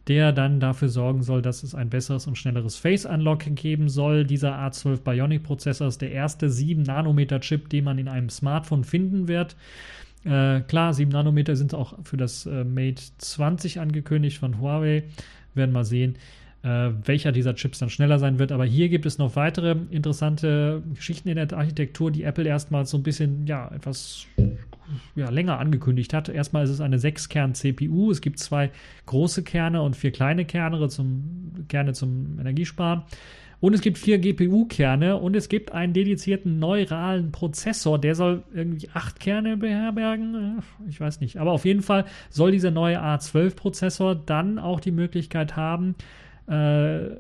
der 0.09 0.33
dann 0.33 0.59
dafür 0.59 0.89
sorgen 0.89 1.23
soll, 1.23 1.43
dass 1.43 1.63
es 1.63 1.75
ein 1.75 1.91
besseres 1.91 2.27
und 2.27 2.37
schnelleres 2.37 2.77
Face 2.77 3.05
Unlock 3.05 3.45
geben 3.55 3.89
soll. 3.89 4.25
Dieser 4.25 4.59
A12 4.59 5.03
Bionic 5.03 5.43
Prozessor 5.43 5.89
ist 5.89 6.01
der 6.01 6.13
erste 6.13 6.49
7 6.49 6.83
Nanometer 6.83 7.41
Chip, 7.41 7.69
den 7.69 7.85
man 7.85 7.99
in 7.99 8.09
einem 8.09 8.31
Smartphone 8.31 8.85
finden 8.85 9.29
wird. 9.29 9.55
Äh, 10.25 10.61
klar, 10.63 10.95
7 10.95 11.11
Nanometer 11.11 11.57
sind 11.57 11.75
auch 11.75 11.95
für 12.05 12.17
das 12.17 12.47
äh, 12.47 12.65
Mate 12.65 13.03
20 13.19 13.81
angekündigt 13.81 14.39
von 14.39 14.61
Huawei. 14.61 15.05
Werden 15.55 15.73
mal 15.73 15.85
sehen, 15.85 16.17
äh, 16.63 16.91
welcher 17.05 17.33
dieser 17.33 17.55
Chips 17.55 17.79
dann 17.79 17.91
schneller 17.91 18.19
sein 18.19 18.39
wird. 18.39 18.51
Aber 18.51 18.65
hier 18.65 18.89
gibt 18.89 19.05
es 19.05 19.19
noch 19.19 19.37
weitere 19.37 19.77
interessante 19.91 20.83
Geschichten 20.95 21.29
in 21.29 21.37
der 21.37 21.53
Architektur, 21.53 22.11
die 22.11 22.23
Apple 22.23 22.49
erstmals 22.49 22.91
so 22.91 22.97
ein 22.97 23.03
bisschen, 23.03 23.47
ja, 23.47 23.71
etwas 23.75 24.27
ja, 25.15 25.31
länger 25.31 25.59
angekündigt 25.59 26.15
hat. 26.15 26.29
Erstmal 26.29 26.65
ist 26.65 26.71
es 26.71 26.81
eine 26.81 26.99
6-Kern-CPU. 26.99 28.11
Es 28.11 28.21
gibt 28.21 28.39
zwei 28.39 28.71
große 29.07 29.43
Kerne 29.43 29.83
und 29.83 29.97
vier 29.97 30.13
kleine 30.13 30.45
Kerne 30.45 30.89
zum, 30.89 31.67
Kerne 31.69 31.93
zum 31.93 32.39
Energiesparen. 32.39 33.03
Und 33.61 33.75
es 33.75 33.81
gibt 33.81 33.99
vier 33.99 34.19
GPU-Kerne 34.19 35.17
und 35.17 35.35
es 35.35 35.49
gibt 35.49 35.73
einen 35.73 35.93
dedizierten 35.93 36.61
neuralen 36.61 37.33
Prozessor, 37.33 37.99
der 37.99 38.15
soll 38.15 38.45
irgendwie 38.55 38.89
acht 38.95 39.19
Kerne 39.19 39.57
beherbergen. 39.57 40.63
Ich 40.89 41.01
weiß 41.01 41.21
nicht. 41.21 41.39
Aber 41.39 41.53
auf 41.53 41.65
jeden 41.65 41.83
Fall 41.83 42.05
soll 42.31 42.53
dieser 42.53 42.71
neue 42.71 43.03
A12-Prozessor 43.03 44.15
dann 44.15 44.61
auch 44.61 44.79
die 44.79 44.93
Möglichkeit 44.93 45.57
haben, 45.57 45.97
äh, 46.47 47.17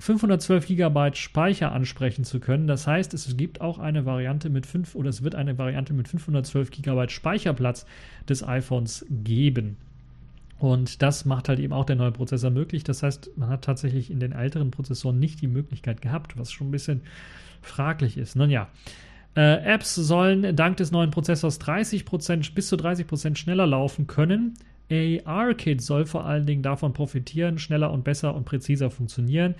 512 0.00 0.66
GB 0.66 1.14
Speicher 1.14 1.72
ansprechen 1.72 2.24
zu 2.24 2.40
können. 2.40 2.66
Das 2.66 2.86
heißt, 2.86 3.14
es 3.14 3.36
gibt 3.36 3.60
auch 3.60 3.78
eine 3.78 4.06
Variante 4.06 4.48
mit 4.48 4.66
5 4.66 4.94
oder 4.94 5.10
es 5.10 5.22
wird 5.22 5.34
eine 5.34 5.58
Variante 5.58 5.92
mit 5.92 6.08
512 6.08 6.70
GB 6.70 7.08
Speicherplatz 7.08 7.86
des 8.28 8.46
iPhones 8.46 9.06
geben. 9.10 9.76
Und 10.58 11.02
das 11.02 11.24
macht 11.24 11.48
halt 11.48 11.60
eben 11.60 11.72
auch 11.72 11.84
der 11.84 11.96
neue 11.96 12.12
Prozessor 12.12 12.50
möglich. 12.50 12.84
Das 12.84 13.02
heißt, 13.02 13.30
man 13.36 13.48
hat 13.48 13.62
tatsächlich 13.62 14.10
in 14.10 14.20
den 14.20 14.32
älteren 14.32 14.70
Prozessoren 14.70 15.18
nicht 15.18 15.40
die 15.40 15.46
Möglichkeit 15.46 16.00
gehabt, 16.00 16.36
was 16.38 16.50
schon 16.50 16.68
ein 16.68 16.72
bisschen 16.72 17.02
fraglich 17.62 18.16
ist. 18.16 18.36
Nun 18.36 18.50
ja, 18.50 18.68
Äh, 19.36 19.62
Apps 19.74 19.94
sollen 19.94 20.56
dank 20.56 20.78
des 20.78 20.90
neuen 20.90 21.12
Prozessors 21.12 21.60
30%, 21.60 22.54
bis 22.54 22.68
zu 22.68 22.76
30% 22.76 23.36
schneller 23.36 23.66
laufen 23.66 24.08
können. 24.08 24.54
AR-Kit 24.90 25.80
soll 25.80 26.06
vor 26.06 26.24
allen 26.24 26.46
Dingen 26.46 26.62
davon 26.62 26.92
profitieren, 26.92 27.58
schneller 27.58 27.92
und 27.92 28.02
besser 28.02 28.34
und 28.34 28.46
präziser 28.46 28.90
funktionieren. 28.90 29.54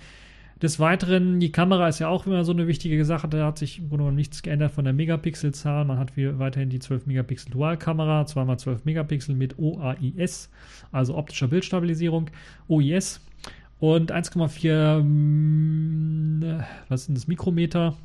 Des 0.61 0.77
Weiteren, 0.77 1.39
die 1.39 1.53
Kamera 1.53 1.87
ist 1.87 1.99
ja 1.99 2.09
auch 2.09 2.25
immer 2.25 2.43
so 2.43 2.51
eine 2.51 2.67
wichtige 2.67 3.05
Sache. 3.05 3.29
Da 3.29 3.45
hat 3.45 3.57
sich 3.57 3.79
im 3.79 3.87
Grunde 3.87 4.03
genommen 4.03 4.17
nichts 4.17 4.41
geändert 4.41 4.73
von 4.73 4.83
der 4.83 4.93
Megapixelzahl. 4.93 5.85
Man 5.85 5.97
hat 5.97 6.11
weiterhin 6.17 6.69
die 6.69 6.79
12 6.79 7.05
Megapixel 7.05 7.51
Dualkamera, 7.51 8.25
zweimal 8.25 8.59
12 8.59 8.83
Megapixel 8.83 9.35
mit 9.35 9.57
OAIS, 9.57 10.49
also 10.91 11.17
optischer 11.17 11.47
Bildstabilisierung, 11.47 12.29
OIS 12.67 13.21
und 13.79 14.11
1,4 14.11 15.01
mm, 15.01 16.61
was 16.89 17.05
sind 17.05 17.17
das 17.17 17.27
Mikrometer 17.27 17.95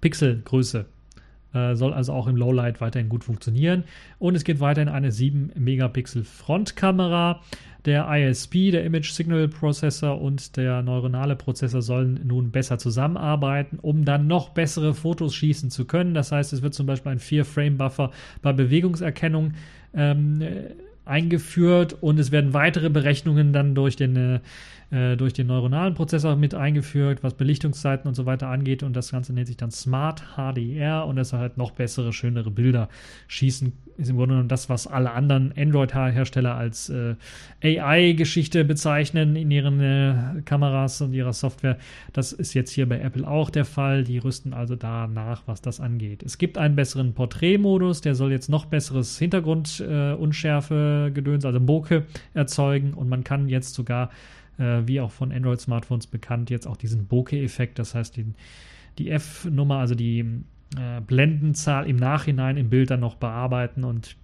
Pixelgröße. 0.00 0.86
Äh, 1.52 1.74
soll 1.74 1.92
also 1.92 2.12
auch 2.12 2.26
im 2.28 2.36
Lowlight 2.36 2.80
weiterhin 2.80 3.08
gut 3.08 3.24
funktionieren. 3.24 3.84
Und 4.18 4.34
es 4.34 4.44
geht 4.44 4.60
weiterhin 4.60 4.88
eine 4.88 5.10
7 5.10 5.52
Megapixel 5.56 6.24
Frontkamera. 6.24 7.40
Der 7.84 8.08
ISP, 8.10 8.70
der 8.70 8.84
Image 8.84 9.10
Signal 9.10 9.48
Processor 9.48 10.20
und 10.20 10.56
der 10.56 10.82
neuronale 10.82 11.36
Prozessor 11.36 11.82
sollen 11.82 12.20
nun 12.24 12.50
besser 12.50 12.78
zusammenarbeiten, 12.78 13.78
um 13.80 14.04
dann 14.04 14.26
noch 14.26 14.50
bessere 14.50 14.94
Fotos 14.94 15.34
schießen 15.34 15.70
zu 15.70 15.86
können. 15.86 16.14
Das 16.14 16.32
heißt, 16.32 16.52
es 16.52 16.62
wird 16.62 16.74
zum 16.74 16.86
Beispiel 16.86 17.12
ein 17.12 17.20
4-Frame-Buffer 17.20 18.10
bei 18.42 18.52
Bewegungserkennung 18.52 19.54
ähm, 19.94 20.42
eingeführt 21.04 21.96
und 22.00 22.20
es 22.20 22.30
werden 22.30 22.52
weitere 22.52 22.90
Berechnungen 22.90 23.52
dann 23.52 23.74
durch 23.74 23.96
den 23.96 24.16
äh, 24.16 24.40
äh, 24.90 25.16
durch 25.16 25.32
den 25.32 25.46
neuronalen 25.46 25.94
Prozessor 25.94 26.34
mit 26.34 26.52
eingeführt, 26.54 27.22
was 27.22 27.34
Belichtungszeiten 27.34 28.08
und 28.08 28.14
so 28.14 28.26
weiter 28.26 28.48
angeht. 28.48 28.82
Und 28.82 28.94
das 28.94 29.12
Ganze 29.12 29.32
nennt 29.32 29.46
sich 29.46 29.56
dann 29.56 29.70
Smart 29.70 30.22
HDR 30.36 31.06
und 31.06 31.14
das 31.14 31.28
soll 31.28 31.38
halt 31.38 31.56
noch 31.56 31.70
bessere, 31.70 32.12
schönere 32.12 32.50
Bilder 32.50 32.88
schießen. 33.28 33.72
Ist 34.00 34.08
im 34.08 34.16
Grunde 34.16 34.32
genommen 34.32 34.48
das, 34.48 34.70
was 34.70 34.86
alle 34.86 35.10
anderen 35.10 35.52
Android-Hersteller 35.56 36.54
als 36.54 36.88
äh, 36.88 37.16
AI-Geschichte 37.62 38.64
bezeichnen 38.64 39.36
in 39.36 39.50
ihren 39.50 39.78
äh, 39.80 40.40
Kameras 40.46 41.02
und 41.02 41.12
ihrer 41.12 41.34
Software. 41.34 41.76
Das 42.14 42.32
ist 42.32 42.54
jetzt 42.54 42.70
hier 42.70 42.88
bei 42.88 42.98
Apple 42.98 43.28
auch 43.28 43.50
der 43.50 43.66
Fall. 43.66 44.04
Die 44.04 44.16
rüsten 44.16 44.54
also 44.54 44.74
da 44.74 45.06
nach, 45.06 45.42
was 45.46 45.60
das 45.60 45.80
angeht. 45.80 46.22
Es 46.22 46.38
gibt 46.38 46.56
einen 46.56 46.76
besseren 46.76 47.12
Porträtmodus, 47.12 48.00
der 48.00 48.14
soll 48.14 48.32
jetzt 48.32 48.48
noch 48.48 48.64
besseres 48.64 49.18
Hintergrundunschärfe-Gedöns, 49.18 51.44
äh, 51.44 51.46
also 51.46 51.60
Bokeh, 51.60 52.04
erzeugen 52.32 52.94
und 52.94 53.10
man 53.10 53.22
kann 53.22 53.50
jetzt 53.50 53.74
sogar 53.74 54.08
äh, 54.56 54.80
wie 54.86 55.00
auch 55.00 55.10
von 55.10 55.30
Android-Smartphones 55.30 56.06
bekannt, 56.06 56.48
jetzt 56.48 56.66
auch 56.66 56.78
diesen 56.78 57.06
Bokeh-Effekt, 57.06 57.78
das 57.78 57.94
heißt 57.94 58.16
die, 58.16 58.32
die 58.96 59.10
F-Nummer, 59.10 59.76
also 59.76 59.94
die 59.94 60.24
Blendenzahl 61.06 61.88
im 61.88 61.96
Nachhinein 61.96 62.56
im 62.56 62.70
Bild 62.70 62.90
dann 62.90 63.00
noch 63.00 63.16
bearbeiten 63.16 63.84
und 63.84 64.16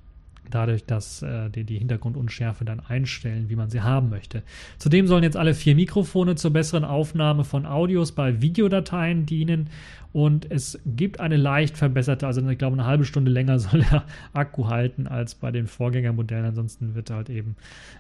dadurch, 0.51 0.85
dass 0.85 1.23
äh, 1.23 1.51
die, 1.51 1.65
die 1.65 1.79
Hintergrundunschärfe 1.79 2.65
dann 2.65 2.81
einstellen, 2.81 3.49
wie 3.49 3.57
man 3.57 3.71
sie 3.71 3.83
haben 3.83 4.09
möchte. 4.09 4.43
Zudem 4.79 5.07
sollen 5.07 5.23
jetzt 5.23 5.37
alle 5.37 5.55
vier 5.55 5.75
Mikrofone 5.75 6.35
zur 6.37 6.53
besseren 6.53 6.85
Aufnahme 6.85 7.45
von 7.45 7.67
Audios 7.67 8.13
bei 8.13 8.41
Videodateien 8.41 9.27
dienen 9.27 9.71
und 10.17 10.51
es 10.51 10.81
gibt 10.87 11.21
eine 11.21 11.37
leicht 11.37 11.77
verbesserte, 11.77 12.27
also 12.27 12.41
ich 12.49 12.57
glaube 12.57 12.73
eine 12.73 12.87
halbe 12.87 13.05
Stunde 13.05 13.31
länger 13.31 13.59
soll 13.59 13.83
der 13.83 14.05
Akku 14.33 14.69
halten 14.69 15.07
als 15.07 15.35
bei 15.35 15.51
den 15.51 15.67
Vorgängermodellen. 15.67 16.47
Ansonsten 16.47 16.95
wird 16.95 17.11
halt 17.11 17.29
eben 17.29 17.55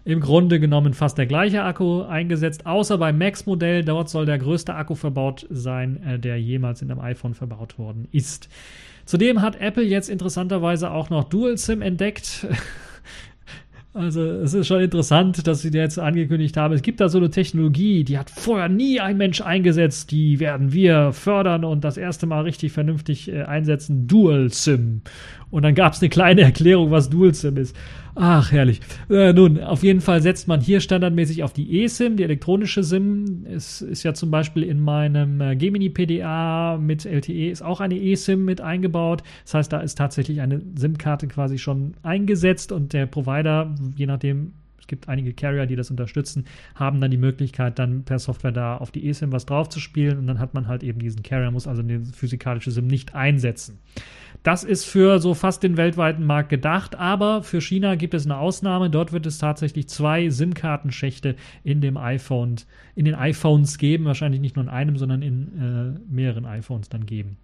im 0.06 0.20
Grunde 0.20 0.58
genommen 0.58 0.94
fast 0.94 1.18
der 1.18 1.26
gleiche 1.26 1.62
Akku 1.62 2.04
eingesetzt, 2.04 2.64
außer 2.64 2.96
beim 2.96 3.18
Max-Modell. 3.18 3.84
Dort 3.84 4.08
soll 4.08 4.24
der 4.24 4.38
größte 4.38 4.74
Akku 4.74 4.94
verbaut 4.94 5.46
sein, 5.50 6.02
äh, 6.04 6.18
der 6.18 6.40
jemals 6.40 6.80
in 6.80 6.90
einem 6.90 7.00
iPhone 7.00 7.34
verbaut 7.34 7.78
worden 7.78 8.08
ist. 8.12 8.48
Zudem 9.06 9.40
hat 9.40 9.60
Apple 9.60 9.84
jetzt 9.84 10.10
interessanterweise 10.10 10.90
auch 10.90 11.10
noch 11.10 11.24
Dual 11.24 11.56
SIM 11.56 11.80
entdeckt. 11.80 12.46
Also 13.94 14.20
es 14.20 14.52
ist 14.52 14.66
schon 14.66 14.82
interessant, 14.82 15.46
dass 15.46 15.62
sie 15.62 15.70
jetzt 15.70 15.98
angekündigt 15.98 16.58
haben, 16.58 16.74
es 16.74 16.82
gibt 16.82 17.00
da 17.00 17.08
so 17.08 17.16
eine 17.16 17.30
Technologie, 17.30 18.04
die 18.04 18.18
hat 18.18 18.28
vorher 18.28 18.68
nie 18.68 19.00
ein 19.00 19.16
Mensch 19.16 19.40
eingesetzt, 19.40 20.10
die 20.10 20.38
werden 20.38 20.74
wir 20.74 21.14
fördern 21.14 21.64
und 21.64 21.82
das 21.82 21.96
erste 21.96 22.26
Mal 22.26 22.42
richtig 22.42 22.72
vernünftig 22.72 23.32
äh, 23.32 23.44
einsetzen, 23.44 24.06
Dual 24.06 24.50
SIM. 24.50 25.00
Und 25.50 25.62
dann 25.62 25.74
gab 25.74 25.94
es 25.94 26.02
eine 26.02 26.10
kleine 26.10 26.40
Erklärung, 26.42 26.90
was 26.90 27.08
Dual 27.08 27.32
SIM 27.32 27.56
ist. 27.56 27.74
Ach, 28.18 28.50
herrlich. 28.50 28.80
Äh, 29.10 29.34
nun, 29.34 29.62
auf 29.62 29.82
jeden 29.82 30.00
Fall 30.00 30.22
setzt 30.22 30.48
man 30.48 30.62
hier 30.62 30.80
standardmäßig 30.80 31.42
auf 31.42 31.52
die 31.52 31.84
eSIM, 31.84 32.16
die 32.16 32.22
elektronische 32.22 32.82
SIM. 32.82 33.44
Es 33.44 33.82
ist 33.82 34.04
ja 34.04 34.14
zum 34.14 34.30
Beispiel 34.30 34.62
in 34.62 34.80
meinem 34.80 35.42
äh, 35.42 35.54
Gemini 35.54 35.90
PDA 35.90 36.78
mit 36.80 37.04
LTE 37.04 37.50
ist 37.50 37.60
auch 37.60 37.80
eine 37.80 38.00
eSIM 38.00 38.42
mit 38.46 38.62
eingebaut. 38.62 39.22
Das 39.44 39.52
heißt, 39.52 39.70
da 39.70 39.80
ist 39.80 39.98
tatsächlich 39.98 40.40
eine 40.40 40.62
SIM-Karte 40.76 41.28
quasi 41.28 41.58
schon 41.58 41.92
eingesetzt 42.02 42.72
und 42.72 42.94
der 42.94 43.04
Provider, 43.04 43.74
je 43.96 44.06
nachdem, 44.06 44.54
es 44.80 44.86
gibt 44.86 45.10
einige 45.10 45.34
Carrier, 45.34 45.66
die 45.66 45.76
das 45.76 45.90
unterstützen, 45.90 46.46
haben 46.74 47.02
dann 47.02 47.10
die 47.10 47.18
Möglichkeit, 47.18 47.78
dann 47.78 48.04
per 48.04 48.18
Software 48.18 48.52
da 48.52 48.78
auf 48.78 48.92
die 48.92 49.06
eSIM 49.10 49.30
was 49.30 49.44
draufzuspielen 49.44 50.16
und 50.16 50.26
dann 50.26 50.38
hat 50.38 50.54
man 50.54 50.68
halt 50.68 50.82
eben 50.82 51.00
diesen 51.00 51.22
Carrier, 51.22 51.50
muss 51.50 51.66
also 51.66 51.82
eine 51.82 52.02
physikalische 52.02 52.70
SIM 52.70 52.86
nicht 52.86 53.14
einsetzen. 53.14 53.78
Das 54.46 54.62
ist 54.62 54.84
für 54.84 55.18
so 55.18 55.34
fast 55.34 55.64
den 55.64 55.76
weltweiten 55.76 56.24
Markt 56.24 56.50
gedacht, 56.50 56.94
aber 56.94 57.42
für 57.42 57.60
China 57.60 57.96
gibt 57.96 58.14
es 58.14 58.26
eine 58.26 58.38
Ausnahme. 58.38 58.90
Dort 58.90 59.12
wird 59.12 59.26
es 59.26 59.38
tatsächlich 59.38 59.88
zwei 59.88 60.30
SIM-Kartenschächte 60.30 61.34
in 61.64 61.80
dem 61.80 61.96
iPhone, 61.96 62.54
in 62.94 63.06
den 63.06 63.16
iPhones 63.16 63.76
geben. 63.76 64.04
Wahrscheinlich 64.04 64.40
nicht 64.40 64.54
nur 64.54 64.64
in 64.64 64.68
einem, 64.68 64.98
sondern 64.98 65.20
in 65.22 65.98
äh, 65.98 66.14
mehreren 66.14 66.46
iPhones 66.46 66.88
dann 66.88 67.06
geben. 67.06 67.38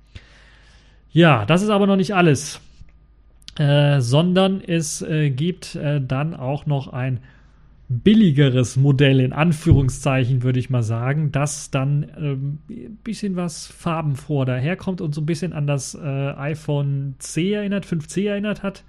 Ja, 1.11 1.44
das 1.44 1.62
ist 1.62 1.70
aber 1.70 1.88
noch 1.88 1.96
nicht 1.96 2.14
alles. 2.14 2.61
Äh, 3.59 4.00
sondern 4.00 4.61
es 4.61 5.03
äh, 5.03 5.30
gibt 5.30 5.74
äh, 5.74 6.00
dann 6.00 6.34
auch 6.34 6.66
noch 6.66 6.86
ein 6.86 7.18
billigeres 8.01 8.76
Modell 8.76 9.20
in 9.20 9.32
Anführungszeichen, 9.32 10.43
würde 10.43 10.59
ich 10.59 10.70
mal 10.70 10.82
sagen, 10.82 11.32
das 11.32 11.70
dann 11.70 12.05
ein 12.05 12.59
ähm, 12.68 12.97
bisschen 13.05 13.36
was 13.36 13.66
farbenfroh 13.66 14.45
daherkommt 14.45 15.01
und 15.01 15.14
so 15.14 15.20
ein 15.20 15.26
bisschen 15.26 15.53
an 15.53 15.66
das 15.66 15.95
äh, 15.95 15.99
iPhone 15.99 17.14
C 17.18 17.53
erinnert, 17.53 17.86
5C 17.86 18.28
erinnert 18.28 18.62
hat, 18.62 18.84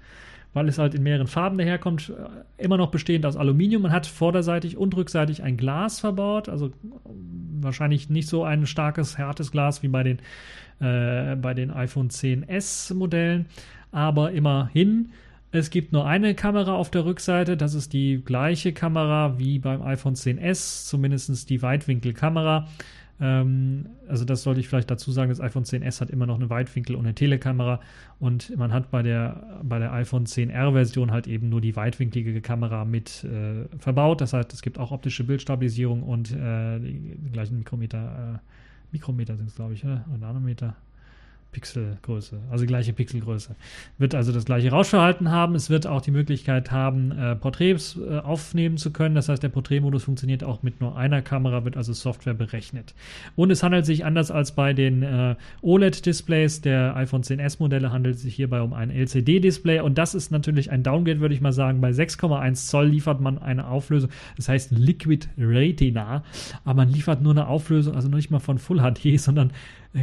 weil 0.52 0.68
es 0.68 0.78
halt 0.78 0.94
in 0.94 1.02
mehreren 1.02 1.26
Farben 1.26 1.58
daherkommt, 1.58 2.10
äh, 2.10 2.62
immer 2.62 2.76
noch 2.76 2.90
bestehend 2.90 3.26
aus 3.26 3.36
Aluminium. 3.36 3.82
Man 3.82 3.92
hat 3.92 4.06
vorderseitig 4.06 4.76
und 4.76 4.96
rückseitig 4.96 5.42
ein 5.42 5.56
Glas 5.56 6.00
verbaut, 6.00 6.48
also 6.48 6.72
wahrscheinlich 7.60 8.10
nicht 8.10 8.28
so 8.28 8.44
ein 8.44 8.66
starkes, 8.66 9.18
hartes 9.18 9.50
Glas 9.50 9.82
wie 9.82 9.88
bei 9.88 10.02
den, 10.02 10.18
äh, 10.80 11.36
bei 11.36 11.54
den 11.54 11.70
iPhone 11.70 12.10
10s 12.10 12.94
Modellen, 12.94 13.46
aber 13.92 14.32
immerhin 14.32 15.10
es 15.54 15.70
gibt 15.70 15.92
nur 15.92 16.06
eine 16.06 16.34
Kamera 16.34 16.74
auf 16.74 16.90
der 16.90 17.04
Rückseite. 17.04 17.56
Das 17.56 17.74
ist 17.74 17.92
die 17.92 18.22
gleiche 18.24 18.72
Kamera 18.72 19.38
wie 19.38 19.58
beim 19.58 19.82
iPhone 19.82 20.14
10s, 20.14 20.88
zumindest 20.88 21.48
die 21.48 21.62
Weitwinkelkamera. 21.62 22.66
Ähm, 23.20 23.86
also 24.08 24.24
das 24.24 24.42
sollte 24.42 24.60
ich 24.60 24.68
vielleicht 24.68 24.90
dazu 24.90 25.12
sagen, 25.12 25.28
das 25.28 25.40
iPhone 25.40 25.64
10s 25.64 26.00
hat 26.00 26.10
immer 26.10 26.26
noch 26.26 26.34
eine 26.34 26.50
Weitwinkel- 26.50 26.96
und 26.96 27.04
eine 27.04 27.14
Telekamera 27.14 27.80
und 28.18 28.56
man 28.56 28.72
hat 28.72 28.90
bei 28.90 29.02
der, 29.02 29.60
bei 29.62 29.78
der 29.78 29.92
iPhone 29.92 30.26
10R-Version 30.26 31.12
halt 31.12 31.28
eben 31.28 31.48
nur 31.48 31.60
die 31.60 31.76
weitwinklige 31.76 32.40
Kamera 32.40 32.84
mit 32.84 33.24
äh, 33.24 33.66
verbaut. 33.78 34.20
Das 34.20 34.32
heißt, 34.32 34.52
es 34.52 34.62
gibt 34.62 34.78
auch 34.78 34.90
optische 34.90 35.24
Bildstabilisierung 35.24 36.02
und 36.02 36.32
äh, 36.32 36.80
die, 36.80 37.16
gleichen 37.32 37.58
Mikrometer, 37.58 38.34
äh, 38.34 38.38
Mikrometer 38.90 39.36
sind 39.36 39.48
es 39.48 39.54
glaube 39.54 39.74
ich, 39.74 39.84
oder 39.84 40.02
Nanometer. 40.18 40.74
Pixelgröße, 41.54 42.40
also 42.50 42.66
gleiche 42.66 42.92
Pixelgröße. 42.92 43.54
Wird 43.96 44.14
also 44.14 44.32
das 44.32 44.44
gleiche 44.44 44.70
Rauschverhalten 44.70 45.30
haben. 45.30 45.54
Es 45.54 45.70
wird 45.70 45.86
auch 45.86 46.02
die 46.02 46.10
Möglichkeit 46.10 46.72
haben, 46.72 47.12
äh, 47.12 47.36
Porträts 47.36 47.96
äh, 47.96 48.18
aufnehmen 48.18 48.76
zu 48.76 48.90
können. 48.90 49.14
Das 49.14 49.28
heißt, 49.28 49.42
der 49.42 49.48
Porträtmodus 49.48 50.04
funktioniert 50.04 50.42
auch 50.42 50.62
mit 50.64 50.80
nur 50.80 50.96
einer 50.98 51.22
Kamera, 51.22 51.64
wird 51.64 51.76
also 51.76 51.92
Software 51.92 52.34
berechnet. 52.34 52.94
Und 53.36 53.52
es 53.52 53.62
handelt 53.62 53.86
sich 53.86 54.04
anders 54.04 54.32
als 54.32 54.52
bei 54.52 54.72
den 54.72 55.02
äh, 55.02 55.36
OLED-Displays 55.62 56.60
der 56.60 56.96
iPhone 56.96 57.22
10s 57.22 57.56
Modelle, 57.60 57.92
handelt 57.92 58.16
es 58.16 58.22
sich 58.22 58.34
hierbei 58.34 58.60
um 58.60 58.72
ein 58.72 58.90
LCD-Display. 58.90 59.80
Und 59.80 59.96
das 59.96 60.14
ist 60.16 60.32
natürlich 60.32 60.72
ein 60.72 60.82
Downgrade, 60.82 61.20
würde 61.20 61.34
ich 61.34 61.40
mal 61.40 61.52
sagen. 61.52 61.80
Bei 61.80 61.90
6,1 61.90 62.66
Zoll 62.66 62.88
liefert 62.88 63.20
man 63.20 63.38
eine 63.38 63.68
Auflösung, 63.68 64.10
das 64.36 64.48
heißt 64.48 64.72
Liquid 64.72 65.28
Retina, 65.38 66.24
aber 66.64 66.74
man 66.74 66.88
liefert 66.88 67.22
nur 67.22 67.32
eine 67.32 67.46
Auflösung, 67.46 67.94
also 67.94 68.08
nicht 68.08 68.30
mal 68.32 68.40
von 68.40 68.58
Full 68.58 68.80
HD, 68.80 69.20
sondern 69.20 69.52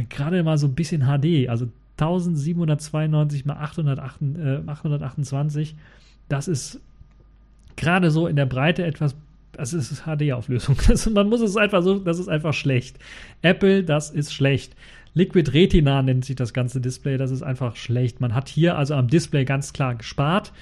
gerade 0.08 0.42
mal 0.42 0.58
so 0.58 0.66
ein 0.66 0.74
bisschen 0.74 1.02
HD, 1.02 1.48
also 1.48 1.68
1792 1.98 3.44
mal 3.44 3.56
808, 3.56 4.22
äh, 4.38 4.60
828, 4.66 5.74
das 6.28 6.48
ist 6.48 6.80
gerade 7.76 8.10
so 8.10 8.26
in 8.26 8.36
der 8.36 8.46
Breite 8.46 8.84
etwas, 8.84 9.14
das 9.52 9.72
ist 9.74 10.04
HD-Auflösung. 10.04 10.76
man 11.14 11.28
muss 11.28 11.40
es 11.40 11.56
einfach 11.56 11.82
so, 11.82 11.98
das 11.98 12.18
ist 12.18 12.28
einfach 12.28 12.54
schlecht. 12.54 12.98
Apple, 13.42 13.84
das 13.84 14.10
ist 14.10 14.32
schlecht. 14.32 14.74
Liquid 15.14 15.52
Retina 15.52 16.02
nennt 16.02 16.24
sich 16.24 16.36
das 16.36 16.54
ganze 16.54 16.80
Display, 16.80 17.18
das 17.18 17.30
ist 17.30 17.42
einfach 17.42 17.76
schlecht. 17.76 18.20
Man 18.20 18.34
hat 18.34 18.48
hier 18.48 18.78
also 18.78 18.94
am 18.94 19.08
Display 19.08 19.44
ganz 19.44 19.74
klar 19.74 19.94
gespart. 19.94 20.52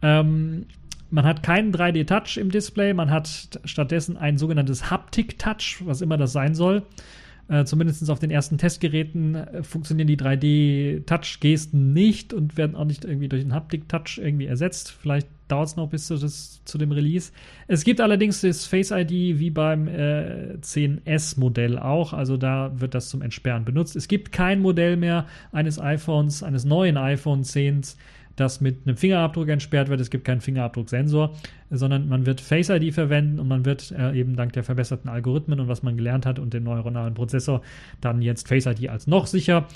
Ähm, 0.00 0.64
man 1.10 1.26
hat 1.26 1.42
keinen 1.42 1.72
3D-Touch 1.72 2.38
im 2.38 2.50
Display, 2.50 2.94
man 2.94 3.10
hat 3.10 3.60
stattdessen 3.64 4.16
ein 4.16 4.38
sogenanntes 4.38 4.90
Haptic-Touch, 4.90 5.82
was 5.84 6.00
immer 6.00 6.16
das 6.16 6.32
sein 6.32 6.54
soll. 6.54 6.82
Äh, 7.50 7.64
Zumindest 7.64 8.08
auf 8.08 8.20
den 8.20 8.30
ersten 8.30 8.58
Testgeräten 8.58 9.34
äh, 9.34 9.62
funktionieren 9.64 10.06
die 10.06 10.16
3D-Touch-Gesten 10.16 11.92
nicht 11.92 12.32
und 12.32 12.56
werden 12.56 12.76
auch 12.76 12.84
nicht 12.84 13.04
irgendwie 13.04 13.28
durch 13.28 13.42
den 13.42 13.52
Haptik-Touch 13.52 14.18
irgendwie 14.22 14.46
ersetzt. 14.46 14.92
Vielleicht 14.92 15.26
dauert 15.48 15.66
es 15.66 15.76
noch 15.76 15.88
bis 15.88 16.06
zu, 16.06 16.16
das, 16.16 16.62
zu, 16.64 16.78
dem 16.78 16.92
Release. 16.92 17.32
Es 17.66 17.82
gibt 17.82 18.00
allerdings 18.00 18.42
das 18.42 18.66
Face 18.66 18.92
ID 18.92 19.10
wie 19.10 19.50
beim 19.50 19.88
äh, 19.88 20.58
10S-Modell 20.60 21.76
auch. 21.76 22.12
Also 22.12 22.36
da 22.36 22.70
wird 22.78 22.94
das 22.94 23.08
zum 23.08 23.20
Entsperren 23.20 23.64
benutzt. 23.64 23.96
Es 23.96 24.06
gibt 24.06 24.30
kein 24.30 24.60
Modell 24.60 24.96
mehr 24.96 25.26
eines 25.50 25.80
iPhones, 25.80 26.44
eines 26.44 26.64
neuen 26.64 26.96
iPhone 26.96 27.42
10s, 27.42 27.96
das 28.36 28.60
mit 28.60 28.86
einem 28.86 28.96
Fingerabdruck 28.96 29.48
entsperrt 29.48 29.88
wird. 29.88 30.00
Es 30.00 30.10
gibt 30.10 30.24
keinen 30.24 30.40
Fingerabdrucksensor, 30.40 31.34
sondern 31.70 32.08
man 32.08 32.26
wird 32.26 32.40
Face 32.40 32.70
ID 32.70 32.94
verwenden 32.94 33.38
und 33.38 33.48
man 33.48 33.64
wird 33.64 33.92
äh, 33.92 34.18
eben 34.18 34.36
dank 34.36 34.52
der 34.54 34.64
verbesserten 34.64 35.10
Algorithmen 35.10 35.60
und 35.60 35.68
was 35.68 35.82
man 35.82 35.96
gelernt 35.96 36.26
hat 36.26 36.38
und 36.38 36.54
dem 36.54 36.64
neuronalen 36.64 37.14
Prozessor 37.14 37.62
dann 38.00 38.22
jetzt 38.22 38.48
Face 38.48 38.66
ID 38.66 38.88
als 38.88 39.06
noch 39.06 39.26
sicher, 39.26 39.66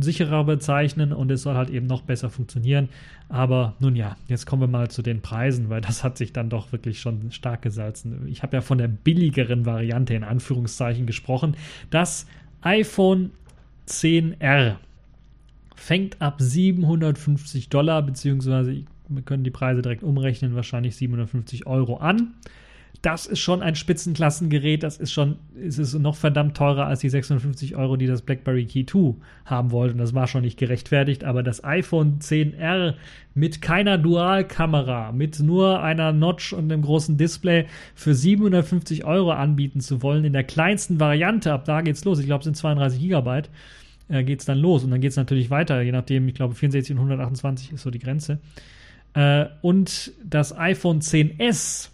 sicherer 0.00 0.44
bezeichnen 0.44 1.12
und 1.12 1.30
es 1.30 1.42
soll 1.42 1.54
halt 1.54 1.70
eben 1.70 1.86
noch 1.86 2.02
besser 2.02 2.30
funktionieren. 2.30 2.88
Aber 3.28 3.74
nun 3.80 3.96
ja, 3.96 4.16
jetzt 4.28 4.46
kommen 4.46 4.62
wir 4.62 4.68
mal 4.68 4.90
zu 4.90 5.02
den 5.02 5.20
Preisen, 5.20 5.68
weil 5.68 5.80
das 5.80 6.04
hat 6.04 6.16
sich 6.16 6.32
dann 6.32 6.48
doch 6.48 6.72
wirklich 6.72 7.00
schon 7.00 7.32
stark 7.32 7.62
gesalzen. 7.62 8.28
Ich 8.28 8.42
habe 8.42 8.56
ja 8.56 8.60
von 8.60 8.78
der 8.78 8.88
billigeren 8.88 9.66
Variante 9.66 10.14
in 10.14 10.24
Anführungszeichen 10.24 11.06
gesprochen. 11.06 11.56
Das 11.90 12.26
iPhone 12.62 13.30
10R 13.88 14.76
fängt 15.82 16.22
ab 16.22 16.36
750 16.40 17.68
Dollar, 17.68 18.02
beziehungsweise 18.02 18.84
wir 19.08 19.22
können 19.22 19.42
die 19.42 19.50
Preise 19.50 19.82
direkt 19.82 20.04
umrechnen, 20.04 20.54
wahrscheinlich 20.54 20.94
750 20.94 21.66
Euro 21.66 21.96
an. 21.96 22.34
Das 23.02 23.26
ist 23.26 23.40
schon 23.40 23.62
ein 23.62 23.74
Spitzenklassengerät, 23.74 24.84
das 24.84 24.98
ist 24.98 25.10
schon, 25.10 25.38
ist 25.56 25.78
es 25.78 25.94
noch 25.94 26.14
verdammt 26.14 26.56
teurer 26.56 26.86
als 26.86 27.00
die 27.00 27.08
650 27.08 27.74
Euro, 27.74 27.96
die 27.96 28.06
das 28.06 28.22
BlackBerry 28.22 28.66
Key 28.66 28.86
2 28.86 29.16
haben 29.44 29.72
wollte. 29.72 29.94
Und 29.94 29.98
das 29.98 30.14
war 30.14 30.28
schon 30.28 30.42
nicht 30.42 30.56
gerechtfertigt, 30.56 31.24
aber 31.24 31.42
das 31.42 31.64
iPhone 31.64 32.20
10R 32.20 32.94
mit 33.34 33.60
keiner 33.60 33.98
Dualkamera, 33.98 35.10
mit 35.10 35.40
nur 35.40 35.82
einer 35.82 36.12
Notch 36.12 36.52
und 36.52 36.70
einem 36.70 36.82
großen 36.82 37.16
Display 37.16 37.66
für 37.96 38.14
750 38.14 39.04
Euro 39.04 39.32
anbieten 39.32 39.80
zu 39.80 40.00
wollen, 40.00 40.24
in 40.24 40.32
der 40.32 40.44
kleinsten 40.44 41.00
Variante, 41.00 41.52
ab 41.52 41.64
da 41.64 41.80
geht's 41.80 42.04
los. 42.04 42.20
Ich 42.20 42.26
glaube, 42.26 42.42
es 42.42 42.44
sind 42.44 42.56
32 42.56 43.00
Gigabyte 43.00 43.50
äh, 44.08 44.24
geht 44.24 44.40
es 44.40 44.46
dann 44.46 44.58
los. 44.58 44.84
Und 44.84 44.90
dann 44.90 45.00
geht 45.00 45.10
es 45.10 45.16
natürlich 45.16 45.50
weiter, 45.50 45.80
je 45.82 45.92
nachdem, 45.92 46.28
ich 46.28 46.34
glaube 46.34 46.54
64 46.54 46.92
und 46.92 46.98
128 46.98 47.72
ist 47.72 47.82
so 47.82 47.90
die 47.90 47.98
Grenze. 47.98 48.38
Äh, 49.14 49.46
und 49.60 50.12
das 50.24 50.56
iPhone 50.56 51.00
10s 51.00 51.90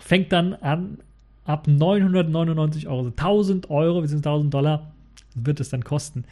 fängt 0.00 0.32
dann 0.32 0.54
an 0.54 0.98
ab 1.44 1.66
999 1.68 2.88
Euro, 2.88 2.98
also 2.98 3.10
1000 3.10 3.70
Euro 3.70 4.00
bzw. 4.00 4.16
1000 4.16 4.54
Dollar 4.54 4.92
wird 5.34 5.60
es 5.60 5.68
dann 5.68 5.84
kosten. 5.84 6.24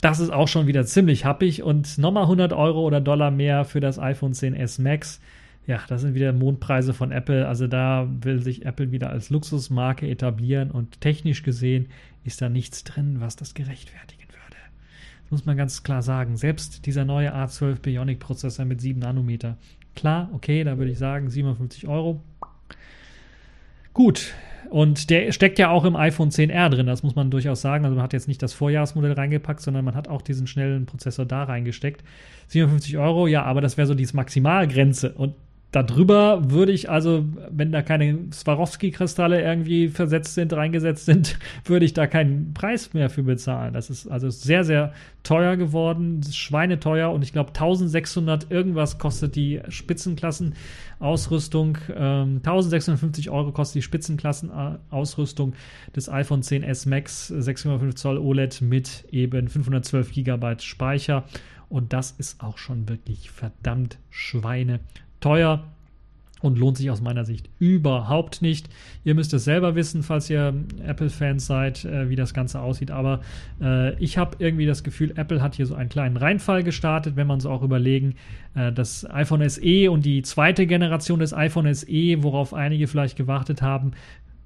Das 0.00 0.20
ist 0.20 0.30
auch 0.30 0.48
schon 0.48 0.66
wieder 0.66 0.84
ziemlich 0.84 1.24
happig 1.24 1.62
und 1.62 1.96
nochmal 1.98 2.24
100 2.24 2.52
Euro 2.52 2.82
oder 2.82 3.00
Dollar 3.00 3.30
mehr 3.30 3.64
für 3.64 3.80
das 3.80 3.98
iPhone 3.98 4.34
10s 4.34 4.80
Max. 4.80 5.20
Ja, 5.66 5.80
das 5.88 6.02
sind 6.02 6.14
wieder 6.14 6.32
Mondpreise 6.32 6.94
von 6.94 7.10
Apple. 7.10 7.48
Also 7.48 7.66
da 7.66 8.08
will 8.20 8.40
sich 8.40 8.64
Apple 8.64 8.92
wieder 8.92 9.10
als 9.10 9.30
Luxusmarke 9.30 10.08
etablieren 10.08 10.70
und 10.70 11.00
technisch 11.00 11.42
gesehen 11.42 11.88
ist 12.24 12.40
da 12.40 12.48
nichts 12.48 12.84
drin, 12.84 13.16
was 13.20 13.36
das 13.36 13.54
gerechtfertigen 13.54 14.28
würde. 14.28 14.56
Das 15.22 15.30
muss 15.30 15.46
man 15.46 15.56
ganz 15.56 15.82
klar 15.82 16.02
sagen. 16.02 16.36
Selbst 16.36 16.86
dieser 16.86 17.04
neue 17.04 17.34
A12 17.34 17.80
Bionic 17.80 18.20
Prozessor 18.20 18.64
mit 18.64 18.80
7 18.80 19.00
Nanometer. 19.00 19.56
Klar, 19.96 20.30
okay, 20.32 20.62
da 20.62 20.78
würde 20.78 20.92
ich 20.92 20.98
sagen 20.98 21.30
57 21.30 21.88
Euro. 21.88 22.22
Gut, 23.92 24.34
und 24.70 25.10
der 25.10 25.32
steckt 25.32 25.58
ja 25.58 25.70
auch 25.70 25.84
im 25.84 25.96
iPhone 25.96 26.30
10R 26.30 26.68
drin, 26.68 26.86
das 26.86 27.02
muss 27.02 27.14
man 27.14 27.30
durchaus 27.30 27.60
sagen. 27.60 27.84
Also 27.84 27.94
man 27.94 28.02
hat 28.02 28.12
jetzt 28.12 28.28
nicht 28.28 28.42
das 28.42 28.52
Vorjahresmodell 28.52 29.12
reingepackt, 29.12 29.60
sondern 29.60 29.84
man 29.84 29.94
hat 29.94 30.08
auch 30.08 30.22
diesen 30.22 30.46
schnellen 30.46 30.86
Prozessor 30.86 31.24
da 31.24 31.44
reingesteckt. 31.44 32.04
57 32.48 32.98
Euro, 32.98 33.26
ja, 33.26 33.42
aber 33.44 33.60
das 33.60 33.76
wäre 33.76 33.86
so 33.86 33.94
die 33.94 34.06
Maximalgrenze. 34.12 35.12
Und 35.12 35.34
Darüber 35.76 36.50
würde 36.50 36.72
ich 36.72 36.88
also, 36.88 37.26
wenn 37.50 37.70
da 37.70 37.82
keine 37.82 38.30
Swarovski-Kristalle 38.32 39.42
irgendwie 39.42 39.88
versetzt 39.88 40.32
sind, 40.32 40.54
reingesetzt 40.54 41.04
sind, 41.04 41.38
würde 41.66 41.84
ich 41.84 41.92
da 41.92 42.06
keinen 42.06 42.54
Preis 42.54 42.94
mehr 42.94 43.10
für 43.10 43.24
bezahlen. 43.24 43.74
Das 43.74 43.90
ist 43.90 44.06
also 44.06 44.30
sehr, 44.30 44.64
sehr 44.64 44.94
teuer 45.22 45.58
geworden, 45.58 46.22
schweineteuer 46.32 47.12
und 47.12 47.20
ich 47.20 47.34
glaube 47.34 47.50
1600 47.50 48.50
irgendwas 48.50 48.98
kostet 48.98 49.36
die 49.36 49.60
Spitzenklassenausrüstung. 49.68 51.76
Ähm, 51.94 52.36
1650 52.36 53.28
Euro 53.28 53.52
kostet 53.52 53.74
die 53.74 53.82
Spitzenklassenausrüstung 53.82 55.52
des 55.94 56.08
iPhone 56.08 56.40
10s 56.40 56.88
Max 56.88 57.30
6,5 57.30 57.96
Zoll 57.96 58.16
OLED 58.16 58.62
mit 58.62 59.04
eben 59.10 59.48
512 59.48 60.10
Gigabyte 60.10 60.62
Speicher. 60.62 61.24
Und 61.68 61.92
das 61.92 62.12
ist 62.12 62.42
auch 62.42 62.56
schon 62.56 62.88
wirklich 62.88 63.30
verdammt 63.30 63.98
schweine 64.08 64.80
teuer 65.26 65.64
und 66.40 66.56
lohnt 66.56 66.76
sich 66.76 66.88
aus 66.88 67.00
meiner 67.00 67.24
Sicht 67.24 67.50
überhaupt 67.58 68.42
nicht. 68.42 68.68
Ihr 69.02 69.16
müsst 69.16 69.34
es 69.34 69.42
selber 69.42 69.74
wissen, 69.74 70.04
falls 70.04 70.30
ihr 70.30 70.54
Apple-Fans 70.84 71.44
seid, 71.44 71.84
äh, 71.84 72.08
wie 72.08 72.14
das 72.14 72.32
Ganze 72.32 72.60
aussieht. 72.60 72.92
Aber 72.92 73.22
äh, 73.60 73.98
ich 73.98 74.18
habe 74.18 74.36
irgendwie 74.38 74.66
das 74.66 74.84
Gefühl, 74.84 75.14
Apple 75.16 75.42
hat 75.42 75.56
hier 75.56 75.66
so 75.66 75.74
einen 75.74 75.88
kleinen 75.88 76.16
Reinfall 76.16 76.62
gestartet, 76.62 77.16
wenn 77.16 77.26
man 77.26 77.40
so 77.40 77.50
auch 77.50 77.62
überlegen, 77.62 78.14
äh, 78.54 78.70
das 78.70 79.08
iPhone 79.10 79.48
SE 79.48 79.90
und 79.90 80.04
die 80.04 80.22
zweite 80.22 80.68
Generation 80.68 81.18
des 81.18 81.34
iPhone 81.34 81.74
SE, 81.74 82.22
worauf 82.22 82.54
einige 82.54 82.86
vielleicht 82.86 83.16
gewartet 83.16 83.62
haben, 83.62 83.92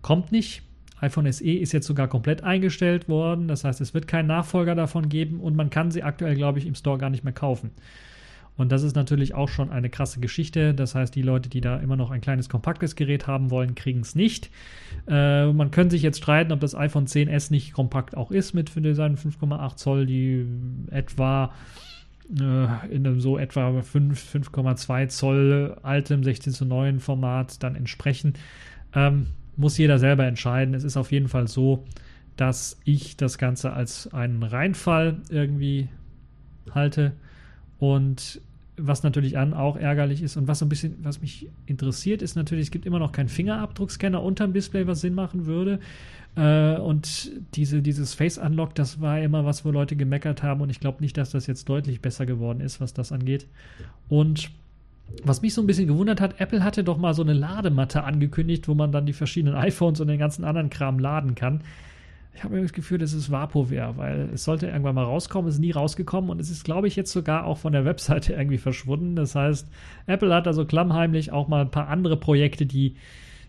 kommt 0.01 0.33
nicht. 0.33 0.63
iPhone 1.01 1.31
SE 1.31 1.45
ist 1.45 1.73
jetzt 1.73 1.87
sogar 1.87 2.09
komplett 2.09 2.43
eingestellt 2.43 3.09
worden. 3.09 3.49
Das 3.49 3.65
heißt, 3.65 3.83
es 3.83 3.93
wird 3.93 4.07
keinen 4.07 4.29
Nachfolger 4.29 4.75
davon 4.75 5.11
geben 5.11 5.41
und 5.41 5.57
man 5.57 5.69
kann 5.69 5.91
sie 5.91 6.03
aktuell, 6.05 6.37
glaube 6.37 6.59
ich, 6.59 6.67
im 6.67 6.75
Store 6.75 6.97
gar 6.97 7.11
nicht 7.11 7.25
mehr 7.25 7.35
kaufen. 7.35 7.73
Und 8.61 8.71
das 8.73 8.83
ist 8.83 8.95
natürlich 8.95 9.35
auch 9.35 9.49
schon 9.49 9.71
eine 9.71 9.89
krasse 9.89 10.21
Geschichte. 10.21 10.75
Das 10.75 10.95
heißt, 10.95 11.15
die 11.15 11.23
Leute, 11.23 11.49
die 11.49 11.63
da 11.63 11.79
immer 11.79 11.97
noch 11.97 12.11
ein 12.11 12.21
kleines 12.21 12.51
kompaktes 12.51 12.95
Gerät 12.95 13.27
haben 13.27 13.51
wollen, 13.51 13.75
kriegen 13.75 14.01
es 14.01 14.15
nicht. 14.15 14.51
Äh, 15.09 15.51
man 15.51 15.71
könnte 15.71 15.93
sich 15.93 16.03
jetzt 16.03 16.19
streiten, 16.19 16.53
ob 16.53 16.61
das 16.61 16.75
iPhone 16.75 17.07
10s 17.07 17.51
nicht 17.51 17.73
kompakt 17.73 18.15
auch 18.19 18.31
ist 18.31 18.53
mit 18.53 18.69
seinen 18.69 19.17
5,8 19.17 19.77
Zoll, 19.77 20.05
die 20.05 20.45
etwa 20.91 21.55
äh, 22.39 22.95
in 22.95 23.07
einem 23.07 23.23
so 23.23 23.39
etwa 23.39 23.71
5,2 23.71 25.09
Zoll 25.09 25.79
altem 25.83 26.23
16 26.23 26.53
zu 26.53 26.67
9 26.67 27.01
Format 27.01 27.63
dann 27.63 27.77
entsprechen. 27.77 28.35
Ähm, 28.95 29.29
muss 29.57 29.79
jeder 29.79 29.99
selber 29.99 30.27
entscheiden. 30.27 30.75
Es 30.75 30.85
ist 30.85 30.99
auf 30.99 31.13
jeden 31.13 31.29
Fall 31.29 31.49
so, 31.49 31.87
dass 32.37 32.79
ich 32.85 33.17
das 33.17 33.39
Ganze 33.39 33.73
als 33.73 34.13
einen 34.13 34.43
Reinfall 34.43 35.17
irgendwie 35.31 35.89
halte. 36.75 37.13
Und 37.79 38.43
was 38.87 39.03
natürlich 39.03 39.39
an 39.39 39.55
auch 39.55 39.77
ärgerlich 39.77 40.23
ist 40.23 40.37
und 40.37 40.49
was 40.49 40.59
so 40.59 40.67
ein 40.67 40.69
bisschen, 40.69 40.97
was 41.03 41.21
mich 41.21 41.49
interessiert, 41.67 42.23
ist 42.23 42.37
natürlich, 42.37 42.67
es 42.67 42.71
gibt 42.71 42.87
immer 42.87 42.99
noch 42.99 43.13
keinen 43.13 43.29
Fingerabdruckscanner 43.29 44.23
unterm 44.23 44.53
Display, 44.53 44.87
was 44.87 45.01
Sinn 45.01 45.15
machen 45.15 45.47
würde. 45.47 45.81
Äh, 46.37 46.77
und 46.77 47.31
diese, 47.55 47.83
dieses 47.83 48.15
Face 48.15 48.39
Unlock, 48.39 48.75
das 48.75 49.01
war 49.01 49.21
immer 49.21 49.45
was, 49.45 49.65
wo 49.65 49.71
Leute 49.71 49.97
gemeckert 49.97 50.43
haben 50.43 50.61
und 50.61 50.71
ich 50.71 50.81
glaube 50.81 51.03
nicht, 51.03 51.17
dass 51.17 51.31
das 51.31 51.47
jetzt 51.47 51.69
deutlich 51.69 52.01
besser 52.01 52.27
geworden 52.27 52.61
ist, 52.61 52.81
was 52.81 52.95
das 52.95 53.13
angeht. 53.13 53.47
Und 54.09 54.51
was 55.25 55.43
mich 55.43 55.55
so 55.55 55.61
ein 55.61 55.67
bisschen 55.67 55.89
gewundert 55.89 56.21
hat, 56.21 56.41
Apple 56.41 56.63
hatte 56.63 56.85
doch 56.85 56.97
mal 56.97 57.15
so 57.15 57.23
eine 57.23 57.33
Ladematte 57.33 58.05
angekündigt, 58.05 58.69
wo 58.69 58.75
man 58.75 58.93
dann 58.93 59.07
die 59.07 59.13
verschiedenen 59.13 59.57
iPhones 59.57 60.01
und 60.01 60.09
den 60.09 60.19
ganzen 60.19 60.45
anderen 60.45 60.71
Kram 60.71 60.99
laden 60.99 61.35
kann. 61.35 61.63
Ich 62.41 62.45
habe 62.45 62.59
das 62.59 62.73
Gefühl, 62.73 62.97
dass 62.97 63.13
es 63.13 63.31
Vaporware, 63.31 63.99
weil 63.99 64.31
es 64.33 64.45
sollte 64.45 64.67
irgendwann 64.67 64.95
mal 64.95 65.05
rauskommen, 65.05 65.51
ist 65.51 65.59
nie 65.59 65.73
rausgekommen 65.73 66.31
und 66.31 66.41
es 66.41 66.49
ist, 66.49 66.65
glaube 66.65 66.89
ich, 66.89 66.97
jetzt 66.97 67.13
sogar 67.13 67.45
auch 67.45 67.59
von 67.59 67.75
der 67.75 67.85
Webseite 67.85 68.33
irgendwie 68.39 68.57
verschwunden. 68.57 69.15
Das 69.15 69.35
heißt, 69.35 69.69
Apple 70.07 70.35
hat 70.35 70.47
also 70.47 70.65
klammheimlich 70.65 71.33
auch 71.33 71.49
mal 71.49 71.61
ein 71.61 71.71
paar 71.71 71.89
andere 71.89 72.17
Projekte, 72.17 72.65
die 72.65 72.97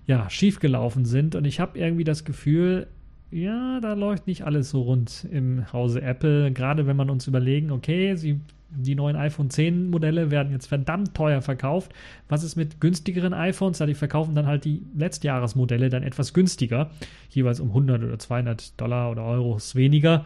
ja 0.08 0.30
schiefgelaufen 0.30 1.06
sind 1.06 1.36
und 1.36 1.46
ich 1.46 1.62
habe 1.62 1.80
irgendwie 1.80 2.04
das 2.04 2.26
Gefühl, 2.26 2.88
ja, 3.32 3.80
da 3.80 3.94
läuft 3.94 4.28
nicht 4.28 4.44
alles 4.44 4.72
so 4.72 4.82
rund 4.82 5.26
im 5.32 5.72
Hause 5.72 6.02
Apple. 6.02 6.52
Gerade 6.52 6.86
wenn 6.86 6.98
man 6.98 7.10
uns 7.10 7.28
überlegen, 7.28 7.72
okay, 7.72 8.18
sie 8.18 8.42
die 8.76 8.96
neuen 8.96 9.16
iPhone 9.16 9.50
10 9.50 9.90
Modelle 9.90 10.32
werden 10.32 10.52
jetzt 10.52 10.68
verdammt 10.68 11.14
teuer 11.14 11.42
verkauft. 11.42 11.92
Was 12.30 12.44
ist 12.44 12.56
mit 12.56 12.80
günstigeren 12.80 13.34
iPhones? 13.34 13.80
Ja, 13.80 13.86
die 13.86 13.94
verkaufen 13.94 14.36
dann 14.36 14.48
halt 14.48 14.66
die 14.66 14.84
Letztjahresmodelle 14.98 15.90
dann 15.90 16.04
etwas 16.04 16.34
günstiger, 16.34 16.92
jeweils 17.30 17.60
um 17.60 17.70
100 17.70 18.04
oder 18.04 18.20
200 18.20 18.80
Dollar 18.80 19.12
oder 19.12 19.24
Euros 19.24 19.76
weniger. 19.76 20.26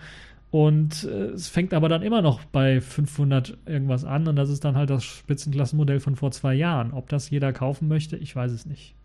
Und 0.52 1.04
äh, 1.04 1.32
es 1.34 1.50
fängt 1.50 1.74
aber 1.74 1.90
dann 1.90 2.02
immer 2.02 2.22
noch 2.22 2.46
bei 2.46 2.80
500 2.80 3.58
irgendwas 3.66 4.06
an 4.06 4.28
und 4.28 4.36
das 4.36 4.50
ist 4.50 4.64
dann 4.64 4.76
halt 4.76 4.90
das 4.90 5.04
Spitzenklassenmodell 5.04 6.00
von 6.00 6.16
vor 6.16 6.32
zwei 6.32 6.54
Jahren. 6.54 6.94
Ob 6.94 7.10
das 7.10 7.30
jeder 7.30 7.52
kaufen 7.52 7.88
möchte, 7.88 8.16
ich 8.16 8.36
weiß 8.36 8.52
es 8.52 8.66
nicht. 8.66 8.96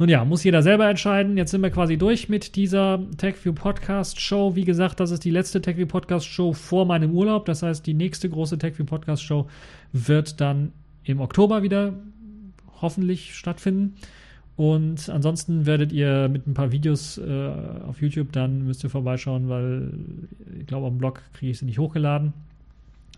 Nun 0.00 0.08
ja, 0.08 0.24
muss 0.24 0.44
jeder 0.44 0.62
selber 0.62 0.88
entscheiden. 0.88 1.36
Jetzt 1.36 1.50
sind 1.50 1.60
wir 1.60 1.68
quasi 1.68 1.98
durch 1.98 2.30
mit 2.30 2.56
dieser 2.56 3.00
TechView 3.18 3.52
Podcast 3.52 4.18
Show. 4.18 4.56
Wie 4.56 4.64
gesagt, 4.64 4.98
das 4.98 5.10
ist 5.10 5.26
die 5.26 5.30
letzte 5.30 5.60
TechView 5.60 5.88
Podcast 5.88 6.24
Show 6.24 6.54
vor 6.54 6.86
meinem 6.86 7.10
Urlaub. 7.10 7.44
Das 7.44 7.62
heißt, 7.62 7.86
die 7.86 7.92
nächste 7.92 8.30
große 8.30 8.56
TechView 8.56 8.86
Podcast 8.86 9.22
Show 9.22 9.46
wird 9.92 10.40
dann 10.40 10.72
im 11.04 11.20
Oktober 11.20 11.62
wieder 11.62 11.92
hoffentlich 12.80 13.34
stattfinden. 13.34 13.96
Und 14.56 15.10
ansonsten 15.10 15.66
werdet 15.66 15.92
ihr 15.92 16.30
mit 16.30 16.46
ein 16.46 16.54
paar 16.54 16.72
Videos 16.72 17.18
äh, 17.18 17.50
auf 17.86 18.00
YouTube, 18.00 18.32
dann 18.32 18.64
müsst 18.64 18.82
ihr 18.82 18.88
vorbeischauen, 18.88 19.50
weil 19.50 19.92
ich 20.58 20.66
glaube, 20.66 20.86
am 20.86 20.96
Blog 20.96 21.20
kriege 21.34 21.52
ich 21.52 21.58
sie 21.58 21.66
nicht 21.66 21.78
hochgeladen. 21.78 22.32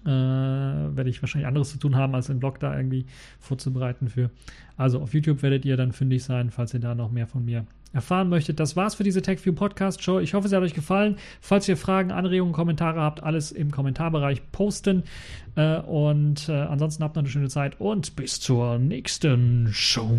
Äh, 0.04 0.08
werde 0.08 1.10
ich 1.10 1.22
wahrscheinlich 1.22 1.46
anderes 1.46 1.70
zu 1.70 1.78
tun 1.78 1.96
haben, 1.96 2.14
als 2.14 2.26
den 2.26 2.40
Blog 2.40 2.58
da 2.58 2.76
irgendwie 2.76 3.06
vorzubereiten 3.38 4.08
für. 4.08 4.30
Also 4.76 5.00
auf 5.00 5.14
YouTube 5.14 5.42
werdet 5.42 5.64
ihr 5.64 5.76
dann 5.76 5.92
fündig 5.92 6.24
sein, 6.24 6.50
falls 6.50 6.74
ihr 6.74 6.80
da 6.80 6.94
noch 6.94 7.12
mehr 7.12 7.26
von 7.26 7.44
mir 7.44 7.66
erfahren 7.92 8.28
möchtet. 8.28 8.58
Das 8.58 8.74
war's 8.74 8.94
für 8.94 9.04
diese 9.04 9.22
TechView 9.22 9.52
Podcast 9.52 10.02
Show. 10.02 10.18
Ich 10.18 10.34
hoffe, 10.34 10.46
es 10.46 10.52
hat 10.52 10.62
euch 10.62 10.74
gefallen. 10.74 11.16
Falls 11.40 11.68
ihr 11.68 11.76
Fragen, 11.76 12.10
Anregungen, 12.10 12.52
Kommentare 12.52 13.00
habt, 13.00 13.22
alles 13.22 13.52
im 13.52 13.70
Kommentarbereich 13.70 14.50
posten. 14.50 15.04
Äh, 15.56 15.78
und 15.78 16.48
äh, 16.48 16.52
ansonsten 16.52 17.04
habt 17.04 17.16
noch 17.16 17.22
eine 17.22 17.30
schöne 17.30 17.48
Zeit 17.48 17.80
und 17.80 18.16
bis 18.16 18.40
zur 18.40 18.78
nächsten 18.78 19.68
Show. 19.72 20.10